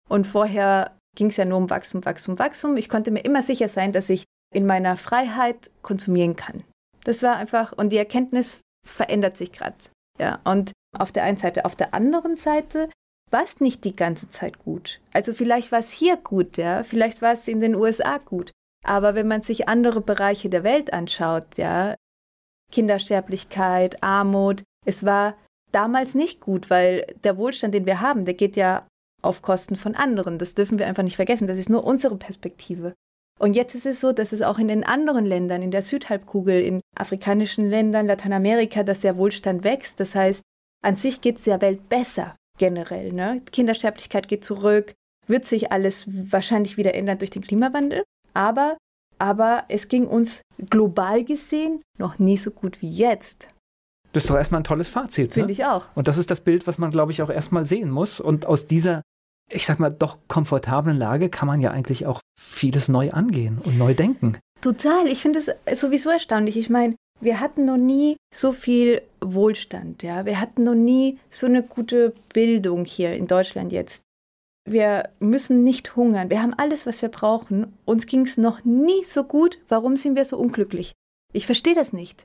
Und 0.08 0.26
vorher 0.26 0.96
ging 1.16 1.28
es 1.28 1.36
ja 1.36 1.44
nur 1.44 1.58
um 1.58 1.70
Wachstum, 1.70 2.04
Wachstum, 2.04 2.38
Wachstum. 2.38 2.76
Ich 2.76 2.88
konnte 2.88 3.10
mir 3.10 3.24
immer 3.24 3.42
sicher 3.42 3.68
sein, 3.68 3.92
dass 3.92 4.10
ich 4.10 4.24
in 4.54 4.66
meiner 4.66 4.96
Freiheit 4.96 5.70
konsumieren 5.82 6.36
kann. 6.36 6.64
Das 7.04 7.22
war 7.22 7.36
einfach, 7.36 7.72
und 7.72 7.90
die 7.90 7.96
Erkenntnis 7.96 8.60
verändert 8.86 9.36
sich 9.36 9.52
gerade. 9.52 9.76
Ja, 10.18 10.40
und 10.44 10.72
auf 10.96 11.12
der 11.12 11.24
einen 11.24 11.36
Seite. 11.36 11.64
Auf 11.64 11.76
der 11.76 11.94
anderen 11.94 12.36
Seite 12.36 12.88
war 13.30 13.44
es 13.44 13.60
nicht 13.60 13.84
die 13.84 13.94
ganze 13.94 14.30
Zeit 14.30 14.58
gut. 14.58 15.00
Also 15.12 15.32
vielleicht 15.32 15.70
war 15.70 15.80
es 15.80 15.92
hier 15.92 16.16
gut, 16.16 16.56
ja, 16.56 16.82
vielleicht 16.82 17.20
war 17.20 17.34
es 17.34 17.46
in 17.46 17.60
den 17.60 17.74
USA 17.74 18.18
gut. 18.18 18.52
Aber 18.84 19.14
wenn 19.14 19.28
man 19.28 19.42
sich 19.42 19.68
andere 19.68 20.00
Bereiche 20.00 20.48
der 20.48 20.64
Welt 20.64 20.92
anschaut, 20.92 21.58
ja, 21.58 21.94
Kindersterblichkeit, 22.72 24.02
Armut, 24.02 24.62
es 24.86 25.04
war 25.04 25.36
damals 25.72 26.14
nicht 26.14 26.40
gut, 26.40 26.70
weil 26.70 27.06
der 27.24 27.36
Wohlstand, 27.36 27.74
den 27.74 27.86
wir 27.86 28.00
haben, 28.00 28.24
der 28.24 28.34
geht 28.34 28.56
ja 28.56 28.86
auf 29.22 29.42
Kosten 29.42 29.76
von 29.76 29.94
anderen. 29.94 30.38
Das 30.38 30.54
dürfen 30.54 30.78
wir 30.78 30.86
einfach 30.86 31.02
nicht 31.02 31.16
vergessen. 31.16 31.48
Das 31.48 31.58
ist 31.58 31.70
nur 31.70 31.84
unsere 31.84 32.16
Perspektive. 32.16 32.94
Und 33.38 33.54
jetzt 33.54 33.74
ist 33.74 33.86
es 33.86 34.00
so, 34.00 34.12
dass 34.12 34.32
es 34.32 34.42
auch 34.42 34.58
in 34.58 34.68
den 34.68 34.84
anderen 34.84 35.24
Ländern, 35.24 35.62
in 35.62 35.70
der 35.70 35.82
Südhalbkugel, 35.82 36.60
in 36.60 36.80
afrikanischen 36.96 37.68
Ländern, 37.70 38.06
Lateinamerika, 38.06 38.82
dass 38.82 39.00
der 39.00 39.16
Wohlstand 39.16 39.64
wächst. 39.64 40.00
Das 40.00 40.14
heißt, 40.14 40.42
an 40.82 40.96
sich 40.96 41.20
geht 41.20 41.38
es 41.38 41.44
der 41.44 41.60
Welt 41.60 41.88
besser 41.88 42.36
generell. 42.58 43.12
Ne? 43.12 43.40
Kindersterblichkeit 43.52 44.26
geht 44.26 44.44
zurück, 44.44 44.94
wird 45.26 45.44
sich 45.44 45.70
alles 45.70 46.04
wahrscheinlich 46.06 46.76
wieder 46.76 46.94
ändern 46.94 47.18
durch 47.18 47.30
den 47.30 47.42
Klimawandel. 47.42 48.02
Aber, 48.34 48.76
aber 49.18 49.64
es 49.68 49.88
ging 49.88 50.06
uns 50.06 50.42
global 50.70 51.24
gesehen 51.24 51.82
noch 51.98 52.18
nie 52.18 52.36
so 52.36 52.50
gut 52.50 52.82
wie 52.82 52.90
jetzt. 52.90 53.50
Das 54.12 54.24
ist 54.24 54.30
doch 54.30 54.36
erstmal 54.36 54.60
ein 54.60 54.64
tolles 54.64 54.88
Fazit. 54.88 55.34
Finde 55.34 55.48
ne? 55.48 55.52
ich 55.52 55.64
auch. 55.64 55.86
Und 55.94 56.08
das 56.08 56.18
ist 56.18 56.30
das 56.30 56.40
Bild, 56.40 56.66
was 56.66 56.78
man, 56.78 56.90
glaube 56.90 57.12
ich, 57.12 57.22
auch 57.22 57.30
erstmal 57.30 57.66
sehen 57.66 57.90
muss. 57.90 58.20
Und 58.20 58.46
aus 58.46 58.66
dieser, 58.66 59.02
ich 59.50 59.66
sag 59.66 59.78
mal, 59.78 59.90
doch 59.90 60.18
komfortablen 60.28 60.96
Lage 60.96 61.28
kann 61.28 61.46
man 61.46 61.60
ja 61.60 61.70
eigentlich 61.70 62.06
auch 62.06 62.20
vieles 62.38 62.88
neu 62.88 63.10
angehen 63.10 63.58
und 63.64 63.78
neu 63.78 63.94
denken. 63.94 64.38
Total. 64.60 65.06
Ich 65.08 65.22
finde 65.22 65.40
es 65.40 65.80
sowieso 65.80 66.10
erstaunlich. 66.10 66.56
Ich 66.56 66.70
meine, 66.70 66.96
wir 67.20 67.40
hatten 67.40 67.64
noch 67.64 67.76
nie 67.76 68.16
so 68.34 68.52
viel 68.52 69.02
Wohlstand, 69.20 70.02
ja. 70.02 70.24
Wir 70.24 70.40
hatten 70.40 70.64
noch 70.64 70.74
nie 70.74 71.18
so 71.30 71.46
eine 71.46 71.62
gute 71.62 72.14
Bildung 72.32 72.84
hier 72.84 73.14
in 73.14 73.26
Deutschland 73.26 73.72
jetzt. 73.72 74.02
Wir 74.64 75.08
müssen 75.18 75.64
nicht 75.64 75.96
hungern. 75.96 76.30
Wir 76.30 76.42
haben 76.42 76.54
alles, 76.54 76.86
was 76.86 77.02
wir 77.02 77.08
brauchen. 77.08 77.76
Uns 77.84 78.06
ging 78.06 78.22
es 78.22 78.36
noch 78.36 78.64
nie 78.64 79.04
so 79.04 79.24
gut. 79.24 79.58
Warum 79.68 79.96
sind 79.96 80.14
wir 80.14 80.24
so 80.24 80.36
unglücklich? 80.36 80.92
Ich 81.32 81.46
verstehe 81.46 81.74
das 81.74 81.92
nicht. 81.92 82.24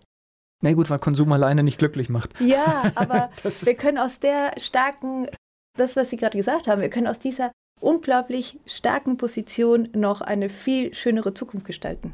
Na 0.64 0.72
gut, 0.72 0.90
weil 0.90 0.98
Konsum 0.98 1.32
alleine 1.34 1.62
nicht 1.62 1.78
glücklich 1.78 2.10
macht. 2.10 2.40
Ja, 2.40 2.92
aber 2.96 3.30
wir 3.44 3.76
können 3.76 3.98
aus 3.98 4.20
der 4.20 4.54
starken, 4.58 5.28
das, 5.78 5.96
was 5.98 6.10
Sie 6.10 6.16
gerade 6.16 6.38
gesagt 6.38 6.68
haben, 6.68 6.82
wir 6.82 6.90
können 6.90 7.08
aus 7.08 7.20
dieser 7.20 7.52
unglaublich 7.82 8.60
starken 8.66 9.18
Position 9.18 9.90
noch 9.94 10.22
eine 10.22 10.48
viel 10.48 10.94
schönere 10.94 11.34
Zukunft 11.34 11.68
gestalten. 11.68 12.14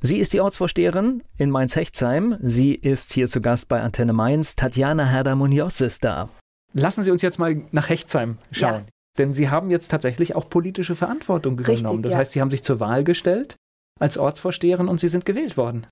Sie 0.00 0.16
ist 0.16 0.32
die 0.32 0.40
Ortsvorsteherin 0.40 1.22
in 1.36 1.50
Mainz-Hechtsheim. 1.50 2.38
Sie 2.42 2.74
ist 2.74 3.12
hier 3.12 3.28
zu 3.28 3.42
Gast 3.42 3.68
bei 3.68 3.82
Antenne 3.82 4.14
Mainz. 4.14 4.56
Tatjana 4.56 5.04
Herder-Munoz 5.04 5.82
ist 5.82 6.02
da. 6.02 6.30
Lassen 6.72 7.04
Sie 7.04 7.10
uns 7.10 7.20
jetzt 7.20 7.38
mal 7.38 7.62
nach 7.72 7.90
Hechtsheim 7.90 8.38
schauen. 8.50 8.86
Ja. 8.86 8.86
Denn 9.18 9.34
Sie 9.34 9.50
haben 9.50 9.70
jetzt 9.70 9.88
tatsächlich 9.88 10.34
auch 10.34 10.48
politische 10.48 10.96
Verantwortung 10.96 11.58
Richtig, 11.58 11.80
genommen. 11.80 12.02
Das 12.02 12.12
ja. 12.12 12.18
heißt, 12.18 12.32
Sie 12.32 12.40
haben 12.40 12.50
sich 12.50 12.62
zur 12.62 12.80
Wahl 12.80 13.04
gestellt 13.04 13.56
als 14.00 14.16
Ortsvorsteherin 14.16 14.88
und 14.88 14.98
Sie 14.98 15.08
sind 15.08 15.26
gewählt 15.26 15.58
worden. 15.58 15.86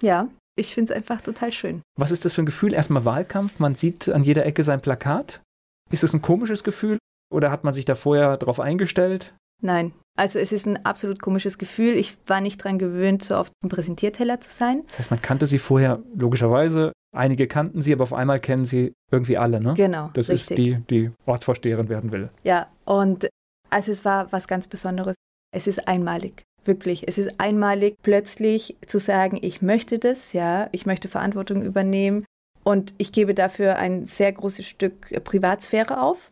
Ja, 0.00 0.28
ich 0.56 0.74
finde 0.74 0.92
es 0.92 0.96
einfach 0.96 1.20
total 1.20 1.52
schön. 1.52 1.82
Was 1.98 2.10
ist 2.10 2.24
das 2.24 2.34
für 2.34 2.42
ein 2.42 2.46
Gefühl? 2.46 2.74
Erstmal 2.74 3.04
Wahlkampf, 3.04 3.58
man 3.58 3.74
sieht 3.74 4.08
an 4.08 4.22
jeder 4.22 4.44
Ecke 4.46 4.64
sein 4.64 4.80
Plakat. 4.80 5.42
Ist 5.90 6.04
es 6.04 6.14
ein 6.14 6.22
komisches 6.22 6.64
Gefühl 6.64 6.98
oder 7.32 7.50
hat 7.50 7.64
man 7.64 7.74
sich 7.74 7.84
da 7.84 7.94
vorher 7.94 8.36
darauf 8.36 8.60
eingestellt? 8.60 9.34
Nein, 9.62 9.92
also 10.18 10.38
es 10.38 10.50
ist 10.50 10.66
ein 10.66 10.84
absolut 10.84 11.22
komisches 11.22 11.56
Gefühl. 11.56 11.94
Ich 11.94 12.16
war 12.26 12.40
nicht 12.40 12.60
daran 12.60 12.78
gewöhnt, 12.78 13.22
so 13.22 13.36
oft 13.36 13.52
im 13.62 13.68
Präsentierteller 13.68 14.40
zu 14.40 14.50
sein. 14.50 14.82
Das 14.88 14.98
heißt, 14.98 15.10
man 15.10 15.22
kannte 15.22 15.46
sie 15.46 15.58
vorher 15.58 16.02
logischerweise. 16.16 16.92
Einige 17.14 17.46
kannten 17.46 17.80
sie, 17.80 17.92
aber 17.92 18.02
auf 18.02 18.12
einmal 18.12 18.40
kennen 18.40 18.64
sie 18.64 18.92
irgendwie 19.10 19.38
alle, 19.38 19.60
ne? 19.60 19.74
Genau. 19.74 20.10
Das 20.14 20.30
richtig. 20.30 20.58
ist 20.58 20.58
die, 20.58 20.84
die 20.90 21.10
Ortsvorsteherin 21.26 21.88
werden 21.88 22.10
will. 22.10 22.30
Ja, 22.42 22.68
und 22.84 23.28
also 23.70 23.92
es 23.92 24.04
war 24.04 24.32
was 24.32 24.48
ganz 24.48 24.66
Besonderes. 24.66 25.14
Es 25.54 25.66
ist 25.66 25.86
einmalig. 25.86 26.42
Wirklich, 26.64 27.08
es 27.08 27.18
ist 27.18 27.40
einmalig, 27.40 27.96
plötzlich 28.02 28.76
zu 28.86 28.98
sagen, 28.98 29.38
ich 29.40 29.62
möchte 29.62 29.98
das, 29.98 30.32
ja, 30.32 30.68
ich 30.72 30.86
möchte 30.86 31.08
Verantwortung 31.08 31.62
übernehmen 31.62 32.24
und 32.62 32.94
ich 32.98 33.12
gebe 33.12 33.34
dafür 33.34 33.76
ein 33.76 34.06
sehr 34.06 34.32
großes 34.32 34.66
Stück 34.66 35.24
Privatsphäre 35.24 36.00
auf, 36.00 36.30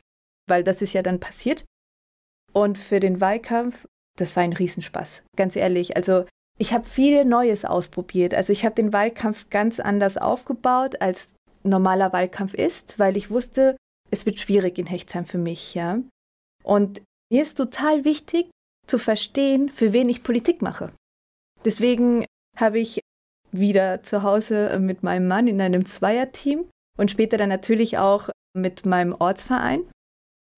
weil 0.49 0.63
das 0.63 0.83
ist 0.83 0.93
ja 0.93 1.03
dann 1.03 1.19
passiert. 1.19 1.65
Und 2.53 2.79
für 2.79 3.01
den 3.01 3.21
Wahlkampf, 3.21 3.87
das 4.17 4.37
war 4.37 4.43
ein 4.43 4.53
Riesenspaß, 4.53 5.23
ganz 5.37 5.57
ehrlich. 5.57 5.97
Also 5.97 6.27
ich 6.59 6.73
habe 6.73 6.85
viel 6.85 7.25
Neues 7.25 7.65
ausprobiert. 7.65 8.35
Also 8.35 8.53
ich 8.53 8.65
habe 8.65 8.75
den 8.75 8.93
Wahlkampf 8.93 9.49
ganz 9.51 9.81
anders 9.81 10.17
aufgebaut, 10.17 11.01
als 11.01 11.35
normaler 11.63 12.13
Wahlkampf 12.13 12.55
ist, 12.55 12.99
weil 12.99 13.17
ich 13.17 13.31
wusste, 13.31 13.77
es 14.11 14.27
wird 14.27 14.39
schwierig 14.39 14.79
in 14.79 14.87
Hechtsheim 14.87 15.25
für 15.25 15.39
mich, 15.39 15.75
ja. 15.75 16.01
Und 16.63 17.03
mir 17.33 17.43
ist 17.43 17.57
total 17.57 18.05
wichtig, 18.05 18.51
zu 18.91 18.99
verstehen, 18.99 19.71
für 19.71 19.93
wen 19.93 20.09
ich 20.09 20.23
Politik 20.23 20.61
mache. 20.63 20.93
Deswegen 21.65 22.27
habe 22.57 22.79
ich 22.79 23.01
wieder 23.53 24.03
zu 24.03 24.23
Hause 24.23 24.79
mit 24.81 25.03
meinem 25.03 25.27
Mann 25.29 25.47
in 25.47 25.61
einem 25.61 25.87
Zweierteam 25.87 26.69
und 26.99 27.11
später 27.11 27.37
dann 27.37 27.49
natürlich 27.49 27.99
auch 27.99 28.29
mit 28.55 28.85
meinem 28.85 29.15
Ortsverein 29.15 29.85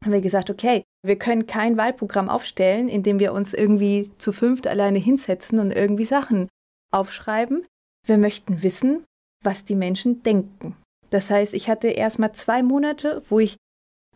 haben 0.03 0.12
wir 0.12 0.21
gesagt, 0.21 0.51
okay, 0.51 0.83
wir 1.05 1.16
können 1.16 1.47
kein 1.47 1.77
Wahlprogramm 1.77 2.29
aufstellen, 2.29 2.88
in 2.88 3.03
dem 3.03 3.21
wir 3.21 3.33
uns 3.33 3.55
irgendwie 3.55 4.11
zu 4.18 4.33
fünft 4.33 4.66
alleine 4.66 4.99
hinsetzen 4.99 5.59
und 5.59 5.71
irgendwie 5.71 6.05
Sachen 6.05 6.49
aufschreiben. 6.92 7.64
Wir 8.07 8.18
möchten 8.18 8.62
wissen, 8.62 9.05
was 9.45 9.64
die 9.64 9.75
Menschen 9.75 10.23
denken. 10.23 10.77
Das 11.11 11.31
heißt, 11.31 11.55
ich 11.55 11.68
hatte 11.68 11.88
erst 11.88 12.18
mal 12.18 12.33
zwei 12.33 12.62
Monate, 12.62 13.23
wo 13.29 13.38
ich 13.38 13.57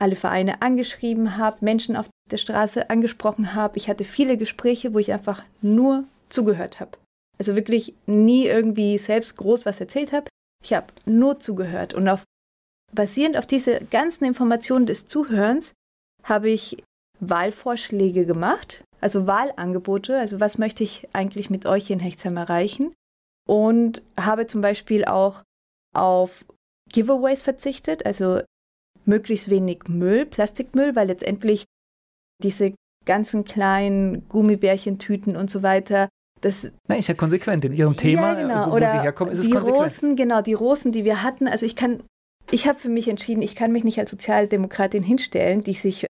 alle 0.01 0.17
Vereine 0.17 0.63
angeschrieben 0.63 1.37
habe, 1.37 1.65
Menschen 1.65 1.97
auf 1.97 2.09
der 2.31 2.37
Straße 2.39 2.91
angesprochen 2.91 3.55
habe. 3.55 3.77
Ich 3.77 3.89
hatte 3.89 4.05
viele 4.05 4.37
Gespräche, 4.37 4.95
wo 4.95 4.99
ich 4.99 5.13
einfach 5.13 5.45
nur 5.63 6.05
zugehört 6.29 6.81
habe. 6.81 6.99
Also 7.39 7.55
wirklich 7.55 7.95
nie 8.07 8.47
irgendwie 8.47 8.99
selbst 8.99 9.37
groß 9.37 9.67
was 9.67 9.81
erzählt 9.81 10.13
habe. 10.13 10.29
Ich 10.65 10.73
habe 10.73 10.87
nur 11.05 11.39
zugehört. 11.39 11.95
Und 11.95 12.09
auf, 12.09 12.25
basierend 12.93 13.37
auf 13.37 13.47
diese 13.47 13.81
ganzen 13.91 14.25
Informationen 14.25 14.87
des 14.87 15.07
Zuhörens 15.07 15.75
habe 16.25 16.51
ich 16.51 16.83
Wahlvorschläge 17.21 18.27
gemacht, 18.27 18.83
also 19.01 19.27
Wahlangebote, 19.27 20.19
also 20.19 20.41
was 20.41 20.59
möchte 20.59 20.83
ich 20.83 21.09
eigentlich 21.13 21.51
mit 21.51 21.67
euch 21.67 21.91
in 21.91 22.01
Hechtsheim 22.01 22.37
erreichen. 22.37 22.95
Und 23.49 24.03
habe 24.19 24.47
zum 24.47 24.61
Beispiel 24.61 25.05
auch 25.05 25.43
auf 25.95 26.45
Giveaways 26.93 27.43
verzichtet, 27.43 28.05
also 28.05 28.43
möglichst 29.05 29.49
wenig 29.51 29.85
Müll, 29.89 30.27
Plastikmüll, 30.27 30.97
weil 30.97 31.07
letztendlich 31.07 31.65
diese 32.43 32.75
ganzen 33.05 33.45
kleinen 33.45 34.29
Gummibärchentüten 34.29 35.37
und 35.37 35.51
so 35.51 35.63
weiter, 35.63 36.09
das 36.41 36.71
Na, 36.89 36.97
ist 36.97 37.09
ja 37.09 37.15
konsequent 37.15 37.65
in 37.65 37.73
Ihrem 37.73 37.97
Thema, 37.97 38.35
ja, 38.35 38.43
genau. 38.43 38.67
wo, 38.67 38.71
wo 38.73 38.77
Oder 38.77 38.93
Sie 38.93 39.01
herkommen, 39.01 39.33
ist 39.33 39.39
es 39.41 39.47
die 39.47 39.53
konsequent. 39.53 39.85
Rosen, 39.85 40.17
genau, 40.17 40.43
die 40.43 40.53
Rosen, 40.53 40.93
die 40.93 41.05
wir 41.05 41.23
hatten. 41.23 41.49
Also 41.49 41.65
ich 41.65 41.77
kann, 41.77 42.03
ich 42.51 42.69
habe 42.69 42.79
für 42.79 42.89
mich 42.91 43.09
entschieden, 43.09 43.43
ich 43.43 43.55
kann 43.55 43.73
mich 43.73 43.85
nicht 43.85 43.99
als 43.99 44.11
Sozialdemokratin 44.11 45.03
hinstellen, 45.03 45.63
die 45.63 45.73
sich 45.73 46.07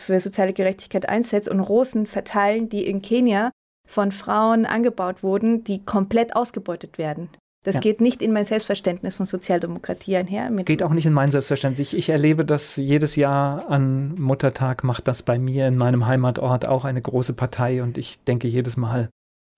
für 0.00 0.20
soziale 0.20 0.52
Gerechtigkeit 0.52 1.08
einsetzt 1.08 1.48
und 1.48 1.60
Rosen 1.60 2.06
verteilen, 2.06 2.68
die 2.68 2.86
in 2.86 3.02
Kenia 3.02 3.50
von 3.86 4.12
Frauen 4.12 4.64
angebaut 4.64 5.22
wurden, 5.22 5.64
die 5.64 5.84
komplett 5.84 6.36
ausgebeutet 6.36 6.98
werden. 6.98 7.28
Das 7.68 7.74
Ja. 7.74 7.80
geht 7.82 8.00
nicht 8.00 8.22
in 8.22 8.32
mein 8.32 8.46
Selbstverständnis 8.46 9.16
von 9.16 9.26
Sozialdemokratie 9.26 10.16
einher. 10.16 10.50
Geht 10.64 10.82
auch 10.82 10.94
nicht 10.94 11.04
in 11.04 11.12
mein 11.12 11.30
Selbstverständnis. 11.30 11.92
Ich, 11.92 11.98
ich 11.98 12.08
erlebe 12.08 12.46
das 12.46 12.76
jedes 12.76 13.14
Jahr 13.14 13.68
an 13.68 14.14
Muttertag, 14.14 14.84
macht 14.84 15.06
das 15.06 15.22
bei 15.22 15.38
mir 15.38 15.68
in 15.68 15.76
meinem 15.76 16.06
Heimatort 16.06 16.66
auch 16.66 16.86
eine 16.86 17.02
große 17.02 17.34
Partei 17.34 17.82
und 17.82 17.98
ich 17.98 18.20
denke 18.20 18.48
jedes 18.48 18.78
Mal, 18.78 19.10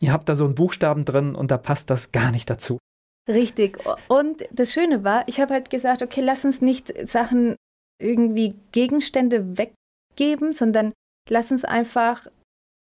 ihr 0.02 0.12
habt 0.12 0.28
da 0.28 0.34
so 0.34 0.44
einen 0.44 0.56
Buchstaben 0.56 1.04
drin 1.04 1.36
und 1.36 1.52
da 1.52 1.56
passt 1.56 1.88
das 1.88 2.10
gar 2.10 2.32
nicht 2.32 2.50
dazu. 2.50 2.78
Richtig. 3.28 3.78
Und 4.08 4.42
das 4.50 4.72
Schöne 4.72 5.04
war, 5.04 5.22
ich 5.28 5.40
habe 5.40 5.54
halt 5.54 5.70
gesagt, 5.70 6.02
okay, 6.02 6.20
lass 6.20 6.44
uns 6.44 6.60
nicht 6.60 6.92
Sachen 7.08 7.54
irgendwie 8.02 8.56
Gegenstände 8.72 9.56
weggeben, 9.56 10.52
sondern 10.52 10.94
lass 11.28 11.52
uns 11.52 11.64
einfach 11.64 12.26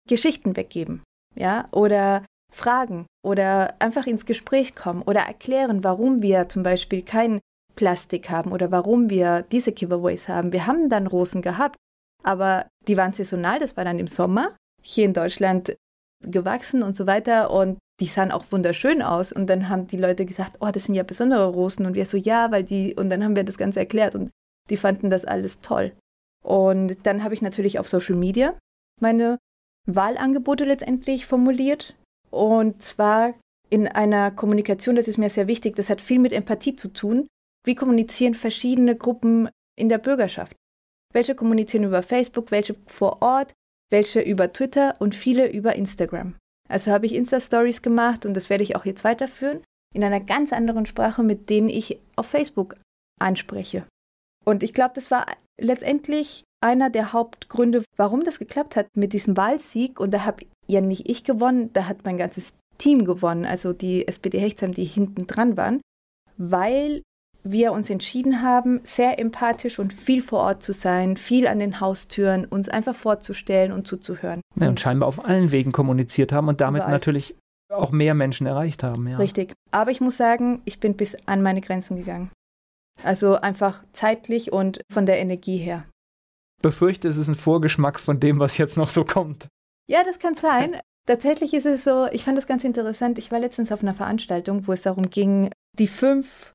Geschichten 0.09 0.57
weggeben. 0.57 1.03
Ja, 1.35 1.69
oder 1.71 2.25
fragen 2.55 3.07
oder 3.25 3.75
einfach 3.81 4.07
ins 4.07 4.27
Gespräch 4.27 4.75
kommen 4.75 5.03
oder 5.03 5.21
erklären, 5.21 5.85
warum 5.85 6.23
wir 6.23 6.49
zum 6.49 6.63
Beispiel 6.63 7.03
kein 7.03 7.41
Plastik 7.75 8.31
haben 8.31 8.53
oder 8.53 8.71
warum 8.71 9.11
wir 9.11 9.43
diese 9.51 9.73
Giveaways 9.73 10.29
haben. 10.29 10.53
Wir 10.53 10.67
haben 10.67 10.89
dann 10.89 11.07
Rosen 11.07 11.43
gehabt, 11.43 11.77
aber 12.23 12.67
die 12.87 12.97
waren 12.97 13.13
saisonal, 13.13 13.59
das 13.59 13.77
war 13.77 13.85
dann 13.85 13.99
im 13.99 14.07
Sommer 14.07 14.55
hier 14.83 15.05
in 15.05 15.15
Deutschland 15.15 15.77
gewachsen 16.23 16.83
und 16.83 16.97
so 16.97 17.07
weiter 17.07 17.51
und 17.51 17.79
die 18.01 18.07
sahen 18.07 18.33
auch 18.33 18.45
wunderschön 18.51 19.03
aus 19.03 19.33
und 19.33 19.47
dann 19.49 19.69
haben 19.69 19.87
die 19.87 19.97
Leute 19.97 20.25
gesagt, 20.27 20.57
oh, 20.61 20.71
das 20.71 20.85
sind 20.85 20.95
ja 20.95 21.03
besondere 21.03 21.47
Rosen 21.47 21.87
und 21.87 21.95
wir 21.95 22.05
so, 22.05 22.17
ja, 22.17 22.51
weil 22.51 22.65
die 22.65 22.95
und 22.95 23.11
dann 23.11 23.25
haben 23.25 23.37
wir 23.37 23.45
das 23.45 23.59
Ganze 23.59 23.81
erklärt 23.81 24.15
und 24.15 24.31
die 24.71 24.77
fanden 24.77 25.11
das 25.11 25.25
alles 25.25 25.61
toll. 25.61 25.93
Und 26.43 26.97
dann 27.07 27.23
habe 27.23 27.35
ich 27.35 27.43
natürlich 27.43 27.79
auf 27.79 27.89
Social 27.89 28.17
Media 28.17 28.59
meine 29.01 29.39
Wahlangebote 29.87 30.65
letztendlich 30.65 31.27
formuliert 31.27 31.95
und 32.33 32.83
zwar 32.83 33.35
in 33.71 33.87
einer 33.87 34.31
Kommunikation, 34.31 34.97
das 34.97 35.09
ist 35.09 35.19
mir 35.19 35.31
sehr 35.31 35.47
wichtig, 35.47 35.77
das 35.77 35.91
hat 35.91 36.01
viel 36.01 36.19
mit 36.19 36.33
Empathie 36.33 36.77
zu 36.77 36.89
tun. 36.89 37.29
Wie 37.65 37.75
kommunizieren 37.75 38.35
verschiedene 38.35 38.97
Gruppen 38.97 39.49
in 39.79 39.89
der 39.89 39.99
Bürgerschaft? 39.99 40.57
Welche 41.13 41.35
kommunizieren 41.35 41.85
über 41.85 42.03
Facebook, 42.03 42.51
welche 42.51 42.75
vor 42.87 43.23
Ort, 43.23 43.53
welche 43.91 44.21
über 44.21 44.53
Twitter 44.53 44.97
und 44.99 45.15
viele 45.15 45.51
über 45.51 45.77
Instagram. 45.77 46.35
Also 46.69 46.91
habe 46.91 47.07
ich 47.07 47.15
Insta-Stories 47.15 47.83
gemacht 47.83 48.25
und 48.25 48.35
das 48.35 48.49
werde 48.49 48.65
ich 48.65 48.75
auch 48.77 48.87
jetzt 48.87 49.05
weiterführen, 49.05 49.63
in 49.95 50.03
einer 50.03 50.21
ganz 50.21 50.53
anderen 50.53 50.87
Sprache, 50.87 51.23
mit 51.23 51.51
denen 51.51 51.69
ich 51.69 51.99
auf 52.17 52.27
Facebook 52.27 52.77
anspreche. 53.21 53.87
Und 54.45 54.63
ich 54.63 54.73
glaube, 54.73 54.93
das 54.95 55.11
war 55.11 55.27
letztendlich 55.61 56.45
einer 56.63 56.91
der 56.91 57.13
Hauptgründe, 57.13 57.85
warum 57.97 58.25
das 58.25 58.39
geklappt 58.39 58.77
hat 58.77 58.87
mit 58.97 59.13
diesem 59.13 59.37
Wahlsieg. 59.37 60.01
Und 60.01 60.13
da 60.13 60.25
habe 60.25 60.45
ja 60.73 60.81
nicht 60.81 61.09
ich 61.09 61.25
gewonnen, 61.25 61.71
da 61.73 61.89
hat 61.89 62.05
mein 62.05 62.19
ganzes 62.19 62.53
Team 62.79 63.05
gewonnen, 63.05 63.45
also 63.45 63.73
die 63.73 64.07
SPD 64.09 64.39
Hechtsheim, 64.39 64.73
die 64.73 64.85
hinten 64.85 65.27
dran 65.27 65.57
waren, 65.57 65.81
weil 66.37 67.03
wir 67.45 67.73
uns 67.73 67.91
entschieden 67.91 68.43
haben, 68.43 68.81
sehr 68.85 69.19
empathisch 69.19 69.79
und 69.79 69.93
viel 69.93 70.23
vor 70.23 70.41
Ort 70.41 70.63
zu 70.63 70.73
sein, 70.73 71.17
viel 71.17 71.47
an 71.47 71.59
den 71.59 71.81
Haustüren, 71.81 72.45
uns 72.45 72.69
einfach 72.69 72.95
vorzustellen 72.95 73.73
und 73.73 73.87
zuzuhören. 73.87 74.41
Ja, 74.57 74.69
und 74.69 74.81
scheinbar 74.81 75.09
auf 75.09 75.25
allen 75.25 75.51
Wegen 75.51 75.73
kommuniziert 75.73 76.33
haben 76.33 76.49
und 76.49 76.61
damit 76.61 76.81
überall. 76.81 76.93
natürlich 76.93 77.37
auch 77.69 77.91
mehr 77.91 78.15
Menschen 78.15 78.47
erreicht 78.47 78.83
haben. 78.83 79.09
Ja. 79.09 79.17
Richtig. 79.17 79.55
Aber 79.71 79.91
ich 79.91 80.01
muss 80.01 80.17
sagen, 80.17 80.61
ich 80.65 80.79
bin 80.79 80.95
bis 80.95 81.17
an 81.27 81.43
meine 81.43 81.61
Grenzen 81.61 81.97
gegangen. 81.97 82.31
Also 83.03 83.37
einfach 83.37 83.83
zeitlich 83.93 84.53
und 84.53 84.83
von 84.93 85.07
der 85.07 85.19
Energie 85.19 85.57
her. 85.57 85.87
Befürchte, 86.61 87.09
es 87.09 87.17
ist 87.17 87.29
ein 87.29 87.35
Vorgeschmack 87.35 87.99
von 87.99 88.21
dem, 88.21 88.39
was 88.39 88.59
jetzt 88.59 88.77
noch 88.77 88.89
so 88.89 89.05
kommt. 89.05 89.49
Ja, 89.89 90.05
das 90.05 90.19
kann 90.19 90.35
sein. 90.35 90.81
Tatsächlich 91.07 91.55
ist 91.55 91.67
es 91.67 91.85
so, 91.85 92.07
ich 92.13 92.25
fand 92.25 92.39
das 92.39 92.47
ganz 92.47 92.65
interessant. 92.65 93.19
Ich 93.19 93.33
war 93.33 93.41
letztens 93.41 93.73
auf 93.73 93.83
einer 93.83 93.95
Veranstaltung, 93.95 94.67
wo 94.67 94.73
es 94.73 94.83
darum 94.83 95.11
ging, 95.11 95.51
die 95.79 95.89
fünf 95.89 96.53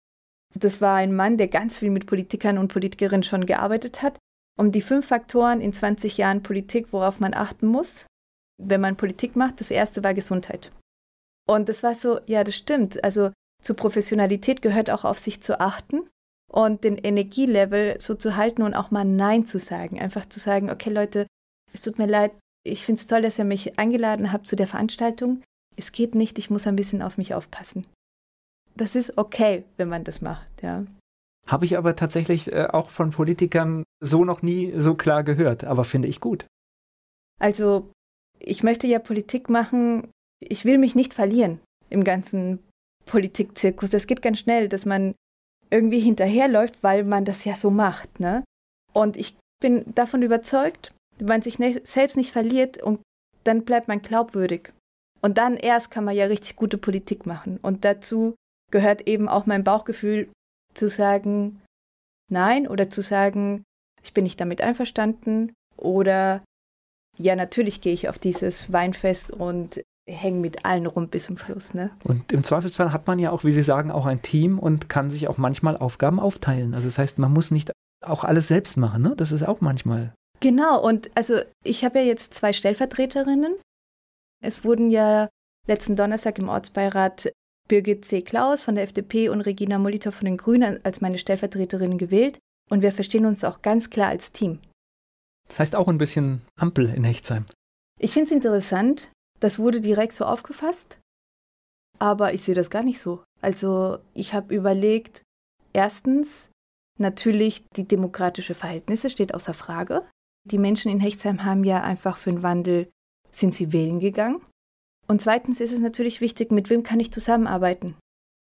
das 0.60 0.82
war 0.82 0.96
ein 0.96 1.16
Mann, 1.16 1.38
der 1.38 1.48
ganz 1.48 1.78
viel 1.78 1.90
mit 1.90 2.06
Politikern 2.06 2.58
und 2.58 2.72
Politikerinnen 2.72 3.24
schon 3.24 3.46
gearbeitet 3.46 4.02
hat. 4.02 4.18
Um 4.58 4.72
die 4.72 4.82
fünf 4.82 5.08
Faktoren 5.08 5.62
in 5.62 5.72
20 5.72 6.18
Jahren 6.18 6.42
Politik, 6.42 6.92
worauf 6.92 7.20
man 7.20 7.34
achten 7.34 7.68
muss, 7.68 8.08
wenn 8.58 8.82
man 8.82 8.98
Politik 8.98 9.36
macht. 9.36 9.60
Das 9.60 9.70
erste 9.70 10.04
war 10.04 10.14
Gesundheit. 10.14 10.72
Und 11.48 11.70
das 11.70 11.84
war 11.84 11.94
so, 11.94 12.20
ja, 12.26 12.44
das 12.44 12.56
stimmt. 12.56 13.04
Also 13.04 13.32
zur 13.62 13.76
Professionalität 13.76 14.62
gehört 14.62 14.90
auch 14.90 15.06
auf 15.06 15.20
sich 15.20 15.42
zu 15.42 15.60
achten 15.60 16.10
und 16.52 16.84
den 16.84 16.98
Energielevel 16.98 18.02
so 18.02 18.16
zu 18.16 18.36
halten 18.36 18.64
und 18.64 18.74
auch 18.74 18.90
mal 18.90 19.06
Nein 19.06 19.46
zu 19.46 19.60
sagen. 19.60 20.00
Einfach 20.00 20.26
zu 20.26 20.40
sagen, 20.40 20.72
okay 20.72 20.90
Leute, 20.90 21.28
es 21.74 21.82
tut 21.82 22.00
mir 22.00 22.08
leid, 22.08 22.32
ich 22.68 22.86
finde 22.86 23.00
es 23.00 23.08
toll, 23.08 23.22
dass 23.22 23.40
ihr 23.40 23.46
mich 23.46 23.80
eingeladen 23.80 24.32
habt 24.32 24.48
zu 24.48 24.56
der 24.56 24.68
Veranstaltung. 24.68 25.42
Es 25.76 25.92
geht 25.92 26.16
nicht, 26.16 26.40
ich 26.40 26.50
muss 26.50 26.68
ein 26.68 26.76
bisschen 26.76 27.02
auf 27.02 27.18
mich 27.18 27.34
aufpassen 27.34 27.86
das 28.78 28.96
ist 28.96 29.18
okay, 29.18 29.64
wenn 29.76 29.90
man 29.90 30.04
das 30.04 30.22
macht, 30.22 30.48
ja. 30.62 30.86
Habe 31.46 31.66
ich 31.66 31.78
aber 31.78 31.96
tatsächlich 31.96 32.52
äh, 32.52 32.68
auch 32.68 32.90
von 32.90 33.12
Politikern 33.12 33.84
so 34.00 34.26
noch 34.26 34.42
nie 34.42 34.74
so 34.78 34.96
klar 34.96 35.24
gehört, 35.24 35.64
aber 35.64 35.84
finde 35.84 36.08
ich 36.08 36.20
gut. 36.20 36.46
Also, 37.40 37.92
ich 38.40 38.64
möchte 38.64 38.88
ja 38.88 39.00
Politik 39.00 39.50
machen, 39.50 40.10
ich 40.40 40.66
will 40.66 40.78
mich 40.78 40.96
nicht 40.96 41.14
verlieren 41.14 41.60
im 41.90 42.04
ganzen 42.04 42.60
Politikzirkus. 43.06 43.90
Das 43.90 44.08
geht 44.08 44.22
ganz 44.22 44.40
schnell, 44.40 44.68
dass 44.68 44.86
man 44.86 45.16
irgendwie 45.70 46.00
hinterherläuft, 46.00 46.84
weil 46.84 47.04
man 47.04 47.26
das 47.26 47.46
ja 47.46 47.56
so 47.56 47.72
macht, 47.72 48.20
ne? 48.20 48.44
Und 48.94 49.18
ich 49.18 49.36
bin 49.62 49.86
davon 49.96 50.22
überzeugt, 50.22 50.94
wenn 51.18 51.28
man 51.28 51.42
sich 51.42 51.60
ne 51.60 51.80
selbst 51.84 52.18
nicht 52.18 52.32
verliert 52.32 52.82
und 52.82 53.00
dann 53.44 53.64
bleibt 53.64 53.88
man 53.88 54.02
glaubwürdig. 54.02 54.74
Und 55.22 55.38
dann 55.38 55.58
erst 55.58 55.92
kann 55.92 56.04
man 56.04 56.16
ja 56.16 56.26
richtig 56.26 56.56
gute 56.56 56.78
Politik 56.78 57.26
machen. 57.26 57.58
Und 57.62 57.86
dazu 57.86 58.36
gehört 58.72 59.08
eben 59.08 59.28
auch 59.28 59.46
mein 59.46 59.64
Bauchgefühl 59.64 60.30
zu 60.74 60.90
sagen 60.90 61.62
Nein 62.30 62.68
oder 62.68 62.90
zu 62.90 63.02
sagen, 63.02 63.64
ich 64.04 64.14
bin 64.14 64.24
nicht 64.24 64.40
damit 64.40 64.62
einverstanden 64.62 65.54
oder 65.78 66.44
ja, 67.18 67.36
natürlich 67.36 67.82
gehe 67.82 67.94
ich 67.94 68.10
auf 68.10 68.20
dieses 68.20 68.72
Weinfest 68.72 69.32
und 69.32 69.82
hänge 70.08 70.40
mit 70.40 70.66
allen 70.66 70.86
rum 70.86 71.08
bis 71.08 71.24
zum 71.24 71.38
Schluss. 71.38 71.74
Ne? 71.74 71.92
Und 72.04 72.32
im 72.32 72.44
Zweifelsfall 72.44 72.94
hat 72.94 73.08
man 73.08 73.20
ja 73.20 73.32
auch, 73.32 73.44
wie 73.44 73.52
Sie 73.52 73.64
sagen, 73.64 73.92
auch 73.92 74.06
ein 74.06 74.22
Team 74.22 74.60
und 74.60 74.90
kann 74.90 75.10
sich 75.10 75.28
auch 75.28 75.38
manchmal 75.38 75.78
Aufgaben 75.78 76.20
aufteilen. 76.20 76.74
Also 76.74 76.88
das 76.88 76.98
heißt, 76.98 77.18
man 77.18 77.34
muss 77.34 77.52
nicht 77.52 77.72
auch 78.06 78.24
alles 78.24 78.48
selbst 78.48 78.78
machen, 78.78 79.02
ne? 79.02 79.16
Das 79.18 79.32
ist 79.32 79.44
auch 79.44 79.60
manchmal. 79.60 80.14
Genau, 80.40 80.84
und 80.84 81.10
also 81.16 81.42
ich 81.64 81.84
habe 81.84 82.00
ja 82.00 82.06
jetzt 82.06 82.34
zwei 82.34 82.54
Stellvertreterinnen. 82.54 83.56
Es 84.44 84.64
wurden 84.64 84.90
ja 84.92 85.30
letzten 85.66 85.96
Donnerstag 85.96 86.38
im 86.40 86.50
Ortsbeirat 86.50 87.32
Birgit 87.68 88.06
C. 88.06 88.22
Klaus 88.22 88.62
von 88.62 88.76
der 88.76 88.84
FDP 88.84 89.30
und 89.30 89.42
Regina 89.42 89.78
Moliter 89.78 90.12
von 90.12 90.26
den 90.26 90.38
Grünen 90.38 90.84
als 90.86 91.02
meine 91.02 91.18
Stellvertreterin 91.18 91.98
gewählt. 91.98 92.40
Und 92.70 92.82
wir 92.82 92.92
verstehen 92.92 93.26
uns 93.26 93.44
auch 93.44 93.62
ganz 93.62 93.90
klar 93.90 94.10
als 94.10 94.32
Team. 94.32 94.60
Das 95.48 95.60
heißt 95.60 95.76
auch 95.76 95.88
ein 95.88 95.98
bisschen 95.98 96.42
Ampel 96.56 96.90
in 96.94 97.04
Hechtsheim. 97.04 97.46
Ich 98.00 98.14
finde 98.14 98.28
es 98.28 98.32
interessant. 98.32 99.12
Das 99.40 99.60
wurde 99.60 99.82
direkt 99.82 100.14
so 100.14 100.26
aufgefasst. 100.26 101.00
Aber 102.00 102.34
ich 102.34 102.44
sehe 102.44 102.56
das 102.56 102.70
gar 102.70 102.84
nicht 102.84 103.00
so. 103.00 103.24
Also 103.42 104.00
ich 104.14 104.34
habe 104.34 104.54
überlegt, 104.54 105.24
erstens, 105.74 106.50
natürlich 106.98 107.66
die 107.76 107.88
demokratische 107.88 108.54
Verhältnisse 108.54 109.10
steht 109.10 109.34
außer 109.34 109.54
Frage. 109.54 110.08
Die 110.52 110.58
Menschen 110.58 110.90
in 110.92 111.00
Hechtsheim 111.00 111.44
haben 111.44 111.64
ja 111.64 111.82
einfach 111.82 112.18
für 112.18 112.32
den 112.32 112.44
Wandel, 112.44 112.90
sind 113.32 113.54
sie 113.54 113.74
wählen 113.74 114.00
gegangen. 114.00 114.42
Und 115.08 115.22
zweitens 115.22 115.62
ist 115.62 115.74
es 115.74 115.80
natürlich 115.80 116.22
wichtig, 116.22 116.52
mit 116.52 116.70
wem 116.70 116.84
kann 116.84 117.00
ich 117.00 117.12
zusammenarbeiten? 117.12 117.96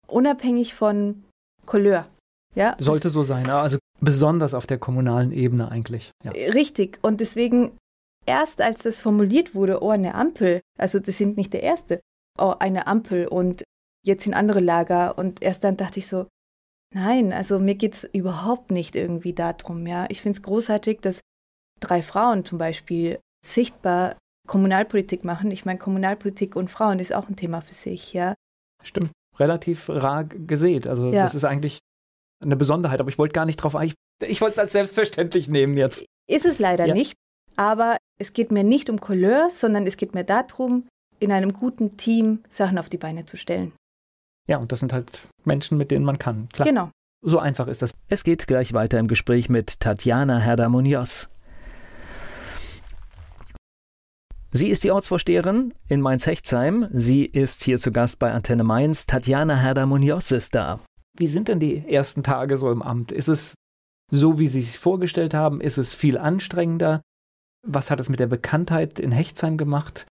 Unabhängig 0.07 0.75
von 0.75 1.25
Couleur. 1.67 2.09
Ja, 2.55 2.77
Sollte 2.79 3.11
so 3.11 3.25
sein, 3.25 3.49
also 3.51 3.79
besonders 4.01 4.55
auf 4.55 4.67
der 4.67 4.79
kommunalen 4.79 5.33
Ebene 5.33 5.71
eigentlich. 5.71 6.13
Ja. 6.23 6.31
Richtig. 6.31 6.99
Und 7.03 7.21
deswegen, 7.21 7.77
erst 8.27 8.61
als 8.61 8.83
das 8.83 9.01
formuliert 9.01 9.55
wurde, 9.55 9.83
oh, 9.83 9.91
eine 9.91 10.15
Ampel, 10.15 10.61
also 10.79 11.01
das 11.01 11.19
sind 11.19 11.37
nicht 11.37 11.53
der 11.53 11.63
erste, 11.63 12.01
oh, 12.39 12.55
eine 12.59 12.87
Ampel 12.87 13.27
und 13.27 13.65
jetzt 14.05 14.25
sind 14.25 14.35
andere 14.35 14.61
Lager. 14.61 15.19
Und 15.19 15.43
erst 15.43 15.65
dann 15.65 15.77
dachte 15.77 15.99
ich 15.99 16.07
so, 16.07 16.27
nein, 16.95 17.33
also 17.33 17.59
mir 17.59 17.75
geht 17.75 17.95
es 17.95 18.05
überhaupt 18.05 18.71
nicht 18.71 18.95
irgendwie 18.95 19.33
darum. 19.33 19.87
Ja. 19.87 20.07
Ich 20.09 20.23
finde 20.23 20.37
es 20.37 20.43
großartig, 20.43 21.01
dass 21.01 21.21
drei 21.81 22.03
Frauen 22.03 22.45
zum 22.45 22.59
Beispiel 22.59 23.19
sichtbar 23.45 24.17
Kommunalpolitik 24.47 25.25
machen. 25.25 25.51
Ich 25.51 25.65
meine, 25.65 25.79
Kommunalpolitik 25.79 26.57
und 26.57 26.71
Frauen 26.71 26.99
ist 26.99 27.15
auch 27.15 27.29
ein 27.29 27.37
Thema 27.37 27.61
für 27.61 27.75
sich, 27.75 28.13
ja. 28.13 28.35
Stimmt, 28.83 29.11
relativ 29.39 29.89
rar 29.89 30.25
gesät. 30.25 30.87
Also 30.87 31.11
ja. 31.11 31.23
das 31.23 31.35
ist 31.35 31.45
eigentlich 31.45 31.79
eine 32.43 32.57
Besonderheit, 32.57 33.01
aber 33.01 33.09
ich 33.09 33.19
wollte 33.19 33.33
gar 33.33 33.47
nicht 33.47 33.57
drauf 33.57 33.77
ein. 33.77 33.89
Ich, 33.89 33.95
ich 34.29 34.41
wollte 34.41 34.55
es 34.55 34.59
als 34.59 34.73
selbstverständlich 34.73 35.49
nehmen 35.49 35.77
jetzt. 35.77 36.05
Ist 36.29 36.47
es 36.47 36.59
leider 36.59 36.87
ja. 36.87 36.95
nicht, 36.95 37.15
aber 37.57 37.97
es 38.19 38.33
geht 38.33 38.53
mir 38.53 38.65
nicht 38.65 38.91
um 38.91 39.01
Couleur, 39.01 39.49
sondern 39.51 39.87
es 39.87 39.97
geht 39.97 40.15
mir 40.15 40.25
darum, 40.25 40.87
in 41.21 41.33
einem 41.33 41.53
guten 41.53 41.97
Team 41.97 42.43
Sachen 42.51 42.79
auf 42.79 42.89
die 42.89 42.99
Beine 42.99 43.25
zu 43.25 43.37
stellen. 43.37 43.73
Ja, 44.47 44.59
und 44.59 44.73
das 44.73 44.81
sind 44.81 44.93
halt 44.93 45.27
Menschen, 45.45 45.79
mit 45.79 45.91
denen 45.91 46.05
man 46.05 46.19
kann. 46.19 46.49
Klar. 46.53 46.69
Genau. 46.69 46.91
So 47.23 47.39
einfach 47.39 47.67
ist 47.69 47.81
das. 47.81 47.95
Es 48.09 48.25
geht 48.25 48.47
gleich 48.47 48.75
weiter 48.75 48.99
im 48.99 49.09
Gespräch 49.09 49.49
mit 49.49 49.81
Tatjana 49.81 50.39
Herder-Munoz. 50.39 51.31
Sie 54.57 54.69
ist 54.69 54.85
die 54.85 54.93
Ortsvorsteherin 54.93 55.75
in 55.89 56.01
Mainz-Hechtsheim. 56.01 56.87
Sie 56.93 57.25
ist 57.25 57.65
hier 57.65 57.77
zu 57.77 57.91
Gast 57.91 58.21
bei 58.21 58.31
Antenne 58.31 58.63
Mainz. 58.63 59.05
Tatjana 59.05 59.57
Herder-Munoz 59.57 60.31
ist 60.31 60.55
da. 60.55 60.79
Wie 61.19 61.27
sind 61.27 61.49
denn 61.49 61.59
die 61.59 61.79
ersten 61.93 62.23
Tage 62.23 62.57
so 62.57 62.71
im 62.71 62.81
Amt? 62.81 63.11
Ist 63.11 63.27
es 63.27 63.57
so, 64.13 64.39
wie 64.39 64.47
Sie 64.47 64.63
sich 64.63 64.79
vorgestellt 64.79 65.35
haben? 65.35 65.61
Ist 65.61 65.77
es 65.77 65.93
viel 65.93 66.17
anstrengender? 66.19 67.03
Was 67.67 67.91
hat 67.91 67.99
es 67.99 68.09
mit 68.09 68.21
der 68.21 68.29
Bekanntheit 68.29 69.01
in 69.01 69.11
Hechtsheim 69.11 69.57
gemacht? 69.57 70.07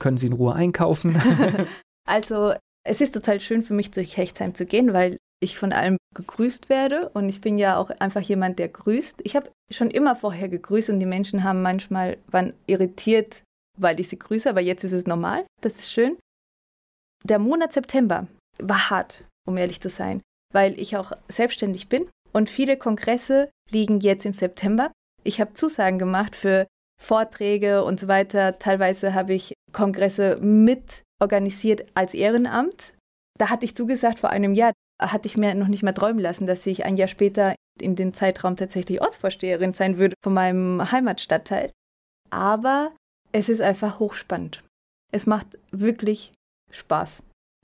Können 0.00 0.16
Sie 0.16 0.26
in 0.26 0.32
Ruhe 0.32 0.54
einkaufen? 0.54 1.22
also, 2.08 2.54
es 2.82 3.00
ist 3.00 3.14
total 3.14 3.38
schön 3.38 3.62
für 3.62 3.74
mich, 3.74 3.92
durch 3.92 4.16
Hechtsheim 4.16 4.56
zu 4.56 4.66
gehen, 4.66 4.94
weil 4.94 5.16
ich 5.40 5.56
von 5.56 5.72
allem 5.72 5.96
gegrüßt 6.16 6.70
werde 6.70 7.10
und 7.10 7.28
ich 7.28 7.40
bin 7.40 7.56
ja 7.56 7.76
auch 7.76 7.90
einfach 8.00 8.22
jemand, 8.22 8.58
der 8.58 8.68
grüßt. 8.68 9.20
Ich 9.22 9.36
habe 9.36 9.52
schon 9.70 9.92
immer 9.92 10.16
vorher 10.16 10.48
gegrüßt 10.48 10.90
und 10.90 10.98
die 10.98 11.06
Menschen 11.06 11.44
haben 11.44 11.62
manchmal 11.62 12.16
waren 12.26 12.52
irritiert, 12.66 13.42
weil 13.76 14.00
ich 14.00 14.08
sie 14.08 14.18
grüße, 14.18 14.48
aber 14.48 14.60
jetzt 14.60 14.84
ist 14.84 14.92
es 14.92 15.06
normal. 15.06 15.46
Das 15.60 15.78
ist 15.78 15.92
schön. 15.92 16.16
der 17.24 17.38
Monat 17.38 17.72
September 17.72 18.26
war 18.58 18.90
hart, 18.90 19.24
um 19.46 19.56
ehrlich 19.56 19.80
zu 19.80 19.88
sein, 19.88 20.22
weil 20.52 20.78
ich 20.78 20.96
auch 20.96 21.12
selbstständig 21.28 21.88
bin 21.88 22.08
und 22.32 22.50
viele 22.50 22.76
Kongresse 22.76 23.50
liegen 23.70 24.00
jetzt 24.00 24.26
im 24.26 24.34
September. 24.34 24.92
Ich 25.24 25.40
habe 25.40 25.54
Zusagen 25.54 25.98
gemacht 25.98 26.36
für 26.36 26.66
Vorträge 27.02 27.84
und 27.84 28.00
so 28.00 28.08
weiter. 28.08 28.58
Teilweise 28.58 29.14
habe 29.14 29.34
ich 29.34 29.54
Kongresse 29.72 30.36
mit 30.40 31.02
organisiert 31.20 31.86
als 31.94 32.14
Ehrenamt. 32.14 32.94
Da 33.38 33.50
hatte 33.50 33.64
ich 33.64 33.74
zugesagt 33.74 34.18
vor 34.18 34.30
einem 34.30 34.54
Jahr, 34.54 34.72
hatte 35.00 35.26
ich 35.26 35.36
mir 35.36 35.54
noch 35.54 35.68
nicht 35.68 35.82
mal 35.82 35.92
träumen 35.92 36.20
lassen, 36.20 36.46
dass 36.46 36.66
ich 36.66 36.84
ein 36.84 36.96
Jahr 36.96 37.08
später 37.08 37.54
in 37.80 37.96
den 37.96 38.14
Zeitraum 38.14 38.56
tatsächlich 38.56 39.00
Ortsvorsteherin 39.00 39.74
sein 39.74 39.98
würde 39.98 40.14
von 40.22 40.32
meinem 40.32 40.90
Heimatstadtteil. 40.90 41.70
Aber 42.30 42.92
es 43.32 43.48
ist 43.48 43.60
einfach 43.60 43.98
hochspannend. 43.98 44.62
Es 45.12 45.26
macht 45.26 45.58
wirklich 45.70 46.32
Spaß. 46.70 47.22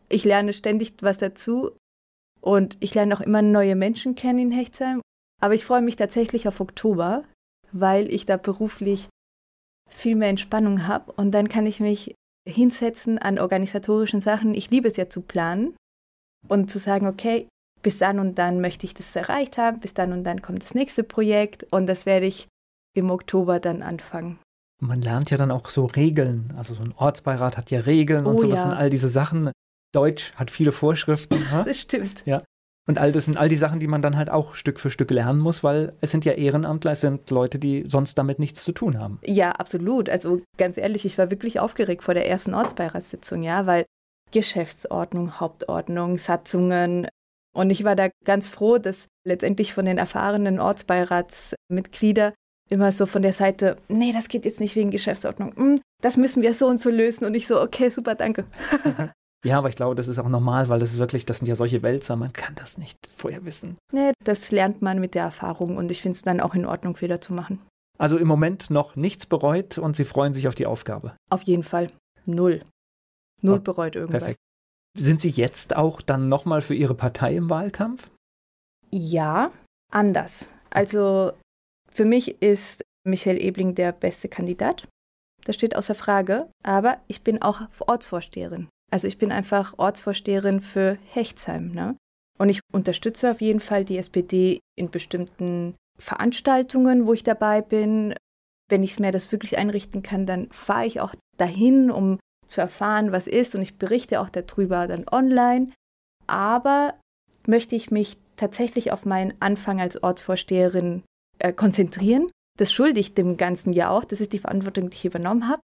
Ich 0.08 0.24
lerne 0.24 0.52
ständig 0.52 0.94
was 1.00 1.18
dazu 1.18 1.72
und 2.40 2.76
ich 2.80 2.94
lerne 2.94 3.16
auch 3.16 3.20
immer 3.20 3.42
neue 3.42 3.76
Menschen 3.76 4.14
kennen 4.14 4.38
in 4.38 4.50
Hechtsheim. 4.50 5.00
Aber 5.40 5.54
ich 5.54 5.64
freue 5.64 5.82
mich 5.82 5.96
tatsächlich 5.96 6.46
auf 6.46 6.60
Oktober, 6.60 7.24
weil 7.72 8.12
ich 8.12 8.26
da 8.26 8.36
beruflich 8.36 9.08
viel 9.90 10.16
mehr 10.16 10.28
Entspannung 10.28 10.86
habe 10.86 11.12
und 11.12 11.32
dann 11.32 11.48
kann 11.48 11.66
ich 11.66 11.80
mich 11.80 12.14
hinsetzen 12.48 13.18
an 13.18 13.38
organisatorischen 13.38 14.20
Sachen. 14.20 14.54
Ich 14.54 14.70
liebe 14.70 14.88
es 14.88 14.96
ja 14.96 15.08
zu 15.08 15.20
planen 15.20 15.76
und 16.48 16.70
zu 16.70 16.78
sagen, 16.78 17.06
okay, 17.06 17.48
bis 17.82 17.98
dann 17.98 18.18
und 18.18 18.36
dann 18.36 18.60
möchte 18.60 18.86
ich 18.86 18.94
das 18.94 19.14
erreicht 19.14 19.58
haben, 19.58 19.80
bis 19.80 19.94
dann 19.94 20.12
und 20.12 20.24
dann 20.24 20.42
kommt 20.42 20.62
das 20.62 20.74
nächste 20.74 21.04
Projekt 21.04 21.64
und 21.70 21.86
das 21.86 22.06
werde 22.06 22.26
ich 22.26 22.48
im 22.94 23.10
Oktober 23.10 23.60
dann 23.60 23.82
anfangen. 23.82 24.38
Man 24.82 25.00
lernt 25.00 25.30
ja 25.30 25.36
dann 25.36 25.52
auch 25.52 25.70
so 25.70 25.86
Regeln. 25.86 26.52
Also 26.56 26.74
so 26.74 26.82
ein 26.82 26.92
Ortsbeirat 26.96 27.56
hat 27.56 27.70
ja 27.70 27.80
Regeln 27.80 28.26
und 28.26 28.34
oh, 28.34 28.38
sowas 28.38 28.58
ja. 28.58 28.62
sind 28.64 28.72
all 28.74 28.90
diese 28.90 29.08
Sachen. 29.08 29.52
Deutsch 29.94 30.32
hat 30.34 30.50
viele 30.50 30.72
Vorschriften. 30.72 31.44
das 31.64 31.80
stimmt. 31.80 32.26
Ja. 32.26 32.42
Und 32.88 32.98
all 32.98 33.12
das 33.12 33.26
sind 33.26 33.36
all 33.36 33.48
die 33.48 33.56
Sachen, 33.56 33.78
die 33.78 33.86
man 33.86 34.02
dann 34.02 34.16
halt 34.16 34.28
auch 34.28 34.56
Stück 34.56 34.80
für 34.80 34.90
Stück 34.90 35.12
lernen 35.12 35.38
muss, 35.38 35.62
weil 35.62 35.92
es 36.00 36.10
sind 36.10 36.24
ja 36.24 36.32
Ehrenamtler, 36.32 36.92
es 36.92 37.00
sind 37.00 37.30
Leute, 37.30 37.60
die 37.60 37.84
sonst 37.86 38.16
damit 38.18 38.40
nichts 38.40 38.64
zu 38.64 38.72
tun 38.72 38.98
haben. 38.98 39.20
Ja, 39.24 39.52
absolut. 39.52 40.08
Also 40.08 40.42
ganz 40.58 40.78
ehrlich, 40.78 41.04
ich 41.04 41.16
war 41.16 41.30
wirklich 41.30 41.60
aufgeregt 41.60 42.02
vor 42.02 42.14
der 42.14 42.28
ersten 42.28 42.52
Ortsbeiratssitzung, 42.52 43.44
ja, 43.44 43.66
weil 43.66 43.84
Geschäftsordnung, 44.32 45.38
Hauptordnung, 45.38 46.18
Satzungen. 46.18 47.06
Und 47.54 47.70
ich 47.70 47.84
war 47.84 47.94
da 47.94 48.08
ganz 48.24 48.48
froh, 48.48 48.78
dass 48.78 49.06
letztendlich 49.24 49.74
von 49.74 49.84
den 49.84 49.98
erfahrenen 49.98 50.58
Ortsbeiratsmitgliedern 50.58 52.32
immer 52.72 52.90
so 52.90 53.06
von 53.06 53.22
der 53.22 53.32
Seite, 53.32 53.76
nee, 53.88 54.12
das 54.12 54.28
geht 54.28 54.44
jetzt 54.44 54.58
nicht 54.58 54.74
wegen 54.74 54.90
Geschäftsordnung, 54.90 55.54
hm, 55.54 55.80
das 56.02 56.16
müssen 56.16 56.42
wir 56.42 56.54
so 56.54 56.66
und 56.66 56.80
so 56.80 56.90
lösen. 56.90 57.24
Und 57.24 57.34
ich 57.34 57.46
so, 57.46 57.60
okay, 57.60 57.90
super, 57.90 58.14
danke. 58.14 58.44
Ja, 59.44 59.58
aber 59.58 59.68
ich 59.68 59.74
glaube, 59.74 59.96
das 59.96 60.06
ist 60.06 60.20
auch 60.20 60.28
normal, 60.28 60.68
weil 60.68 60.78
das 60.78 60.92
ist 60.92 60.98
wirklich, 60.98 61.26
das 61.26 61.38
sind 61.38 61.48
ja 61.48 61.56
solche 61.56 61.82
Wälzer, 61.82 62.14
man 62.14 62.32
kann 62.32 62.54
das 62.54 62.78
nicht 62.78 63.08
vorher 63.08 63.44
wissen. 63.44 63.76
Nee, 63.92 64.12
das 64.22 64.52
lernt 64.52 64.82
man 64.82 65.00
mit 65.00 65.16
der 65.16 65.24
Erfahrung 65.24 65.76
und 65.76 65.90
ich 65.90 66.00
finde 66.00 66.14
es 66.14 66.22
dann 66.22 66.40
auch 66.40 66.54
in 66.54 66.64
Ordnung, 66.64 66.94
Fehler 66.94 67.20
zu 67.20 67.32
machen. 67.32 67.60
Also 67.98 68.18
im 68.18 68.28
Moment 68.28 68.70
noch 68.70 68.94
nichts 68.94 69.26
bereut 69.26 69.78
und 69.78 69.96
Sie 69.96 70.04
freuen 70.04 70.32
sich 70.32 70.46
auf 70.46 70.54
die 70.54 70.66
Aufgabe. 70.66 71.16
Auf 71.28 71.42
jeden 71.42 71.64
Fall. 71.64 71.90
Null. 72.24 72.62
Null 73.40 73.58
oh, 73.58 73.62
bereut 73.62 73.96
irgendwas. 73.96 74.20
Perfekt. 74.20 74.38
Sind 74.96 75.20
Sie 75.20 75.30
jetzt 75.30 75.74
auch 75.74 76.00
dann 76.02 76.28
nochmal 76.28 76.62
für 76.62 76.74
Ihre 76.74 76.94
Partei 76.94 77.34
im 77.34 77.50
Wahlkampf? 77.50 78.10
Ja, 78.90 79.50
anders. 79.90 80.48
Also 80.70 81.32
für 81.92 82.04
mich 82.04 82.42
ist 82.42 82.84
Michael 83.04 83.42
Ebling 83.42 83.74
der 83.74 83.92
beste 83.92 84.28
Kandidat. 84.28 84.88
Das 85.44 85.56
steht 85.56 85.76
außer 85.76 85.94
Frage. 85.94 86.48
Aber 86.62 87.00
ich 87.08 87.22
bin 87.22 87.42
auch 87.42 87.62
Ortsvorsteherin. 87.80 88.68
Also 88.90 89.08
ich 89.08 89.18
bin 89.18 89.32
einfach 89.32 89.74
Ortsvorsteherin 89.78 90.60
für 90.60 90.98
Hechtsheim. 91.08 91.72
Ne? 91.72 91.96
Und 92.38 92.48
ich 92.48 92.60
unterstütze 92.72 93.30
auf 93.30 93.40
jeden 93.40 93.60
Fall 93.60 93.84
die 93.84 93.98
SPD 93.98 94.60
in 94.76 94.90
bestimmten 94.90 95.74
Veranstaltungen, 95.98 97.06
wo 97.06 97.12
ich 97.12 97.22
dabei 97.22 97.60
bin. 97.60 98.14
Wenn 98.68 98.82
ich 98.82 98.98
mir 98.98 99.12
das 99.12 99.32
wirklich 99.32 99.58
einrichten 99.58 100.02
kann, 100.02 100.26
dann 100.26 100.50
fahre 100.50 100.86
ich 100.86 101.00
auch 101.00 101.14
dahin, 101.36 101.90
um 101.90 102.18
zu 102.46 102.60
erfahren, 102.60 103.12
was 103.12 103.26
ist. 103.26 103.54
Und 103.54 103.62
ich 103.62 103.78
berichte 103.78 104.20
auch 104.20 104.30
darüber 104.30 104.86
dann 104.86 105.06
online. 105.10 105.72
Aber 106.26 106.94
möchte 107.46 107.76
ich 107.76 107.90
mich 107.90 108.18
tatsächlich 108.36 108.92
auf 108.92 109.04
meinen 109.04 109.34
Anfang 109.40 109.80
als 109.80 110.02
Ortsvorsteherin 110.02 111.02
äh, 111.38 111.52
konzentrieren. 111.52 112.30
Das 112.58 112.72
schulde 112.72 113.00
ich 113.00 113.14
dem 113.14 113.36
ganzen 113.36 113.72
Jahr 113.72 113.90
auch. 113.90 114.04
Das 114.04 114.20
ist 114.20 114.32
die 114.32 114.38
Verantwortung, 114.38 114.90
die 114.90 114.96
ich 114.96 115.04
übernommen 115.04 115.48
habe. 115.48 115.62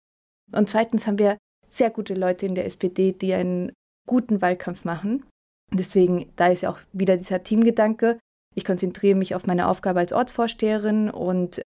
Und 0.54 0.70
zweitens 0.70 1.08
haben 1.08 1.20
wir 1.20 1.38
sehr 1.70 1.90
gute 1.90 2.14
Leute 2.14 2.46
in 2.46 2.56
der 2.56 2.66
SPD, 2.66 3.12
die 3.12 3.34
einen 3.34 3.74
guten 4.08 4.42
Wahlkampf 4.42 4.86
machen. 4.86 5.26
Deswegen, 5.72 6.32
da 6.38 6.48
ist 6.48 6.62
ja 6.62 6.70
auch 6.70 6.80
wieder 6.94 7.18
dieser 7.18 7.44
Teamgedanke. 7.44 8.20
Ich 8.56 8.64
konzentriere 8.64 9.18
mich 9.18 9.36
auf 9.36 9.46
meine 9.46 9.68
Aufgabe 9.68 10.00
als 10.00 10.14
Ortsvorsteherin 10.14 11.10
und 11.10 11.62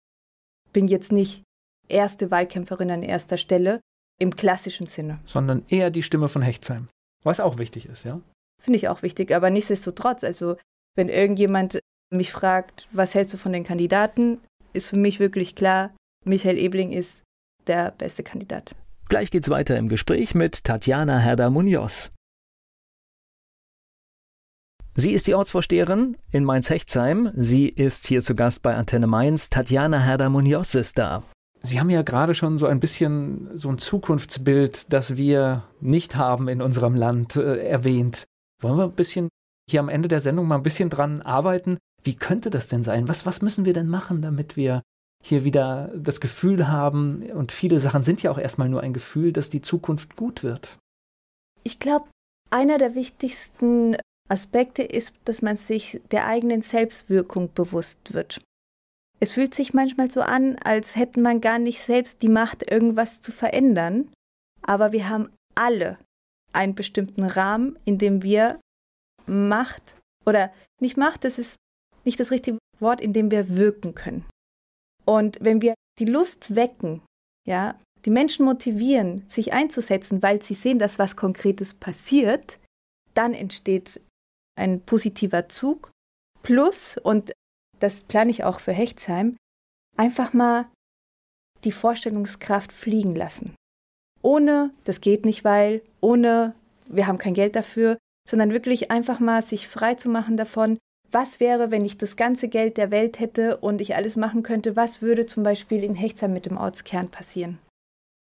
bin 0.71 0.87
jetzt 0.87 1.11
nicht 1.11 1.43
erste 1.89 2.31
Wahlkämpferin 2.31 2.91
an 2.91 3.03
erster 3.03 3.37
Stelle 3.37 3.81
im 4.19 4.35
klassischen 4.35 4.87
Sinne. 4.87 5.19
Sondern 5.25 5.65
eher 5.67 5.89
die 5.89 6.03
Stimme 6.03 6.29
von 6.29 6.41
Hechtsheim. 6.41 6.87
Was 7.23 7.39
auch 7.39 7.57
wichtig 7.57 7.87
ist, 7.87 8.05
ja? 8.05 8.21
Finde 8.61 8.77
ich 8.77 8.87
auch 8.87 9.01
wichtig, 9.01 9.33
aber 9.33 9.49
nichtsdestotrotz, 9.49 10.23
also 10.23 10.57
wenn 10.95 11.09
irgendjemand 11.09 11.79
mich 12.11 12.31
fragt, 12.31 12.87
was 12.91 13.15
hältst 13.15 13.33
du 13.33 13.37
von 13.37 13.53
den 13.53 13.63
Kandidaten, 13.63 14.39
ist 14.73 14.85
für 14.85 14.97
mich 14.97 15.19
wirklich 15.19 15.55
klar, 15.55 15.91
Michael 16.25 16.57
Ebling 16.57 16.91
ist 16.91 17.23
der 17.67 17.91
beste 17.91 18.23
Kandidat. 18.23 18.75
Gleich 19.07 19.31
geht's 19.31 19.49
weiter 19.49 19.77
im 19.77 19.89
Gespräch 19.89 20.35
mit 20.35 20.63
Tatjana 20.63 21.17
Herder-Munoz. 21.17 22.11
Sie 24.95 25.13
ist 25.13 25.27
die 25.27 25.33
Ortsvorsteherin 25.33 26.17
in 26.31 26.43
Mainz-Hechtsheim. 26.43 27.31
Sie 27.35 27.69
ist 27.69 28.05
hier 28.05 28.21
zu 28.21 28.35
Gast 28.35 28.61
bei 28.61 28.75
Antenne 28.75 29.07
Mainz. 29.07 29.49
Tatjana 29.49 29.99
Herder-Munoz 29.99 30.75
ist 30.75 30.97
da. 30.97 31.23
Sie 31.61 31.79
haben 31.79 31.89
ja 31.89 32.01
gerade 32.01 32.35
schon 32.35 32.57
so 32.57 32.67
ein 32.67 32.79
bisschen 32.79 33.57
so 33.57 33.69
ein 33.69 33.77
Zukunftsbild, 33.77 34.91
das 34.91 35.17
wir 35.17 35.63
nicht 35.79 36.15
haben 36.15 36.47
in 36.47 36.61
unserem 36.61 36.95
Land, 36.95 37.35
äh, 37.35 37.67
erwähnt. 37.67 38.25
Wollen 38.61 38.77
wir 38.77 38.85
ein 38.85 38.91
bisschen 38.91 39.29
hier 39.69 39.79
am 39.79 39.89
Ende 39.89 40.07
der 40.07 40.21
Sendung 40.21 40.47
mal 40.47 40.55
ein 40.55 40.63
bisschen 40.63 40.89
dran 40.89 41.21
arbeiten? 41.21 41.77
Wie 42.03 42.15
könnte 42.15 42.49
das 42.49 42.67
denn 42.67 42.83
sein? 42.83 43.07
Was, 43.07 43.25
was 43.25 43.41
müssen 43.41 43.65
wir 43.65 43.73
denn 43.73 43.87
machen, 43.87 44.21
damit 44.21 44.55
wir 44.55 44.81
hier 45.23 45.43
wieder 45.43 45.91
das 45.95 46.21
Gefühl 46.21 46.67
haben, 46.67 47.29
und 47.31 47.51
viele 47.51 47.79
Sachen 47.79 48.03
sind 48.03 48.23
ja 48.23 48.31
auch 48.31 48.37
erstmal 48.37 48.69
nur 48.69 48.81
ein 48.81 48.93
Gefühl, 48.93 49.33
dass 49.33 49.49
die 49.49 49.61
Zukunft 49.61 50.15
gut 50.15 50.43
wird. 50.43 50.77
Ich 51.63 51.79
glaube, 51.79 52.07
einer 52.51 52.77
der 52.77 52.95
wichtigsten 52.95 53.97
Aspekte 54.29 54.83
ist, 54.83 55.13
dass 55.25 55.41
man 55.41 55.57
sich 55.57 56.01
der 56.11 56.25
eigenen 56.27 56.61
Selbstwirkung 56.61 57.53
bewusst 57.53 58.13
wird. 58.13 58.41
Es 59.19 59.33
fühlt 59.33 59.53
sich 59.53 59.73
manchmal 59.73 60.09
so 60.09 60.21
an, 60.21 60.55
als 60.63 60.95
hätte 60.95 61.19
man 61.19 61.41
gar 61.41 61.59
nicht 61.59 61.81
selbst 61.81 62.21
die 62.21 62.29
Macht, 62.29 62.71
irgendwas 62.71 63.19
zu 63.19 63.33
verändern, 63.33 64.09
aber 64.61 64.93
wir 64.93 65.09
haben 65.09 65.29
alle 65.55 65.97
einen 66.53 66.75
bestimmten 66.75 67.23
Rahmen, 67.23 67.77
in 67.83 67.97
dem 67.97 68.23
wir 68.23 68.59
Macht 69.25 69.95
oder 70.25 70.51
nicht 70.79 70.95
Macht, 70.95 71.25
das 71.25 71.37
ist 71.37 71.57
nicht 72.05 72.19
das 72.19 72.31
richtige 72.31 72.57
Wort, 72.79 73.01
in 73.01 73.13
dem 73.13 73.31
wir 73.31 73.57
wirken 73.57 73.95
können. 73.95 74.25
Und 75.05 75.37
wenn 75.41 75.61
wir 75.61 75.73
die 75.99 76.05
Lust 76.05 76.55
wecken, 76.55 77.01
ja, 77.47 77.79
die 78.05 78.11
Menschen 78.11 78.45
motivieren, 78.45 79.23
sich 79.27 79.53
einzusetzen, 79.53 80.23
weil 80.23 80.41
sie 80.41 80.53
sehen, 80.53 80.79
dass 80.79 80.99
was 80.99 81.15
Konkretes 81.15 81.73
passiert, 81.73 82.59
dann 83.13 83.33
entsteht 83.33 84.01
ein 84.55 84.81
positiver 84.81 85.49
Zug. 85.49 85.91
Plus, 86.41 86.97
und 86.97 87.33
das 87.79 88.03
plane 88.03 88.31
ich 88.31 88.43
auch 88.43 88.59
für 88.59 88.71
Hechtsheim, 88.71 89.35
einfach 89.97 90.33
mal 90.33 90.69
die 91.63 91.71
Vorstellungskraft 91.71 92.71
fliegen 92.71 93.15
lassen. 93.15 93.55
Ohne, 94.21 94.71
das 94.83 95.01
geht 95.01 95.25
nicht, 95.25 95.43
weil, 95.43 95.81
ohne, 96.01 96.55
wir 96.87 97.07
haben 97.07 97.17
kein 97.17 97.33
Geld 97.33 97.55
dafür, 97.55 97.97
sondern 98.29 98.51
wirklich 98.51 98.91
einfach 98.91 99.19
mal 99.19 99.41
sich 99.41 99.67
frei 99.67 99.95
zu 99.95 100.09
machen 100.09 100.37
davon, 100.37 100.77
was 101.11 101.39
wäre, 101.39 101.71
wenn 101.71 101.85
ich 101.85 101.97
das 101.97 102.15
ganze 102.15 102.47
Geld 102.47 102.77
der 102.77 102.91
Welt 102.91 103.19
hätte 103.19 103.57
und 103.57 103.81
ich 103.81 103.95
alles 103.95 104.15
machen 104.15 104.43
könnte, 104.43 104.75
was 104.75 105.01
würde 105.01 105.25
zum 105.25 105.43
Beispiel 105.43 105.83
in 105.83 105.95
Hechtsheim 105.95 106.33
mit 106.33 106.45
dem 106.45 106.57
Ortskern 106.57 107.09
passieren? 107.09 107.59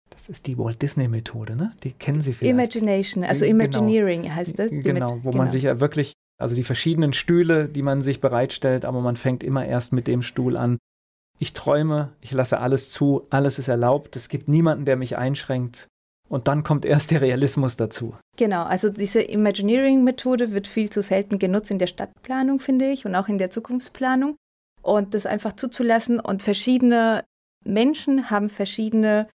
Das 0.10 0.28
ist 0.28 0.48
die 0.48 0.58
Walt 0.58 0.82
Disney 0.82 1.08
Methode, 1.08 1.56
ne? 1.56 1.72
Die 1.84 1.94
kennen 1.94 2.22
Sie 2.22 2.34
vielleicht. 2.34 2.52
Imagination, 2.52 3.24
also 3.24 3.46
genau. 3.46 3.64
Imagineering 3.64 4.24
genau. 4.24 4.36
heißt 4.36 4.60
das. 4.60 4.70
Genau, 4.70 5.20
wo 5.24 5.32
genau. 5.32 5.38
man 5.38 5.50
sich 5.50 5.64
ja 5.64 5.80
wirklich, 5.80 6.14
also 6.38 6.54
die 6.54 6.64
verschiedenen 6.64 7.14
Stühle, 7.14 7.70
die 7.70 7.82
man 7.82 8.02
sich 8.02 8.20
bereitstellt, 8.20 8.84
aber 8.84 9.02
man 9.02 9.16
fängt 9.16 9.44
immer 9.44 9.66
erst 9.66 9.94
mit 9.94 10.08
dem 10.08 10.22
Stuhl 10.22 10.58
an. 10.58 10.78
Ich 11.40 11.54
träume, 11.54 12.14
ich 12.20 12.32
lasse 12.32 12.60
alles 12.60 12.92
zu, 12.92 13.24
alles 13.30 13.58
ist 13.58 13.70
erlaubt, 13.70 14.16
es 14.16 14.28
gibt 14.28 14.48
niemanden, 14.48 14.86
der 14.86 14.98
mich 14.98 15.18
einschränkt 15.18 15.88
und 16.32 16.48
dann 16.48 16.64
kommt 16.64 16.86
erst 16.86 17.12
der 17.12 17.22
Realismus 17.22 17.76
dazu. 17.76 18.16
Genau, 18.38 18.64
also 18.64 18.90
diese 18.90 19.22
Imagineering-Methode 19.22 20.54
wird 20.54 20.66
viel 20.66 20.90
zu 20.90 21.02
selten 21.02 21.40
genutzt 21.40 21.72
in 21.72 21.78
der 21.78 21.88
Stadtplanung, 21.88 22.62
finde 22.62 22.90
ich, 22.90 23.06
und 23.06 23.16
auch 23.16 23.28
in 23.28 23.38
der 23.38 23.50
Zukunftsplanung. 23.50 24.38
Und 24.82 25.14
das 25.14 25.26
einfach 25.26 25.54
zuzulassen 25.54 26.20
und 26.22 26.42
verschiedene 26.42 27.26
Menschen 27.66 28.30
haben 28.30 28.50
verschiedene 28.50 29.28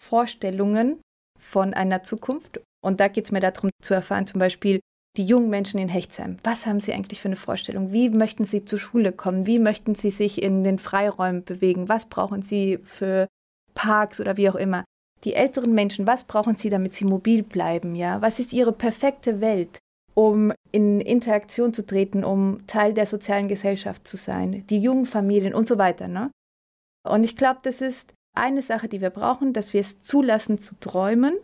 Vorstellungen 0.00 1.00
von 1.38 1.74
einer 1.74 2.02
Zukunft 2.02 2.60
Und 2.82 3.00
da 3.00 3.08
geht 3.08 3.26
es 3.26 3.32
mir 3.32 3.40
darum 3.40 3.70
zu 3.82 3.92
erfahren, 3.92 4.26
zum 4.26 4.38
Beispiel 4.38 4.80
die 5.16 5.26
jungen 5.26 5.50
Menschen 5.50 5.80
in 5.80 5.88
Hechtsheim. 5.88 6.38
Was 6.44 6.66
haben 6.66 6.80
sie 6.80 6.92
eigentlich 6.92 7.20
für 7.20 7.28
eine 7.28 7.36
Vorstellung? 7.36 7.92
Wie 7.92 8.10
möchten 8.10 8.44
sie 8.44 8.62
zur 8.62 8.78
Schule 8.78 9.12
kommen? 9.12 9.46
Wie 9.46 9.58
möchten 9.58 9.94
sie 9.94 10.10
sich 10.10 10.42
in 10.42 10.64
den 10.64 10.78
Freiräumen 10.78 11.44
bewegen? 11.44 11.88
Was 11.88 12.08
brauchen 12.08 12.42
sie 12.42 12.78
für 12.84 13.26
Parks 13.74 14.20
oder 14.20 14.36
wie 14.36 14.48
auch 14.48 14.54
immer? 14.54 14.84
Die 15.24 15.34
älteren 15.34 15.72
Menschen, 15.72 16.06
was 16.06 16.24
brauchen 16.24 16.56
sie, 16.56 16.68
damit 16.68 16.94
sie 16.94 17.04
mobil 17.04 17.42
bleiben? 17.42 17.94
Ja, 17.94 18.20
was 18.20 18.38
ist 18.38 18.52
ihre 18.52 18.72
perfekte 18.72 19.40
Welt, 19.40 19.78
um 20.14 20.52
in 20.70 21.00
Interaktion 21.00 21.72
zu 21.72 21.86
treten, 21.86 22.24
um 22.24 22.66
Teil 22.66 22.92
der 22.92 23.06
sozialen 23.06 23.48
Gesellschaft 23.48 24.06
zu 24.06 24.16
sein? 24.16 24.66
Die 24.68 24.78
jungen 24.78 25.06
Familien 25.06 25.54
und 25.54 25.66
so 25.66 25.78
weiter. 25.78 26.08
Ne? 26.08 26.30
Und 27.08 27.24
ich 27.24 27.36
glaube, 27.36 27.60
das 27.62 27.80
ist 27.80 28.12
eine 28.36 28.62
Sache, 28.62 28.88
die 28.88 29.00
wir 29.00 29.10
brauchen, 29.10 29.52
dass 29.52 29.72
wir 29.72 29.80
es 29.80 30.02
zulassen 30.02 30.58
zu 30.58 30.74
träumen 30.80 31.34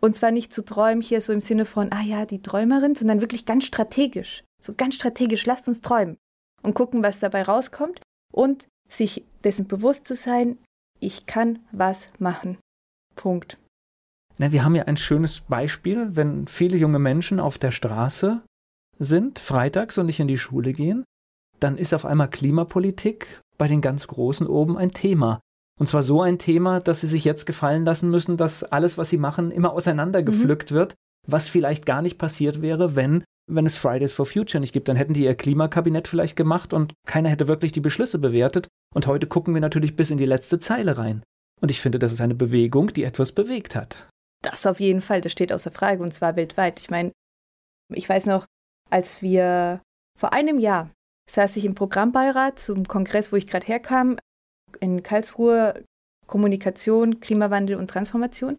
und 0.00 0.16
zwar 0.16 0.30
nicht 0.30 0.52
zu 0.52 0.64
träumen 0.64 1.02
hier 1.02 1.20
so 1.20 1.32
im 1.32 1.42
Sinne 1.42 1.66
von, 1.66 1.92
ah 1.92 2.02
ja, 2.02 2.24
die 2.24 2.42
Träumerin, 2.42 2.94
sondern 2.94 3.20
wirklich 3.20 3.44
ganz 3.44 3.64
strategisch. 3.64 4.44
So 4.60 4.74
ganz 4.74 4.94
strategisch, 4.94 5.44
lasst 5.46 5.68
uns 5.68 5.82
träumen 5.82 6.16
und 6.62 6.74
gucken, 6.74 7.02
was 7.02 7.20
dabei 7.20 7.42
rauskommt 7.42 8.00
und 8.32 8.66
sich 8.88 9.24
dessen 9.44 9.68
bewusst 9.68 10.06
zu 10.06 10.14
sein, 10.14 10.58
ich 10.98 11.26
kann 11.26 11.60
was 11.70 12.08
machen. 12.18 12.58
Punkt. 13.16 13.58
Na, 14.38 14.52
wir 14.52 14.64
haben 14.64 14.74
ja 14.74 14.84
ein 14.84 14.96
schönes 14.96 15.40
Beispiel, 15.40 16.16
wenn 16.16 16.46
viele 16.48 16.76
junge 16.76 16.98
Menschen 16.98 17.40
auf 17.40 17.58
der 17.58 17.72
Straße 17.72 18.42
sind, 18.98 19.38
freitags 19.38 19.98
und 19.98 20.06
nicht 20.06 20.20
in 20.20 20.28
die 20.28 20.38
Schule 20.38 20.72
gehen, 20.72 21.04
dann 21.58 21.76
ist 21.76 21.92
auf 21.92 22.06
einmal 22.06 22.30
Klimapolitik 22.30 23.40
bei 23.58 23.68
den 23.68 23.80
ganz 23.80 24.06
Großen 24.06 24.46
oben 24.46 24.78
ein 24.78 24.92
Thema. 24.92 25.40
Und 25.78 25.86
zwar 25.86 26.02
so 26.02 26.22
ein 26.22 26.38
Thema, 26.38 26.80
dass 26.80 27.00
sie 27.00 27.06
sich 27.06 27.24
jetzt 27.24 27.46
gefallen 27.46 27.84
lassen 27.84 28.10
müssen, 28.10 28.36
dass 28.36 28.64
alles, 28.64 28.98
was 28.98 29.10
sie 29.10 29.18
machen, 29.18 29.50
immer 29.50 29.72
auseinandergepflückt 29.72 30.70
mhm. 30.70 30.74
wird, 30.74 30.94
was 31.26 31.48
vielleicht 31.48 31.86
gar 31.86 32.02
nicht 32.02 32.18
passiert 32.18 32.62
wäre, 32.62 32.96
wenn, 32.96 33.24
wenn 33.50 33.66
es 33.66 33.78
Fridays 33.78 34.12
for 34.12 34.26
Future 34.26 34.60
nicht 34.60 34.72
gibt. 34.72 34.88
Dann 34.88 34.96
hätten 34.96 35.14
die 35.14 35.24
ihr 35.24 35.34
Klimakabinett 35.34 36.08
vielleicht 36.08 36.36
gemacht 36.36 36.72
und 36.72 36.94
keiner 37.06 37.28
hätte 37.28 37.48
wirklich 37.48 37.72
die 37.72 37.80
Beschlüsse 37.80 38.18
bewertet. 38.18 38.68
Und 38.94 39.06
heute 39.06 39.26
gucken 39.26 39.54
wir 39.54 39.60
natürlich 39.60 39.96
bis 39.96 40.10
in 40.10 40.18
die 40.18 40.26
letzte 40.26 40.58
Zeile 40.58 40.98
rein. 40.98 41.22
Und 41.60 41.70
ich 41.70 41.80
finde, 41.80 41.98
das 41.98 42.12
ist 42.12 42.20
eine 42.20 42.34
Bewegung, 42.34 42.92
die 42.92 43.04
etwas 43.04 43.32
bewegt 43.32 43.74
hat. 43.74 44.08
Das 44.42 44.66
auf 44.66 44.80
jeden 44.80 45.02
Fall, 45.02 45.20
das 45.20 45.32
steht 45.32 45.52
außer 45.52 45.70
Frage 45.70 46.02
und 46.02 46.12
zwar 46.12 46.36
weltweit. 46.36 46.80
Ich 46.80 46.90
meine, 46.90 47.12
ich 47.92 48.08
weiß 48.08 48.26
noch, 48.26 48.46
als 48.88 49.20
wir 49.20 49.82
vor 50.18 50.32
einem 50.32 50.58
Jahr 50.58 50.90
saß 51.30 51.56
ich 51.56 51.64
im 51.64 51.74
Programmbeirat 51.74 52.58
zum 52.58 52.86
Kongress, 52.88 53.32
wo 53.32 53.36
ich 53.36 53.46
gerade 53.46 53.66
herkam, 53.66 54.16
in 54.80 55.02
Karlsruhe 55.02 55.84
Kommunikation, 56.26 57.20
Klimawandel 57.20 57.76
und 57.76 57.90
Transformation. 57.90 58.56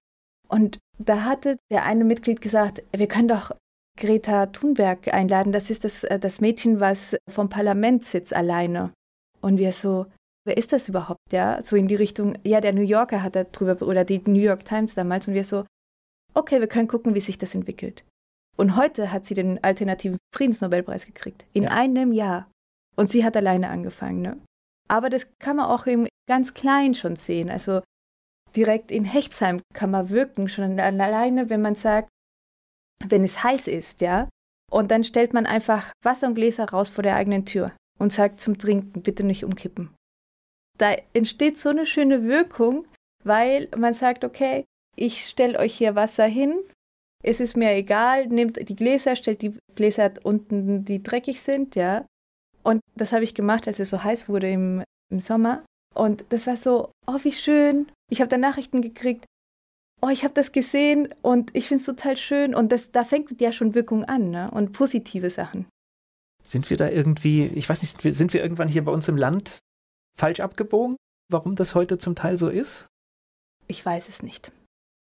Und 0.47 0.79
da 0.99 1.23
hatte 1.23 1.57
der 1.71 1.85
eine 1.85 2.03
Mitglied 2.03 2.41
gesagt, 2.41 2.83
wir 2.91 3.07
können 3.07 3.29
doch 3.29 3.51
Greta 3.97 4.47
Thunberg 4.47 5.13
einladen. 5.13 5.53
Das 5.53 5.69
ist 5.69 5.83
das, 5.83 6.03
äh, 6.03 6.19
das 6.19 6.41
Mädchen, 6.41 6.79
was 6.79 7.15
vom 7.29 7.49
Parlament 7.49 8.05
sitzt 8.05 8.35
alleine. 8.35 8.93
Und 9.39 9.57
wir 9.57 9.71
so, 9.71 10.05
wer 10.45 10.57
ist 10.57 10.73
das 10.73 10.87
überhaupt? 10.87 11.19
Ja, 11.31 11.61
so 11.61 11.75
in 11.75 11.87
die 11.87 11.95
Richtung, 11.95 12.37
ja, 12.43 12.61
der 12.61 12.73
New 12.73 12.81
Yorker 12.81 13.23
hat 13.23 13.35
darüber, 13.35 13.85
oder 13.85 14.03
die 14.05 14.21
New 14.25 14.39
York 14.39 14.65
Times 14.65 14.93
damals. 14.93 15.27
Und 15.27 15.33
wir 15.33 15.43
so, 15.43 15.65
okay, 16.33 16.59
wir 16.59 16.67
können 16.67 16.87
gucken, 16.87 17.15
wie 17.15 17.19
sich 17.19 17.37
das 17.37 17.55
entwickelt. 17.55 18.05
Und 18.57 18.75
heute 18.75 19.11
hat 19.11 19.25
sie 19.25 19.33
den 19.33 19.63
alternativen 19.63 20.17
Friedensnobelpreis 20.35 21.05
gekriegt. 21.05 21.45
In 21.53 21.63
ja. 21.63 21.71
einem 21.71 22.11
Jahr. 22.11 22.49
Und 22.95 23.09
sie 23.09 23.23
hat 23.23 23.37
alleine 23.37 23.69
angefangen. 23.69 24.21
Ne? 24.21 24.37
Aber 24.89 25.09
das 25.09 25.27
kann 25.39 25.55
man 25.55 25.67
auch 25.67 25.85
im 25.85 26.07
ganz 26.27 26.53
Klein 26.53 26.93
schon 26.93 27.15
sehen. 27.15 27.49
Also 27.49 27.81
direkt 28.55 28.91
in 28.91 29.05
Hechtsheim 29.05 29.61
kann 29.73 29.91
man 29.91 30.09
wirken, 30.09 30.49
schon 30.49 30.79
alleine, 30.79 31.49
wenn 31.49 31.61
man 31.61 31.75
sagt, 31.75 32.09
wenn 33.07 33.23
es 33.23 33.43
heiß 33.43 33.67
ist, 33.67 34.01
ja. 34.01 34.29
Und 34.69 34.91
dann 34.91 35.03
stellt 35.03 35.33
man 35.33 35.45
einfach 35.45 35.91
Wasser 36.03 36.27
und 36.27 36.35
Gläser 36.35 36.69
raus 36.69 36.89
vor 36.89 37.03
der 37.03 37.15
eigenen 37.15 37.45
Tür 37.45 37.71
und 37.99 38.13
sagt 38.13 38.39
zum 38.39 38.57
Trinken, 38.57 39.01
bitte 39.01 39.23
nicht 39.23 39.43
umkippen. 39.43 39.93
Da 40.77 40.95
entsteht 41.13 41.59
so 41.59 41.69
eine 41.69 41.85
schöne 41.85 42.23
Wirkung, 42.23 42.85
weil 43.23 43.67
man 43.77 43.93
sagt, 43.93 44.23
okay, 44.23 44.65
ich 44.95 45.25
stelle 45.25 45.59
euch 45.59 45.75
hier 45.75 45.95
Wasser 45.95 46.25
hin, 46.25 46.59
es 47.23 47.39
ist 47.39 47.55
mir 47.55 47.71
egal, 47.71 48.27
nehmt 48.27 48.67
die 48.67 48.75
Gläser, 48.75 49.15
stellt 49.15 49.41
die 49.41 49.57
Gläser 49.75 50.11
unten, 50.23 50.83
die 50.83 51.03
dreckig 51.03 51.41
sind, 51.41 51.75
ja, 51.75 52.05
und 52.63 52.81
das 52.95 53.13
habe 53.13 53.23
ich 53.23 53.33
gemacht, 53.33 53.67
als 53.67 53.79
es 53.79 53.89
so 53.89 54.03
heiß 54.03 54.29
wurde 54.29 54.49
im, 54.49 54.83
im 55.09 55.19
Sommer. 55.19 55.63
Und 55.93 56.25
das 56.29 56.47
war 56.47 56.57
so, 56.57 56.91
oh, 57.07 57.17
wie 57.23 57.31
schön. 57.31 57.87
Ich 58.09 58.21
habe 58.21 58.29
da 58.29 58.37
Nachrichten 58.37 58.81
gekriegt. 58.81 59.25
Oh, 60.01 60.09
ich 60.09 60.23
habe 60.23 60.33
das 60.33 60.51
gesehen 60.51 61.13
und 61.21 61.55
ich 61.55 61.67
finde 61.67 61.81
es 61.81 61.85
total 61.85 62.17
schön. 62.17 62.55
Und 62.55 62.71
das, 62.71 62.91
da 62.91 63.03
fängt 63.03 63.39
ja 63.41 63.51
schon 63.51 63.75
Wirkung 63.75 64.05
an 64.05 64.31
ne? 64.31 64.49
und 64.51 64.73
positive 64.73 65.29
Sachen. 65.29 65.67
Sind 66.43 66.69
wir 66.69 66.77
da 66.77 66.89
irgendwie, 66.89 67.45
ich 67.47 67.69
weiß 67.69 67.81
nicht, 67.81 68.01
sind 68.15 68.33
wir 68.33 68.41
irgendwann 68.41 68.67
hier 68.67 68.83
bei 68.83 68.91
uns 68.91 69.07
im 69.07 69.17
Land 69.17 69.59
falsch 70.17 70.39
abgebogen, 70.39 70.97
warum 71.29 71.55
das 71.55 71.75
heute 71.75 71.97
zum 71.97 72.15
Teil 72.15 72.37
so 72.37 72.49
ist? 72.49 72.87
Ich 73.67 73.85
weiß 73.85 74.09
es 74.09 74.23
nicht. 74.23 74.51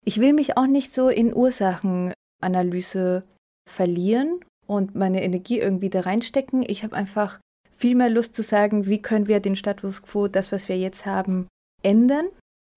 Ich 0.06 0.20
will 0.20 0.34
mich 0.34 0.58
auch 0.58 0.68
nicht 0.68 0.94
so 0.94 1.10
in 1.10 1.36
Ursachenanalyse 1.36 3.24
verlieren 3.70 4.40
und 4.66 4.96
meine 4.96 5.24
Energie 5.24 5.60
irgendwie 5.60 5.90
da 5.90 6.02
reinstecken. 6.02 6.64
Ich 6.68 6.84
habe 6.84 6.96
einfach 6.96 7.40
viel 7.74 7.96
mehr 7.96 8.10
Lust 8.10 8.36
zu 8.36 8.42
sagen, 8.42 8.88
wie 8.88 9.02
können 9.02 9.28
wir 9.28 9.40
den 9.40 9.56
Status 9.56 10.02
quo, 10.02 10.28
das, 10.28 10.52
was 10.52 10.68
wir 10.70 10.78
jetzt 10.78 11.06
haben, 11.06 11.48
ändern 11.84 12.28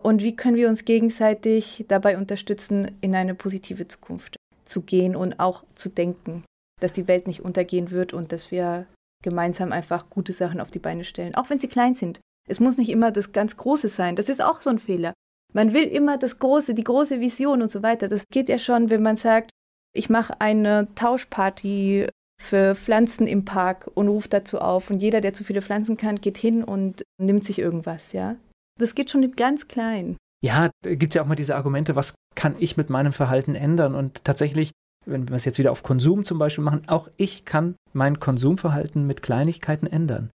und 0.03 0.23
wie 0.23 0.37
können 0.37 0.57
wir 0.57 0.69
uns 0.69 0.85
gegenseitig 0.85 1.85
dabei 1.89 2.19
unterstützen, 2.19 2.97
in 3.01 3.15
eine 3.15 3.35
positive 3.35 3.89
Zukunft 3.89 4.37
zu 4.65 4.83
gehen 4.83 5.17
und 5.17 5.41
auch 5.41 5.65
zu 5.75 5.89
denken, 5.89 6.45
dass 6.81 6.93
die 6.93 7.09
Welt 7.09 7.27
nicht 7.27 7.43
untergehen 7.43 7.91
wird 7.91 8.13
und 8.13 8.33
dass 8.33 8.51
wir 8.51 8.87
gemeinsam 9.23 9.73
einfach 9.73 10.11
gute 10.11 10.33
Sachen 10.33 10.61
auf 10.61 10.71
die 10.71 10.79
Beine 10.79 11.05
stellen, 11.05 11.35
auch 11.35 11.51
wenn 11.51 11.59
sie 11.59 11.69
klein 11.69 11.95
sind. 11.95 12.21
Es 12.49 12.61
muss 12.61 12.79
nicht 12.79 12.91
immer 12.91 13.11
das 13.11 13.33
ganz 13.33 13.57
Große 13.57 13.89
sein. 13.89 14.17
Das 14.17 14.29
ist 14.29 14.43
auch 14.43 14.61
so 14.61 14.71
ein 14.71 14.79
Fehler. 14.79 15.13
Man 15.53 15.73
will 15.73 15.85
immer 15.85 16.17
das 16.17 16.39
Große, 16.39 16.75
die 16.75 16.85
große 16.85 17.21
Vision 17.21 17.63
und 17.63 17.71
so 17.71 17.83
weiter. 17.83 18.09
Das 18.09 18.25
geht 18.33 18.49
ja 18.49 18.59
schon, 18.59 18.91
wenn 18.91 19.03
man 19.03 19.17
sagt, 19.17 19.51
ich 19.95 20.09
mache 20.09 20.41
eine 20.41 20.89
Tauschparty 20.95 22.09
für 22.41 22.75
Pflanzen 22.75 23.27
im 23.27 23.45
Park 23.45 23.91
und 23.95 24.09
ruft 24.09 24.33
dazu 24.33 24.61
auf. 24.61 24.91
Und 24.91 25.01
jeder, 25.01 25.21
der 25.21 25.33
zu 25.33 25.45
viele 25.45 25.63
Pflanzen 25.63 25.97
kann, 25.97 26.21
geht 26.21 26.39
hin 26.39 26.65
und 26.65 27.03
nimmt 27.21 27.45
sich 27.45 27.59
irgendwas, 27.59 28.13
ja. 28.13 28.37
Das 28.79 28.95
geht 28.95 29.11
schon 29.11 29.31
ganz 29.33 29.69
klein. 29.69 30.17
Ja, 30.43 30.71
gibt 30.83 31.13
es 31.13 31.15
ja 31.17 31.23
auch 31.23 31.27
mal 31.27 31.35
diese 31.35 31.57
Argumente, 31.57 31.97
was 31.97 32.15
kann 32.35 32.55
ich 32.59 32.79
mit 32.79 32.89
meinem 32.89 33.13
Verhalten 33.13 33.55
ändern? 33.55 33.95
Und 33.95 34.25
tatsächlich, 34.25 34.71
wenn 35.11 35.29
wir 35.29 35.37
es 35.37 35.45
jetzt 35.45 35.59
wieder 35.59 35.73
auf 35.73 35.83
Konsum 35.83 36.25
zum 36.25 36.39
Beispiel 36.39 36.65
machen, 36.65 36.89
auch 36.89 37.09
ich 37.17 37.45
kann 37.45 37.77
mein 37.93 38.21
Konsumverhalten 38.21 39.07
mit 39.07 39.23
Kleinigkeiten 39.23 39.87
ändern. 39.87 40.31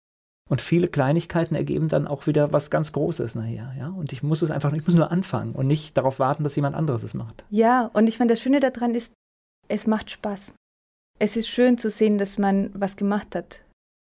Und 0.48 0.60
viele 0.60 0.86
Kleinigkeiten 0.86 1.56
ergeben 1.56 1.88
dann 1.88 2.06
auch 2.06 2.28
wieder 2.28 2.52
was 2.52 2.70
ganz 2.70 2.92
Großes 2.92 3.34
nachher, 3.34 3.74
ja. 3.76 3.88
Und 3.88 4.12
ich 4.12 4.22
muss 4.22 4.42
es 4.42 4.52
einfach, 4.52 4.72
ich 4.72 4.86
muss 4.86 4.94
nur 4.94 5.10
anfangen 5.10 5.54
und 5.54 5.66
nicht 5.66 5.96
darauf 5.96 6.20
warten, 6.20 6.44
dass 6.44 6.54
jemand 6.54 6.76
anderes 6.76 7.02
es 7.02 7.14
macht. 7.14 7.44
Ja, 7.50 7.90
und 7.94 8.08
ich 8.08 8.20
meine, 8.20 8.32
das 8.32 8.40
Schöne 8.40 8.60
daran 8.60 8.94
ist, 8.94 9.12
es 9.66 9.88
macht 9.88 10.12
Spaß 10.12 10.52
es 11.18 11.36
ist 11.36 11.48
schön 11.48 11.78
zu 11.78 11.90
sehen, 11.90 12.18
dass 12.18 12.38
man 12.38 12.70
was 12.74 12.96
gemacht 12.96 13.34
hat, 13.34 13.64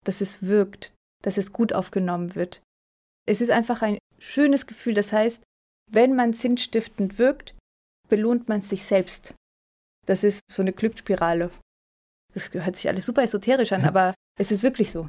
dass 0.05 0.21
es 0.21 0.43
wirkt, 0.43 0.95
dass 1.23 1.37
es 1.37 1.53
gut 1.53 1.73
aufgenommen 1.73 2.35
wird. 2.35 2.62
Es 3.27 3.41
ist 3.41 3.51
einfach 3.51 3.83
ein 3.83 3.99
schönes 4.19 4.67
Gefühl. 4.67 4.95
Das 4.95 5.12
heißt, 5.12 5.43
wenn 5.91 6.15
man 6.15 6.33
sinnstiftend 6.33 7.19
wirkt, 7.19 7.55
belohnt 8.09 8.49
man 8.49 8.62
sich 8.62 8.85
selbst. 8.85 9.35
Das 10.07 10.25
ist 10.25 10.43
so 10.51 10.63
eine 10.63 10.73
Glücksspirale. 10.73 11.51
Das 12.33 12.53
hört 12.53 12.77
sich 12.77 12.89
alles 12.89 13.07
super 13.07 13.23
esoterisch 13.23 13.73
an, 13.73 13.85
aber 13.85 14.15
es 14.39 14.51
ist 14.51 14.63
wirklich 14.63 14.91
so. 14.91 15.09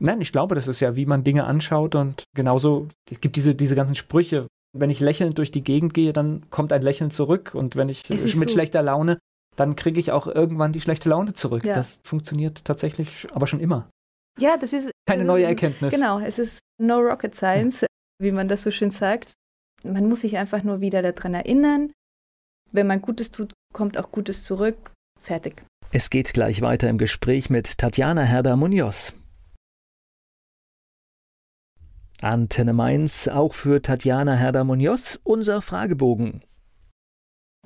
Nein, 0.00 0.20
ich 0.20 0.32
glaube, 0.32 0.54
das 0.54 0.68
ist 0.68 0.80
ja, 0.80 0.96
wie 0.96 1.06
man 1.06 1.24
Dinge 1.24 1.44
anschaut 1.44 1.94
und 1.94 2.24
genauso, 2.34 2.88
es 3.10 3.20
gibt 3.20 3.36
diese, 3.36 3.54
diese 3.54 3.74
ganzen 3.74 3.94
Sprüche. 3.94 4.46
Wenn 4.74 4.90
ich 4.90 5.00
lächelnd 5.00 5.38
durch 5.38 5.50
die 5.50 5.62
Gegend 5.62 5.94
gehe, 5.94 6.12
dann 6.12 6.48
kommt 6.50 6.72
ein 6.72 6.82
Lächeln 6.82 7.10
zurück 7.10 7.54
und 7.54 7.76
wenn 7.76 7.88
ich 7.88 8.08
mit 8.08 8.20
so. 8.20 8.48
schlechter 8.48 8.82
Laune 8.82 9.18
dann 9.56 9.76
kriege 9.76 10.00
ich 10.00 10.12
auch 10.12 10.26
irgendwann 10.26 10.72
die 10.72 10.80
schlechte 10.80 11.08
Laune 11.08 11.34
zurück. 11.34 11.64
Ja. 11.64 11.74
Das 11.74 12.00
funktioniert 12.04 12.64
tatsächlich 12.64 13.26
aber 13.32 13.46
schon 13.46 13.60
immer. 13.60 13.90
Ja, 14.38 14.56
das 14.56 14.72
ist 14.72 14.90
keine 15.06 15.24
das 15.24 15.26
neue 15.26 15.44
ist, 15.44 15.48
Erkenntnis. 15.48 15.94
Genau, 15.94 16.18
es 16.20 16.38
ist 16.38 16.60
no 16.80 16.98
rocket 16.98 17.34
science, 17.34 17.86
wie 18.18 18.32
man 18.32 18.48
das 18.48 18.62
so 18.62 18.70
schön 18.70 18.90
sagt. 18.90 19.32
Man 19.84 20.08
muss 20.08 20.20
sich 20.20 20.38
einfach 20.38 20.62
nur 20.62 20.80
wieder 20.80 21.02
daran 21.02 21.34
erinnern. 21.34 21.92
Wenn 22.70 22.86
man 22.86 23.02
Gutes 23.02 23.30
tut, 23.30 23.52
kommt 23.72 23.98
auch 23.98 24.10
Gutes 24.12 24.44
zurück. 24.44 24.92
Fertig. 25.20 25.64
Es 25.92 26.10
geht 26.10 26.32
gleich 26.32 26.62
weiter 26.62 26.88
im 26.88 26.98
Gespräch 26.98 27.50
mit 27.50 27.78
Tatjana 27.78 28.22
Herder-Munoz. 28.22 29.14
Antenne 32.20 32.72
Mainz, 32.72 33.28
auch 33.28 33.54
für 33.54 33.82
Tatjana 33.82 34.34
Herder-Munoz, 34.34 35.18
unser 35.24 35.60
Fragebogen. 35.60 36.44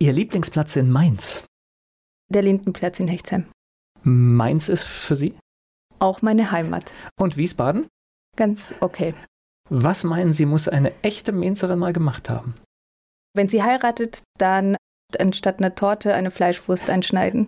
Ihr 0.01 0.13
Lieblingsplatz 0.13 0.77
in 0.77 0.91
Mainz? 0.91 1.45
der 2.29 2.43
Lindenplatz 2.43 3.01
in 3.01 3.09
Hechtsheim. 3.09 3.47
Mainz 4.03 4.69
ist 4.69 4.85
für 4.85 5.17
Sie? 5.17 5.39
Auch 5.99 6.23
meine 6.23 6.51
Heimat. 6.51 6.93
Und 7.19 7.37
Wiesbaden? 7.37 7.89
Ganz 8.37 8.75
okay. 8.81 9.15
Was 9.69 10.05
meinen 10.05 10.33
Sie, 10.33 10.47
muss 10.47 10.69
eine 10.69 10.93
echte 11.03 11.33
Mainzerin 11.33 11.79
mal 11.79 11.93
gemacht 11.93 12.29
haben? 12.29 12.55
Wenn 13.35 13.49
sie 13.49 13.63
heiratet, 13.63 14.23
dann 14.39 14.77
anstatt 15.19 15.59
einer 15.59 15.75
Torte 15.75 16.15
eine 16.15 16.31
Fleischwurst 16.31 16.91
einschneiden. 16.91 17.47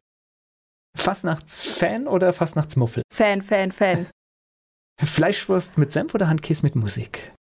Fastnachtsfan 0.97 2.07
oder 2.07 2.33
Fastnachtsmuffel? 2.33 3.03
Fan, 3.13 3.43
Fan, 3.43 3.73
Fan. 3.73 4.07
Fleischwurst 5.01 5.79
mit 5.79 5.93
Senf 5.93 6.15
oder 6.15 6.29
Handkäse 6.29 6.63
mit 6.63 6.75
Musik? 6.75 7.33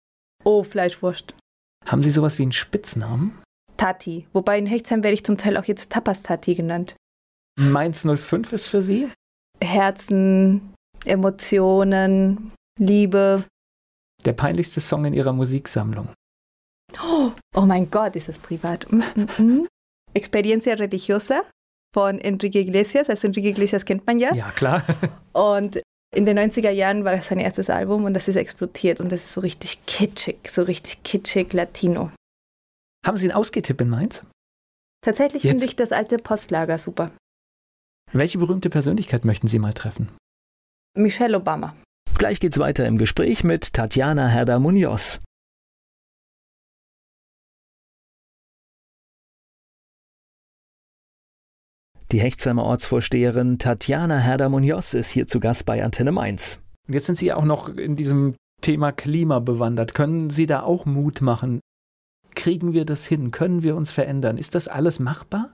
Oh, 0.43 0.63
Fleischwurst. 0.63 1.34
Haben 1.86 2.03
Sie 2.03 2.11
sowas 2.11 2.38
wie 2.38 2.43
einen 2.43 2.51
Spitznamen? 2.51 3.41
Tati. 3.78 4.28
Wobei 4.34 4.59
in 4.59 4.65
Hechtsheim 4.65 5.03
werde 5.03 5.13
ich 5.13 5.24
zum 5.24 5.38
Teil 5.38 5.57
auch 5.57 5.65
jetzt 5.65 5.91
Tapas-Tati 5.91 6.55
genannt. 6.55 6.95
Mainz 7.59 8.05
05 8.05 8.53
ist 8.53 8.68
für 8.68 8.82
Sie? 8.82 9.09
Herzen, 9.63 10.74
Emotionen, 11.05 12.51
Liebe. 12.80 13.43
Der 14.26 14.34
peinlichste 14.34 14.82
Song 14.82 15.05
in 15.05 15.13
Ihrer 15.13 15.34
Musiksammlung? 15.34 16.09
Oh, 17.03 17.32
oh 17.55 17.61
mein 17.61 17.89
Gott, 17.89 18.15
ist 18.15 18.28
das 18.28 18.38
privat. 18.38 18.91
Mm, 18.91 19.01
mm, 19.15 19.43
mm. 19.43 19.68
Experiencia 20.14 20.74
Religiosa 20.74 21.43
von 21.93 22.20
Enrique 22.20 22.60
Iglesias. 22.60 23.10
Also 23.10 23.28
Enrique 23.28 23.49
Iglesias 23.49 23.86
kennt 23.86 24.05
man 24.05 24.20
ja. 24.20 24.34
Ja, 24.34 24.51
klar. 24.51 24.84
Und 25.34 25.82
in 26.16 26.26
den 26.26 26.39
90er 26.39 26.70
Jahren 26.70 27.03
war 27.03 27.14
es 27.14 27.28
sein 27.28 27.39
erstes 27.39 27.70
Album 27.70 28.05
und 28.05 28.14
das 28.14 28.28
ist 28.28 28.36
explodiert 28.36 28.99
und 28.99 29.12
das 29.12 29.26
ist 29.26 29.34
so 29.34 29.41
richtig 29.41 29.86
kitschig, 29.86 30.49
so 30.49 30.64
richtig 30.64 31.03
kitschig 31.03 31.53
Latino. 31.53 32.12
Haben 33.05 33.18
Sie 33.18 33.28
einen 33.28 33.38
Ausgehtipp 33.38 33.80
in 33.82 33.89
Mainz? 33.89 34.24
Tatsächlich 35.01 35.43
finde 35.43 35.66
ich 35.66 35.76
das 35.76 35.91
alte 35.91 36.18
Postlager 36.18 36.78
super. 36.78 37.12
Welche 38.14 38.38
berühmte 38.38 38.70
Persönlichkeit 38.70 39.26
möchten 39.26 39.47
Sie 39.47 39.60
mal 39.60 39.74
treffen? 39.74 40.10
Michelle 40.95 41.38
Obama. 41.38 41.76
Gleich 42.18 42.39
geht's 42.39 42.58
weiter 42.58 42.86
im 42.86 42.97
Gespräch 42.97 43.43
mit 43.43 43.74
Tatjana 43.74 44.28
Herder-Munoz. 44.28 45.20
Die 52.14 52.22
Hechtsheimer 52.22 52.64
Ortsvorsteherin 52.64 53.60
Tatjana 53.60 54.18
Herder-Munoz 54.18 54.93
ist 54.93 55.10
hier 55.10 55.28
zu 55.28 55.41
Gast 55.41 55.66
bei 55.66 55.84
Antenne 55.84 56.14
Mainz. 56.14 56.62
Und 56.88 56.93
jetzt 56.93 57.08
sind 57.08 57.18
Sie 57.18 57.34
auch 57.34 57.43
noch 57.43 57.68
in 57.68 57.97
diesem 57.97 58.38
Thema 58.62 58.93
Klima 58.93 59.39
bewandert. 59.39 59.93
Können 59.93 60.30
Sie 60.30 60.45
da 60.45 60.64
auch 60.64 60.86
Mut 60.86 61.20
machen? 61.20 61.60
Kriegen 62.34 62.72
wir 62.72 62.86
das 62.86 63.05
hin? 63.05 63.32
Können 63.32 63.62
wir 63.62 63.76
uns 63.76 63.91
verändern? 63.91 64.38
Ist 64.38 64.55
das 64.55 64.70
alles 64.70 64.99
machbar? 65.01 65.53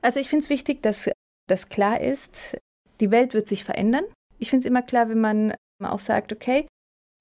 Also 0.00 0.20
ich 0.20 0.28
finde 0.28 0.44
es 0.44 0.50
wichtig, 0.50 0.84
dass 0.84 1.10
das 1.48 1.68
klar 1.68 2.00
ist, 2.00 2.56
die 3.00 3.10
Welt 3.10 3.34
wird 3.34 3.48
sich 3.48 3.64
verändern. 3.64 4.04
Ich 4.38 4.50
finde 4.50 4.60
es 4.60 4.70
immer 4.70 4.82
klar, 4.82 5.08
wenn 5.08 5.20
man 5.20 5.52
auch 5.82 5.98
sagt, 5.98 6.32
okay. 6.32 6.68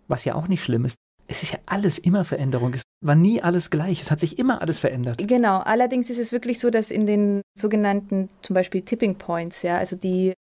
Was 0.07 0.23
ja 0.23 0.35
auch 0.35 0.47
nicht 0.47 0.63
schlimm 0.63 0.85
ist, 0.85 0.97
es 1.25 1.41
ist 1.41 1.51
ja 1.51 1.59
alles 1.65 1.97
immer 1.97 2.25
Veränderung. 2.25 2.75
Es 2.75 2.83
war 3.01 3.15
nie 3.15 3.41
alles 3.41 3.69
gleich. 3.69 4.01
Es 4.01 4.11
hat 4.11 4.19
sich 4.19 4.39
immer 4.39 4.61
alles 4.61 4.79
verändert. 4.79 5.25
Genau. 5.27 5.59
Allerdings 5.59 6.09
ist 6.09 6.17
es 6.17 6.31
wirklich 6.31 6.59
so, 6.59 6.69
dass 6.69 6.91
in 6.91 7.05
den 7.05 7.41
sogenannten 7.57 8.29
zum 8.41 8.53
Beispiel 8.53 8.81
Tipping 8.81 9.15
Points, 9.15 9.61
ja, 9.61 9.77
also 9.77 9.95
die 9.95 10.33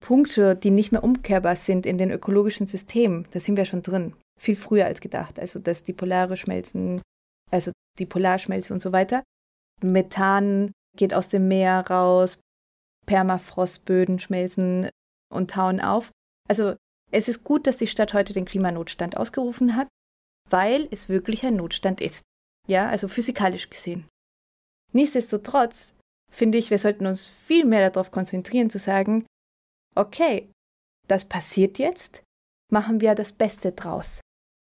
Punkte, 0.00 0.54
die 0.54 0.70
nicht 0.70 0.92
mehr 0.92 1.02
umkehrbar 1.02 1.56
sind 1.56 1.86
in 1.86 1.98
den 1.98 2.10
ökologischen 2.10 2.66
Systemen, 2.66 3.26
da 3.32 3.40
sind 3.40 3.56
wir 3.56 3.64
schon 3.64 3.82
drin. 3.82 4.14
Viel 4.38 4.56
früher 4.56 4.84
als 4.84 5.00
gedacht. 5.00 5.38
Also, 5.38 5.58
dass 5.58 5.84
die 5.84 5.94
Polare 5.94 6.36
schmelzen, 6.36 7.00
also 7.50 7.72
die 7.98 8.06
Polarschmelze 8.06 8.74
und 8.74 8.82
so 8.82 8.92
weiter. 8.92 9.22
Methan 9.82 10.72
geht 10.96 11.14
aus 11.14 11.28
dem 11.28 11.48
Meer 11.48 11.86
raus, 11.88 12.38
Permafrostböden 13.06 14.18
schmelzen 14.18 14.90
und 15.32 15.50
tauen 15.50 15.80
auf. 15.80 16.10
Also 16.48 16.74
es 17.10 17.28
ist 17.28 17.44
gut, 17.44 17.66
dass 17.66 17.78
die 17.78 17.86
Stadt 17.86 18.14
heute 18.14 18.32
den 18.32 18.44
Klimanotstand 18.44 19.16
ausgerufen 19.16 19.76
hat, 19.76 19.88
weil 20.50 20.88
es 20.90 21.08
wirklich 21.08 21.44
ein 21.44 21.56
Notstand 21.56 22.00
ist. 22.00 22.24
Ja, 22.66 22.88
also 22.88 23.08
physikalisch 23.08 23.70
gesehen. 23.70 24.08
Nichtsdestotrotz 24.92 25.94
finde 26.30 26.58
ich, 26.58 26.70
wir 26.70 26.78
sollten 26.78 27.06
uns 27.06 27.28
viel 27.28 27.64
mehr 27.64 27.90
darauf 27.90 28.10
konzentrieren 28.10 28.70
zu 28.70 28.78
sagen, 28.78 29.26
okay, 29.94 30.50
das 31.08 31.24
passiert 31.24 31.78
jetzt, 31.78 32.22
machen 32.72 33.00
wir 33.00 33.14
das 33.14 33.32
Beste 33.32 33.72
draus. 33.72 34.20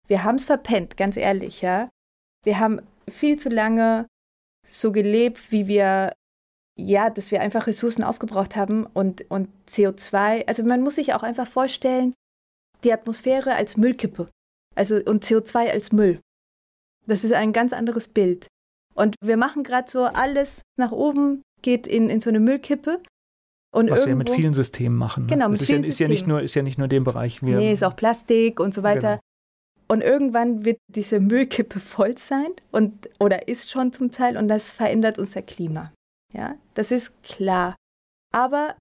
Wir 0.08 0.24
haben 0.24 0.36
es 0.36 0.46
verpennt, 0.46 0.98
ganz 0.98 1.18
ehrlich, 1.18 1.62
ja. 1.62 1.90
Wir 2.44 2.60
haben 2.60 2.82
viel 3.08 3.38
zu 3.38 3.50
lange 3.50 4.08
so 4.68 4.92
gelebt, 4.92 5.52
wie 5.52 5.68
wir, 5.68 6.14
ja, 6.80 7.10
dass 7.10 7.32
wir 7.32 7.42
einfach 7.42 7.68
Ressourcen 7.68 8.04
aufgebraucht 8.04 8.56
haben 8.56 8.86
und, 8.86 9.30
und 9.30 9.50
CO2. 9.68 10.48
Also 10.48 10.64
man 10.64 10.82
muss 10.82 10.96
sich 10.96 11.14
auch 11.14 11.24
einfach 11.24 11.48
vorstellen, 11.48 12.14
die 12.84 12.94
Atmosphäre 12.94 13.56
als 13.56 13.78
Müllkippe. 13.78 14.30
Also 14.76 14.96
und 14.96 15.24
CO2 15.24 15.70
als 15.70 15.92
Müll. 15.92 16.20
Das 17.06 17.24
ist 17.24 17.34
ein 17.34 17.54
ganz 17.54 17.74
anderes 17.74 18.08
Bild. 18.08 18.48
Und 18.94 19.16
wir 19.22 19.38
machen 19.38 19.64
gerade 19.64 19.90
so 19.90 20.04
alles 20.04 20.62
nach 20.78 20.92
oben, 20.92 21.42
geht 21.62 21.88
in, 21.88 22.10
in 22.10 22.20
so 22.20 22.30
eine 22.30 22.40
Müllkippe. 22.40 23.02
Und 23.72 23.90
Was 23.90 24.00
irgendwo, 24.00 24.08
wir 24.08 24.16
mit 24.16 24.30
vielen 24.30 24.54
Systemen 24.54 24.98
machen. 24.98 25.26
Ne? 25.26 25.30
Genau, 25.30 25.50
mit 25.50 25.62
das 25.62 25.68
vielen 25.68 25.84
ist 25.84 25.88
ja, 25.88 25.92
ist 25.94 26.00
ja 26.00 26.08
nicht 26.08 26.28
nur 26.28 26.42
ist 26.42 26.56
ja 26.56 26.64
nicht 26.64 26.78
nur 26.78 26.88
dem 26.88 27.04
Bereich. 27.04 27.42
Wir, 27.44 27.58
nee, 27.58 27.72
ist 27.72 27.84
auch 27.84 27.96
Plastik 27.96 28.60
und 28.60 28.74
so 28.74 28.84
weiter. 28.84 29.18
Genau. 29.18 29.22
Und 29.92 30.02
irgendwann 30.02 30.66
wird 30.66 30.80
diese 30.88 31.20
Müllkippe 31.20 31.80
voll 31.80 32.18
sein 32.18 32.50
und 32.72 33.10
oder 33.20 33.48
ist 33.48 33.72
schon 33.72 33.92
zum 33.92 34.12
Teil 34.12 34.38
und 34.38 34.48
das 34.48 34.72
verändert 34.72 35.18
unser 35.18 35.42
Klima. 35.42 35.92
Ja, 36.34 36.56
das 36.76 36.92
ist 36.92 37.24
klar. 37.24 37.76
Aber 38.32 38.76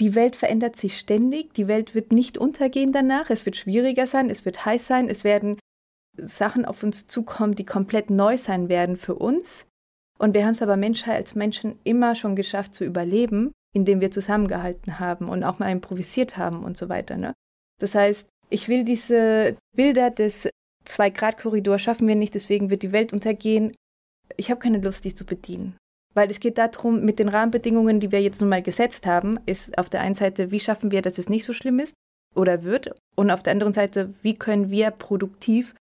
die 0.00 0.14
Welt 0.14 0.36
verändert 0.36 0.76
sich 0.76 0.98
ständig, 0.98 1.54
die 1.54 1.68
Welt 1.68 1.94
wird 1.94 2.12
nicht 2.12 2.38
untergehen 2.38 2.92
danach, 2.92 3.30
es 3.30 3.44
wird 3.44 3.56
schwieriger 3.56 4.06
sein, 4.06 4.30
es 4.30 4.44
wird 4.44 4.64
heiß 4.64 4.86
sein, 4.86 5.08
es 5.08 5.24
werden 5.24 5.58
Sachen 6.16 6.64
auf 6.64 6.82
uns 6.82 7.06
zukommen, 7.06 7.54
die 7.54 7.66
komplett 7.66 8.10
neu 8.10 8.36
sein 8.36 8.68
werden 8.68 8.96
für 8.96 9.14
uns. 9.14 9.66
Und 10.18 10.34
wir 10.34 10.44
haben 10.44 10.52
es 10.52 10.62
aber 10.62 10.76
Menschheit 10.76 11.16
als 11.16 11.34
Menschen 11.34 11.78
immer 11.84 12.14
schon 12.14 12.36
geschafft 12.36 12.74
zu 12.74 12.84
überleben, 12.84 13.52
indem 13.74 14.00
wir 14.00 14.10
zusammengehalten 14.10 14.98
haben 14.98 15.28
und 15.28 15.42
auch 15.44 15.58
mal 15.58 15.70
improvisiert 15.70 16.36
haben 16.36 16.64
und 16.64 16.76
so 16.76 16.88
weiter. 16.88 17.16
Ne? 17.16 17.32
Das 17.80 17.94
heißt, 17.94 18.28
ich 18.50 18.68
will 18.68 18.84
diese 18.84 19.56
Bilder 19.74 20.10
des 20.10 20.48
Zwei-Grad-Korridors 20.84 21.80
schaffen 21.80 22.08
wir 22.08 22.16
nicht, 22.16 22.34
deswegen 22.34 22.70
wird 22.70 22.82
die 22.82 22.92
Welt 22.92 23.12
untergehen. 23.12 23.72
Ich 24.36 24.50
habe 24.50 24.60
keine 24.60 24.78
Lust, 24.78 25.04
die 25.04 25.14
zu 25.14 25.24
bedienen. 25.24 25.76
Weil 26.14 26.30
es 26.30 26.40
geht 26.40 26.58
darum, 26.58 27.04
mit 27.04 27.18
den 27.18 27.28
Rahmenbedingungen, 27.28 28.00
die 28.00 28.12
wir 28.12 28.20
jetzt 28.20 28.40
nun 28.40 28.50
mal 28.50 28.62
gesetzt 28.62 29.06
haben, 29.06 29.38
ist 29.46 29.76
auf 29.78 29.88
der 29.88 30.00
einen 30.00 30.14
Seite, 30.14 30.50
wie 30.50 30.60
schaffen 30.60 30.90
wir, 30.90 31.02
dass 31.02 31.18
es 31.18 31.28
nicht 31.28 31.44
so 31.44 31.52
schlimm 31.52 31.78
ist 31.78 31.94
oder 32.34 32.64
wird? 32.64 32.94
Und 33.16 33.30
auf 33.30 33.42
der 33.42 33.52
anderen 33.52 33.72
Seite, 33.72 34.14
wie 34.22 34.34
können 34.34 34.70
wir 34.70 34.90
produktiv 34.90 35.74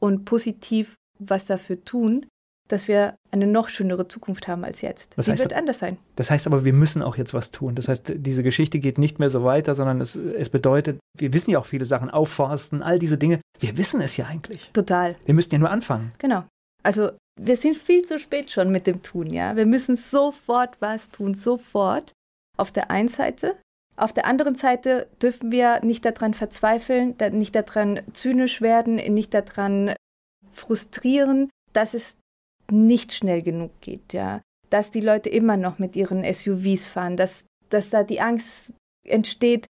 und 0.00 0.24
positiv 0.24 0.96
was 1.18 1.44
dafür 1.44 1.82
tun, 1.84 2.26
dass 2.68 2.88
wir 2.88 3.16
eine 3.30 3.46
noch 3.46 3.68
schönere 3.68 4.08
Zukunft 4.08 4.48
haben 4.48 4.64
als 4.64 4.80
jetzt. 4.80 5.16
Das 5.16 5.28
heißt, 5.28 5.42
wird 5.42 5.52
anders 5.52 5.78
sein. 5.78 5.98
Das 6.16 6.30
heißt 6.30 6.46
aber, 6.46 6.64
wir 6.64 6.72
müssen 6.72 7.02
auch 7.02 7.16
jetzt 7.16 7.32
was 7.32 7.50
tun. 7.50 7.74
Das 7.74 7.88
heißt, 7.88 8.14
diese 8.16 8.42
Geschichte 8.42 8.80
geht 8.80 8.98
nicht 8.98 9.18
mehr 9.18 9.30
so 9.30 9.44
weiter, 9.44 9.74
sondern 9.74 10.00
es, 10.00 10.16
es 10.16 10.48
bedeutet, 10.48 10.98
wir 11.16 11.32
wissen 11.32 11.50
ja 11.50 11.58
auch 11.58 11.66
viele 11.66 11.84
Sachen, 11.84 12.10
aufforsten, 12.10 12.82
all 12.82 12.98
diese 12.98 13.18
Dinge. 13.18 13.40
Wir 13.60 13.76
wissen 13.76 14.00
es 14.00 14.16
ja 14.16 14.26
eigentlich. 14.26 14.70
Total. 14.72 15.16
Wir 15.24 15.34
müssten 15.34 15.54
ja 15.54 15.58
nur 15.60 15.70
anfangen. 15.70 16.12
Genau. 16.18 16.44
Also 16.86 17.10
wir 17.34 17.56
sind 17.56 17.76
viel 17.76 18.04
zu 18.04 18.20
spät 18.20 18.52
schon 18.52 18.70
mit 18.70 18.86
dem 18.86 19.02
Tun, 19.02 19.26
ja. 19.32 19.56
Wir 19.56 19.66
müssen 19.66 19.96
sofort 19.96 20.80
was 20.80 21.08
tun, 21.08 21.34
sofort. 21.34 22.12
Auf 22.56 22.70
der 22.70 22.92
einen 22.92 23.08
Seite. 23.08 23.56
Auf 23.96 24.12
der 24.12 24.24
anderen 24.24 24.54
Seite 24.54 25.08
dürfen 25.20 25.50
wir 25.50 25.84
nicht 25.84 26.04
daran 26.04 26.32
verzweifeln, 26.32 27.16
nicht 27.32 27.56
daran 27.56 28.02
zynisch 28.12 28.60
werden, 28.60 28.94
nicht 28.94 29.34
daran 29.34 29.96
frustrieren, 30.52 31.50
dass 31.72 31.92
es 31.92 32.18
nicht 32.70 33.12
schnell 33.12 33.42
genug 33.42 33.72
geht, 33.80 34.12
ja. 34.12 34.40
Dass 34.70 34.92
die 34.92 35.00
Leute 35.00 35.28
immer 35.28 35.56
noch 35.56 35.80
mit 35.80 35.96
ihren 35.96 36.22
SUVs 36.22 36.86
fahren, 36.86 37.16
dass, 37.16 37.44
dass 37.68 37.90
da 37.90 38.04
die 38.04 38.20
Angst 38.20 38.72
entsteht, 39.04 39.66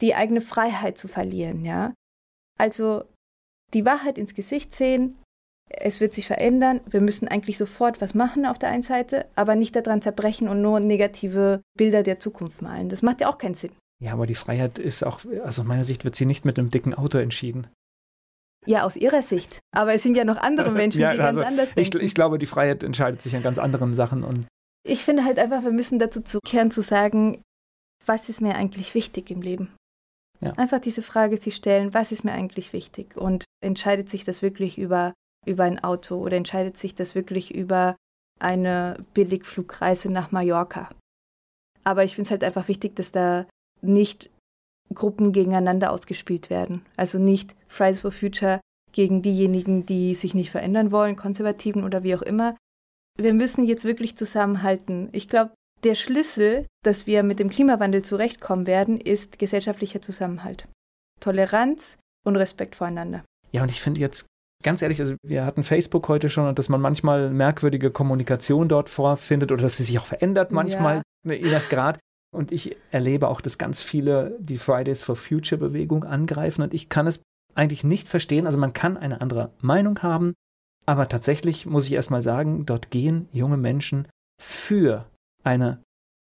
die 0.00 0.14
eigene 0.14 0.40
Freiheit 0.40 0.96
zu 0.96 1.08
verlieren, 1.08 1.62
ja. 1.66 1.92
Also 2.58 3.04
die 3.74 3.84
Wahrheit 3.84 4.16
ins 4.16 4.34
Gesicht 4.34 4.74
sehen, 4.74 5.14
es 5.80 6.00
wird 6.00 6.14
sich 6.14 6.26
verändern, 6.26 6.80
wir 6.86 7.00
müssen 7.00 7.28
eigentlich 7.28 7.58
sofort 7.58 8.00
was 8.00 8.14
machen 8.14 8.46
auf 8.46 8.58
der 8.58 8.70
einen 8.70 8.82
Seite, 8.82 9.26
aber 9.34 9.54
nicht 9.54 9.76
daran 9.76 10.02
zerbrechen 10.02 10.48
und 10.48 10.62
nur 10.62 10.80
negative 10.80 11.62
Bilder 11.76 12.02
der 12.02 12.18
Zukunft 12.18 12.62
malen. 12.62 12.88
Das 12.88 13.02
macht 13.02 13.20
ja 13.20 13.28
auch 13.28 13.38
keinen 13.38 13.54
Sinn. 13.54 13.72
Ja, 14.00 14.12
aber 14.12 14.26
die 14.26 14.34
Freiheit 14.34 14.78
ist 14.78 15.04
auch, 15.04 15.20
also 15.42 15.62
aus 15.62 15.68
meiner 15.68 15.84
Sicht 15.84 16.04
wird 16.04 16.16
sie 16.16 16.26
nicht 16.26 16.44
mit 16.44 16.58
einem 16.58 16.70
dicken 16.70 16.94
Auto 16.94 17.18
entschieden. 17.18 17.68
Ja, 18.66 18.84
aus 18.84 18.96
ihrer 18.96 19.22
Sicht. 19.22 19.58
Aber 19.72 19.94
es 19.94 20.02
sind 20.02 20.16
ja 20.16 20.24
noch 20.24 20.36
andere 20.36 20.70
Menschen, 20.72 21.00
ja, 21.00 21.12
die 21.12 21.20
also 21.20 21.40
ganz 21.40 21.48
anders 21.48 21.74
denken. 21.74 21.96
Ich, 21.98 22.02
ich, 22.02 22.14
glaube, 22.14 22.38
die 22.38 22.46
Freiheit 22.46 22.82
entscheidet 22.82 23.22
sich 23.22 23.36
an 23.36 23.42
ganz 23.42 23.58
anderen 23.58 23.94
Sachen. 23.94 24.24
Und 24.24 24.46
ich 24.84 25.04
finde 25.04 25.24
halt 25.24 25.38
einfach, 25.38 25.64
wir 25.64 25.72
müssen 25.72 25.98
dazu 25.98 26.20
zukehren, 26.20 26.70
zu 26.70 26.80
sagen, 26.80 27.42
was 28.06 28.28
ist 28.28 28.40
mir 28.40 28.54
eigentlich 28.54 28.94
wichtig 28.94 29.30
im 29.30 29.42
Leben? 29.42 29.74
Ja. 30.40 30.52
Einfach 30.52 30.80
diese 30.80 31.02
Frage 31.02 31.36
sich 31.36 31.54
stellen, 31.56 31.94
was 31.94 32.12
ist 32.12 32.24
mir 32.24 32.32
eigentlich 32.32 32.72
wichtig? 32.72 33.16
Und 33.16 33.44
entscheidet 33.62 34.10
sich 34.10 34.24
das 34.24 34.42
wirklich 34.42 34.78
über, 34.78 35.14
über 35.46 35.64
ein 35.64 35.82
Auto 35.82 36.16
oder 36.16 36.36
entscheidet 36.36 36.78
sich 36.78 36.94
das 36.94 37.14
wirklich 37.14 37.54
über 37.54 37.96
eine 38.40 39.04
Billigflugreise 39.14 40.08
nach 40.08 40.32
Mallorca? 40.32 40.90
Aber 41.84 42.04
ich 42.04 42.14
finde 42.14 42.28
es 42.28 42.30
halt 42.30 42.44
einfach 42.44 42.68
wichtig, 42.68 42.96
dass 42.96 43.12
da 43.12 43.46
nicht 43.82 44.30
Gruppen 44.92 45.32
gegeneinander 45.32 45.92
ausgespielt 45.92 46.50
werden. 46.50 46.84
Also 46.96 47.18
nicht 47.18 47.54
Fridays 47.68 48.00
for 48.00 48.12
Future 48.12 48.60
gegen 48.92 49.22
diejenigen, 49.22 49.86
die 49.86 50.14
sich 50.14 50.34
nicht 50.34 50.50
verändern 50.50 50.92
wollen, 50.92 51.16
Konservativen 51.16 51.84
oder 51.84 52.02
wie 52.02 52.14
auch 52.14 52.22
immer, 52.22 52.56
wir 53.18 53.34
müssen 53.34 53.64
jetzt 53.64 53.84
wirklich 53.84 54.16
zusammenhalten. 54.16 55.08
Ich 55.12 55.28
glaube, 55.28 55.52
der 55.84 55.94
Schlüssel, 55.94 56.66
dass 56.82 57.06
wir 57.06 57.22
mit 57.22 57.38
dem 57.38 57.50
Klimawandel 57.50 58.02
zurechtkommen 58.02 58.66
werden, 58.66 59.00
ist 59.00 59.38
gesellschaftlicher 59.38 60.00
Zusammenhalt. 60.00 60.66
Toleranz 61.20 61.98
und 62.24 62.36
Respekt 62.36 62.74
voreinander. 62.74 63.24
Ja, 63.52 63.62
und 63.62 63.70
ich 63.70 63.80
finde 63.80 64.00
jetzt 64.00 64.26
ganz 64.64 64.82
ehrlich, 64.82 65.00
also 65.00 65.14
wir 65.22 65.44
hatten 65.44 65.62
Facebook 65.62 66.08
heute 66.08 66.28
schon 66.28 66.48
und 66.48 66.58
dass 66.58 66.68
man 66.68 66.80
manchmal 66.80 67.30
merkwürdige 67.30 67.92
Kommunikation 67.92 68.68
dort 68.68 68.88
vorfindet 68.88 69.52
oder 69.52 69.62
dass 69.62 69.76
sie 69.76 69.84
sich 69.84 69.98
auch 69.98 70.06
verändert 70.06 70.50
manchmal, 70.50 71.02
ja. 71.24 71.34
je 71.34 71.52
nach 71.52 71.68
Grad. 71.68 72.00
Und 72.34 72.50
ich 72.50 72.76
erlebe 72.90 73.28
auch, 73.28 73.40
dass 73.40 73.58
ganz 73.58 73.80
viele 73.80 74.36
die 74.40 74.58
Fridays 74.58 75.04
for 75.04 75.14
Future 75.14 75.60
Bewegung 75.60 76.02
angreifen 76.02 76.62
und 76.62 76.74
ich 76.74 76.88
kann 76.88 77.06
es 77.06 77.20
eigentlich 77.54 77.84
nicht 77.84 78.08
verstehen. 78.08 78.46
Also 78.46 78.58
man 78.58 78.72
kann 78.72 78.96
eine 78.96 79.20
andere 79.20 79.52
Meinung 79.60 80.02
haben, 80.02 80.34
aber 80.84 81.08
tatsächlich 81.08 81.66
muss 81.66 81.86
ich 81.86 81.92
erstmal 81.92 82.24
sagen, 82.24 82.66
dort 82.66 82.90
gehen 82.90 83.28
junge 83.30 83.56
Menschen 83.56 84.08
für 84.42 85.06
eine 85.44 85.80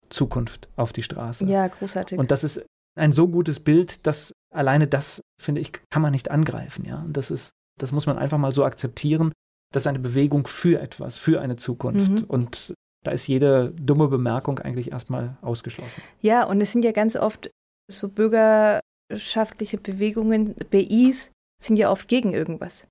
Zukunft 0.09 0.69
auf 0.77 0.95
die 0.95 1.03
Straße. 1.03 1.45
Ja, 1.45 1.69
großartig. 1.69 2.19
Und 2.19 2.31
das 2.31 2.45
ist 2.45 2.65
ein 2.99 3.13
so 3.13 3.29
gutes 3.29 3.61
Bild, 3.61 4.07
dass 4.07 4.33
alleine 4.53 4.87
das, 4.87 5.21
finde 5.41 5.61
ich, 5.61 5.73
kann 5.91 6.03
man 6.03 6.13
nicht 6.13 6.31
angreifen. 6.31 6.85
Ja, 6.87 7.01
und 7.01 7.17
das 7.17 7.31
ist, 7.31 7.51
das 7.83 7.93
muss 7.93 8.07
man 8.07 8.19
einfach 8.19 8.39
mal 8.39 8.53
so 8.53 8.65
akzeptieren. 8.65 9.33
Das 9.73 9.85
ist 9.85 9.87
eine 9.87 9.99
Bewegung 9.99 10.47
für 10.47 10.81
etwas, 10.81 11.19
für 11.19 11.41
eine 11.41 11.57
Zukunft. 11.57 12.11
Mhm. 12.11 12.25
Und 12.25 12.75
da 13.05 13.13
ist 13.13 13.27
jede 13.27 13.73
dumme 13.73 14.09
Bemerkung 14.09 14.59
eigentlich 14.59 14.93
erstmal 14.93 15.39
ausgeschlossen. 15.43 16.03
Ja, 16.21 16.45
und 16.45 16.61
es 16.61 16.73
sind 16.73 16.85
ja 16.85 16.93
ganz 16.93 17.17
oft 17.17 17.51
so 17.91 18.09
bürgerschaftliche 18.09 19.79
Bewegungen, 19.79 20.55
BIs, 20.71 21.31
sind 21.63 21.79
ja 21.79 21.91
oft 21.91 22.09
gegen 22.09 22.33
irgendwas. 22.33 22.87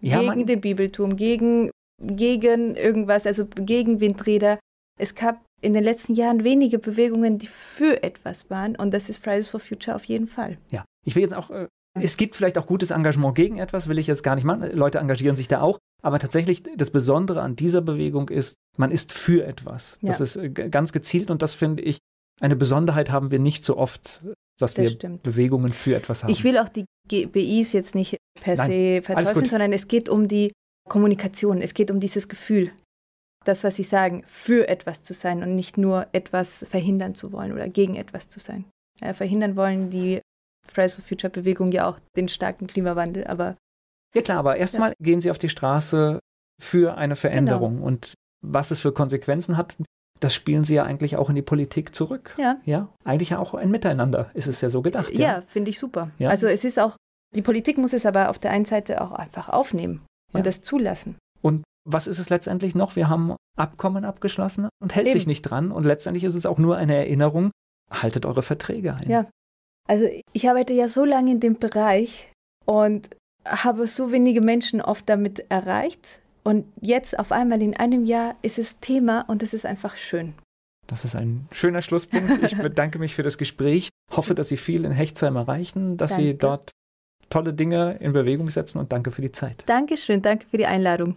Ja, 0.00 0.20
gegen 0.20 0.46
den 0.46 0.60
Bibelturm, 0.60 1.16
gegen, 1.16 1.70
gegen 2.02 2.74
irgendwas, 2.74 3.26
also 3.26 3.46
gegen 3.46 4.00
Windräder. 4.00 4.58
Es 4.98 5.14
gab 5.14 5.44
in 5.62 5.72
den 5.72 5.84
letzten 5.84 6.14
Jahren 6.14 6.44
wenige 6.44 6.78
Bewegungen, 6.78 7.38
die 7.38 7.46
für 7.46 8.02
etwas 8.02 8.50
waren 8.50 8.76
und 8.76 8.92
das 8.92 9.08
ist 9.08 9.22
Fridays 9.22 9.48
for 9.48 9.60
Future 9.60 9.96
auf 9.96 10.04
jeden 10.04 10.26
Fall. 10.26 10.58
Ja, 10.70 10.84
ich 11.04 11.14
will 11.14 11.22
jetzt 11.22 11.34
auch, 11.34 11.50
äh, 11.50 11.68
es 12.00 12.16
gibt 12.16 12.36
vielleicht 12.36 12.58
auch 12.58 12.66
gutes 12.66 12.90
Engagement 12.90 13.34
gegen 13.34 13.58
etwas, 13.58 13.88
will 13.88 13.98
ich 13.98 14.06
jetzt 14.06 14.22
gar 14.22 14.34
nicht 14.34 14.44
machen. 14.44 14.70
Leute 14.72 14.98
engagieren 14.98 15.36
sich 15.36 15.48
da 15.48 15.60
auch, 15.60 15.78
aber 16.02 16.18
tatsächlich 16.18 16.62
das 16.76 16.90
Besondere 16.90 17.42
an 17.42 17.56
dieser 17.56 17.80
Bewegung 17.80 18.28
ist, 18.28 18.56
man 18.76 18.90
ist 18.90 19.12
für 19.12 19.44
etwas. 19.46 19.98
Ja. 20.02 20.08
Das 20.08 20.20
ist 20.20 20.36
äh, 20.36 20.50
ganz 20.50 20.92
gezielt 20.92 21.30
und 21.30 21.42
das 21.42 21.54
finde 21.54 21.82
ich, 21.82 21.98
eine 22.40 22.56
Besonderheit 22.56 23.10
haben 23.10 23.30
wir 23.30 23.38
nicht 23.38 23.64
so 23.64 23.76
oft, 23.76 24.22
dass 24.58 24.74
das 24.74 24.76
wir 24.76 24.90
stimmt. 24.90 25.22
Bewegungen 25.22 25.72
für 25.72 25.96
etwas 25.96 26.22
haben. 26.22 26.30
Ich 26.30 26.44
will 26.44 26.58
auch 26.58 26.68
die 26.68 26.84
GBIs 27.08 27.72
jetzt 27.72 27.94
nicht 27.94 28.18
per 28.40 28.56
Nein, 28.56 28.70
se 28.70 29.02
verteufeln, 29.02 29.46
sondern 29.46 29.72
es 29.72 29.88
geht 29.88 30.08
um 30.08 30.28
die 30.28 30.52
Kommunikation, 30.88 31.62
es 31.62 31.74
geht 31.74 31.90
um 31.90 32.00
dieses 32.00 32.28
Gefühl 32.28 32.72
das, 33.46 33.64
was 33.64 33.76
Sie 33.76 33.82
sagen, 33.82 34.24
für 34.26 34.68
etwas 34.68 35.02
zu 35.02 35.14
sein 35.14 35.42
und 35.42 35.54
nicht 35.54 35.78
nur 35.78 36.06
etwas 36.12 36.66
verhindern 36.68 37.14
zu 37.14 37.32
wollen 37.32 37.52
oder 37.52 37.68
gegen 37.68 37.96
etwas 37.96 38.28
zu 38.28 38.40
sein. 38.40 38.64
Ja, 39.00 39.12
verhindern 39.12 39.56
wollen 39.56 39.90
die 39.90 40.20
Fridays 40.68 40.94
for 40.94 41.04
Future 41.04 41.30
Bewegung 41.30 41.72
ja 41.72 41.88
auch 41.88 41.98
den 42.16 42.28
starken 42.28 42.66
Klimawandel, 42.66 43.26
aber. 43.26 43.56
Ja 44.14 44.22
klar, 44.22 44.38
aber 44.38 44.56
erstmal 44.56 44.90
ja. 44.90 44.94
gehen 45.00 45.20
sie 45.20 45.30
auf 45.30 45.38
die 45.38 45.48
Straße 45.48 46.20
für 46.60 46.96
eine 46.96 47.16
Veränderung 47.16 47.76
genau. 47.76 47.86
und 47.86 48.14
was 48.42 48.70
es 48.70 48.80
für 48.80 48.92
Konsequenzen 48.92 49.56
hat, 49.56 49.76
das 50.20 50.34
spielen 50.34 50.64
sie 50.64 50.74
ja 50.74 50.84
eigentlich 50.84 51.16
auch 51.16 51.28
in 51.28 51.34
die 51.34 51.42
Politik 51.42 51.94
zurück. 51.94 52.34
Ja. 52.38 52.56
Ja, 52.64 52.88
eigentlich 53.04 53.34
auch 53.34 53.54
ein 53.54 53.70
Miteinander 53.70 54.30
ist 54.34 54.46
es 54.46 54.60
ja 54.60 54.70
so 54.70 54.82
gedacht. 54.82 55.12
Ja, 55.12 55.20
ja 55.20 55.42
finde 55.46 55.70
ich 55.70 55.78
super. 55.78 56.10
Ja. 56.18 56.30
Also 56.30 56.46
es 56.46 56.64
ist 56.64 56.78
auch, 56.78 56.96
die 57.34 57.42
Politik 57.42 57.76
muss 57.76 57.92
es 57.92 58.06
aber 58.06 58.30
auf 58.30 58.38
der 58.38 58.50
einen 58.52 58.64
Seite 58.64 59.02
auch 59.02 59.12
einfach 59.12 59.48
aufnehmen 59.48 60.06
und 60.32 60.46
das 60.46 60.62
zulassen. 60.62 61.16
Und 61.42 61.64
was 61.84 62.06
ist 62.06 62.18
es 62.18 62.30
letztendlich 62.30 62.74
noch? 62.74 62.96
Wir 62.96 63.08
haben 63.08 63.36
Abkommen 63.56 64.04
abgeschlossen 64.04 64.68
und 64.80 64.94
hält 64.94 65.06
Eben. 65.06 65.14
sich 65.14 65.26
nicht 65.26 65.42
dran. 65.42 65.70
Und 65.70 65.84
letztendlich 65.84 66.24
ist 66.24 66.34
es 66.34 66.46
auch 66.46 66.58
nur 66.58 66.76
eine 66.76 66.96
Erinnerung, 66.96 67.50
haltet 67.90 68.26
eure 68.26 68.42
Verträge 68.42 68.94
ein. 68.94 69.08
Ja. 69.08 69.26
Also 69.86 70.08
ich 70.32 70.48
arbeite 70.48 70.74
ja 70.74 70.88
so 70.88 71.04
lange 71.04 71.32
in 71.32 71.40
dem 71.40 71.58
Bereich 71.58 72.30
und 72.64 73.10
habe 73.44 73.86
so 73.86 74.12
wenige 74.12 74.40
Menschen 74.40 74.80
oft 74.80 75.08
damit 75.08 75.44
erreicht. 75.50 76.20
Und 76.42 76.66
jetzt 76.80 77.18
auf 77.18 77.32
einmal 77.32 77.62
in 77.62 77.76
einem 77.76 78.04
Jahr 78.04 78.36
ist 78.42 78.58
es 78.58 78.78
Thema 78.80 79.22
und 79.22 79.42
es 79.42 79.52
ist 79.52 79.66
einfach 79.66 79.96
schön. 79.96 80.34
Das 80.86 81.04
ist 81.04 81.16
ein 81.16 81.48
schöner 81.50 81.82
Schlusspunkt. 81.82 82.42
Ich 82.44 82.56
bedanke 82.62 82.98
mich 82.98 83.14
für 83.14 83.22
das 83.22 83.38
Gespräch. 83.38 83.88
Hoffe, 84.12 84.34
dass 84.34 84.48
Sie 84.48 84.56
viel 84.56 84.84
in 84.84 84.92
Hechtsheim 84.92 85.36
erreichen, 85.36 85.96
dass 85.96 86.12
danke. 86.12 86.24
Sie 86.24 86.38
dort 86.38 86.70
tolle 87.28 87.52
Dinge 87.52 87.96
in 88.00 88.12
Bewegung 88.12 88.50
setzen 88.50 88.78
und 88.78 88.92
danke 88.92 89.10
für 89.10 89.22
die 89.22 89.32
Zeit. 89.32 89.64
Dankeschön, 89.66 90.22
danke 90.22 90.46
für 90.48 90.58
die 90.58 90.66
Einladung. 90.66 91.16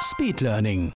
Speed 0.00 0.42
Learning. 0.42 0.86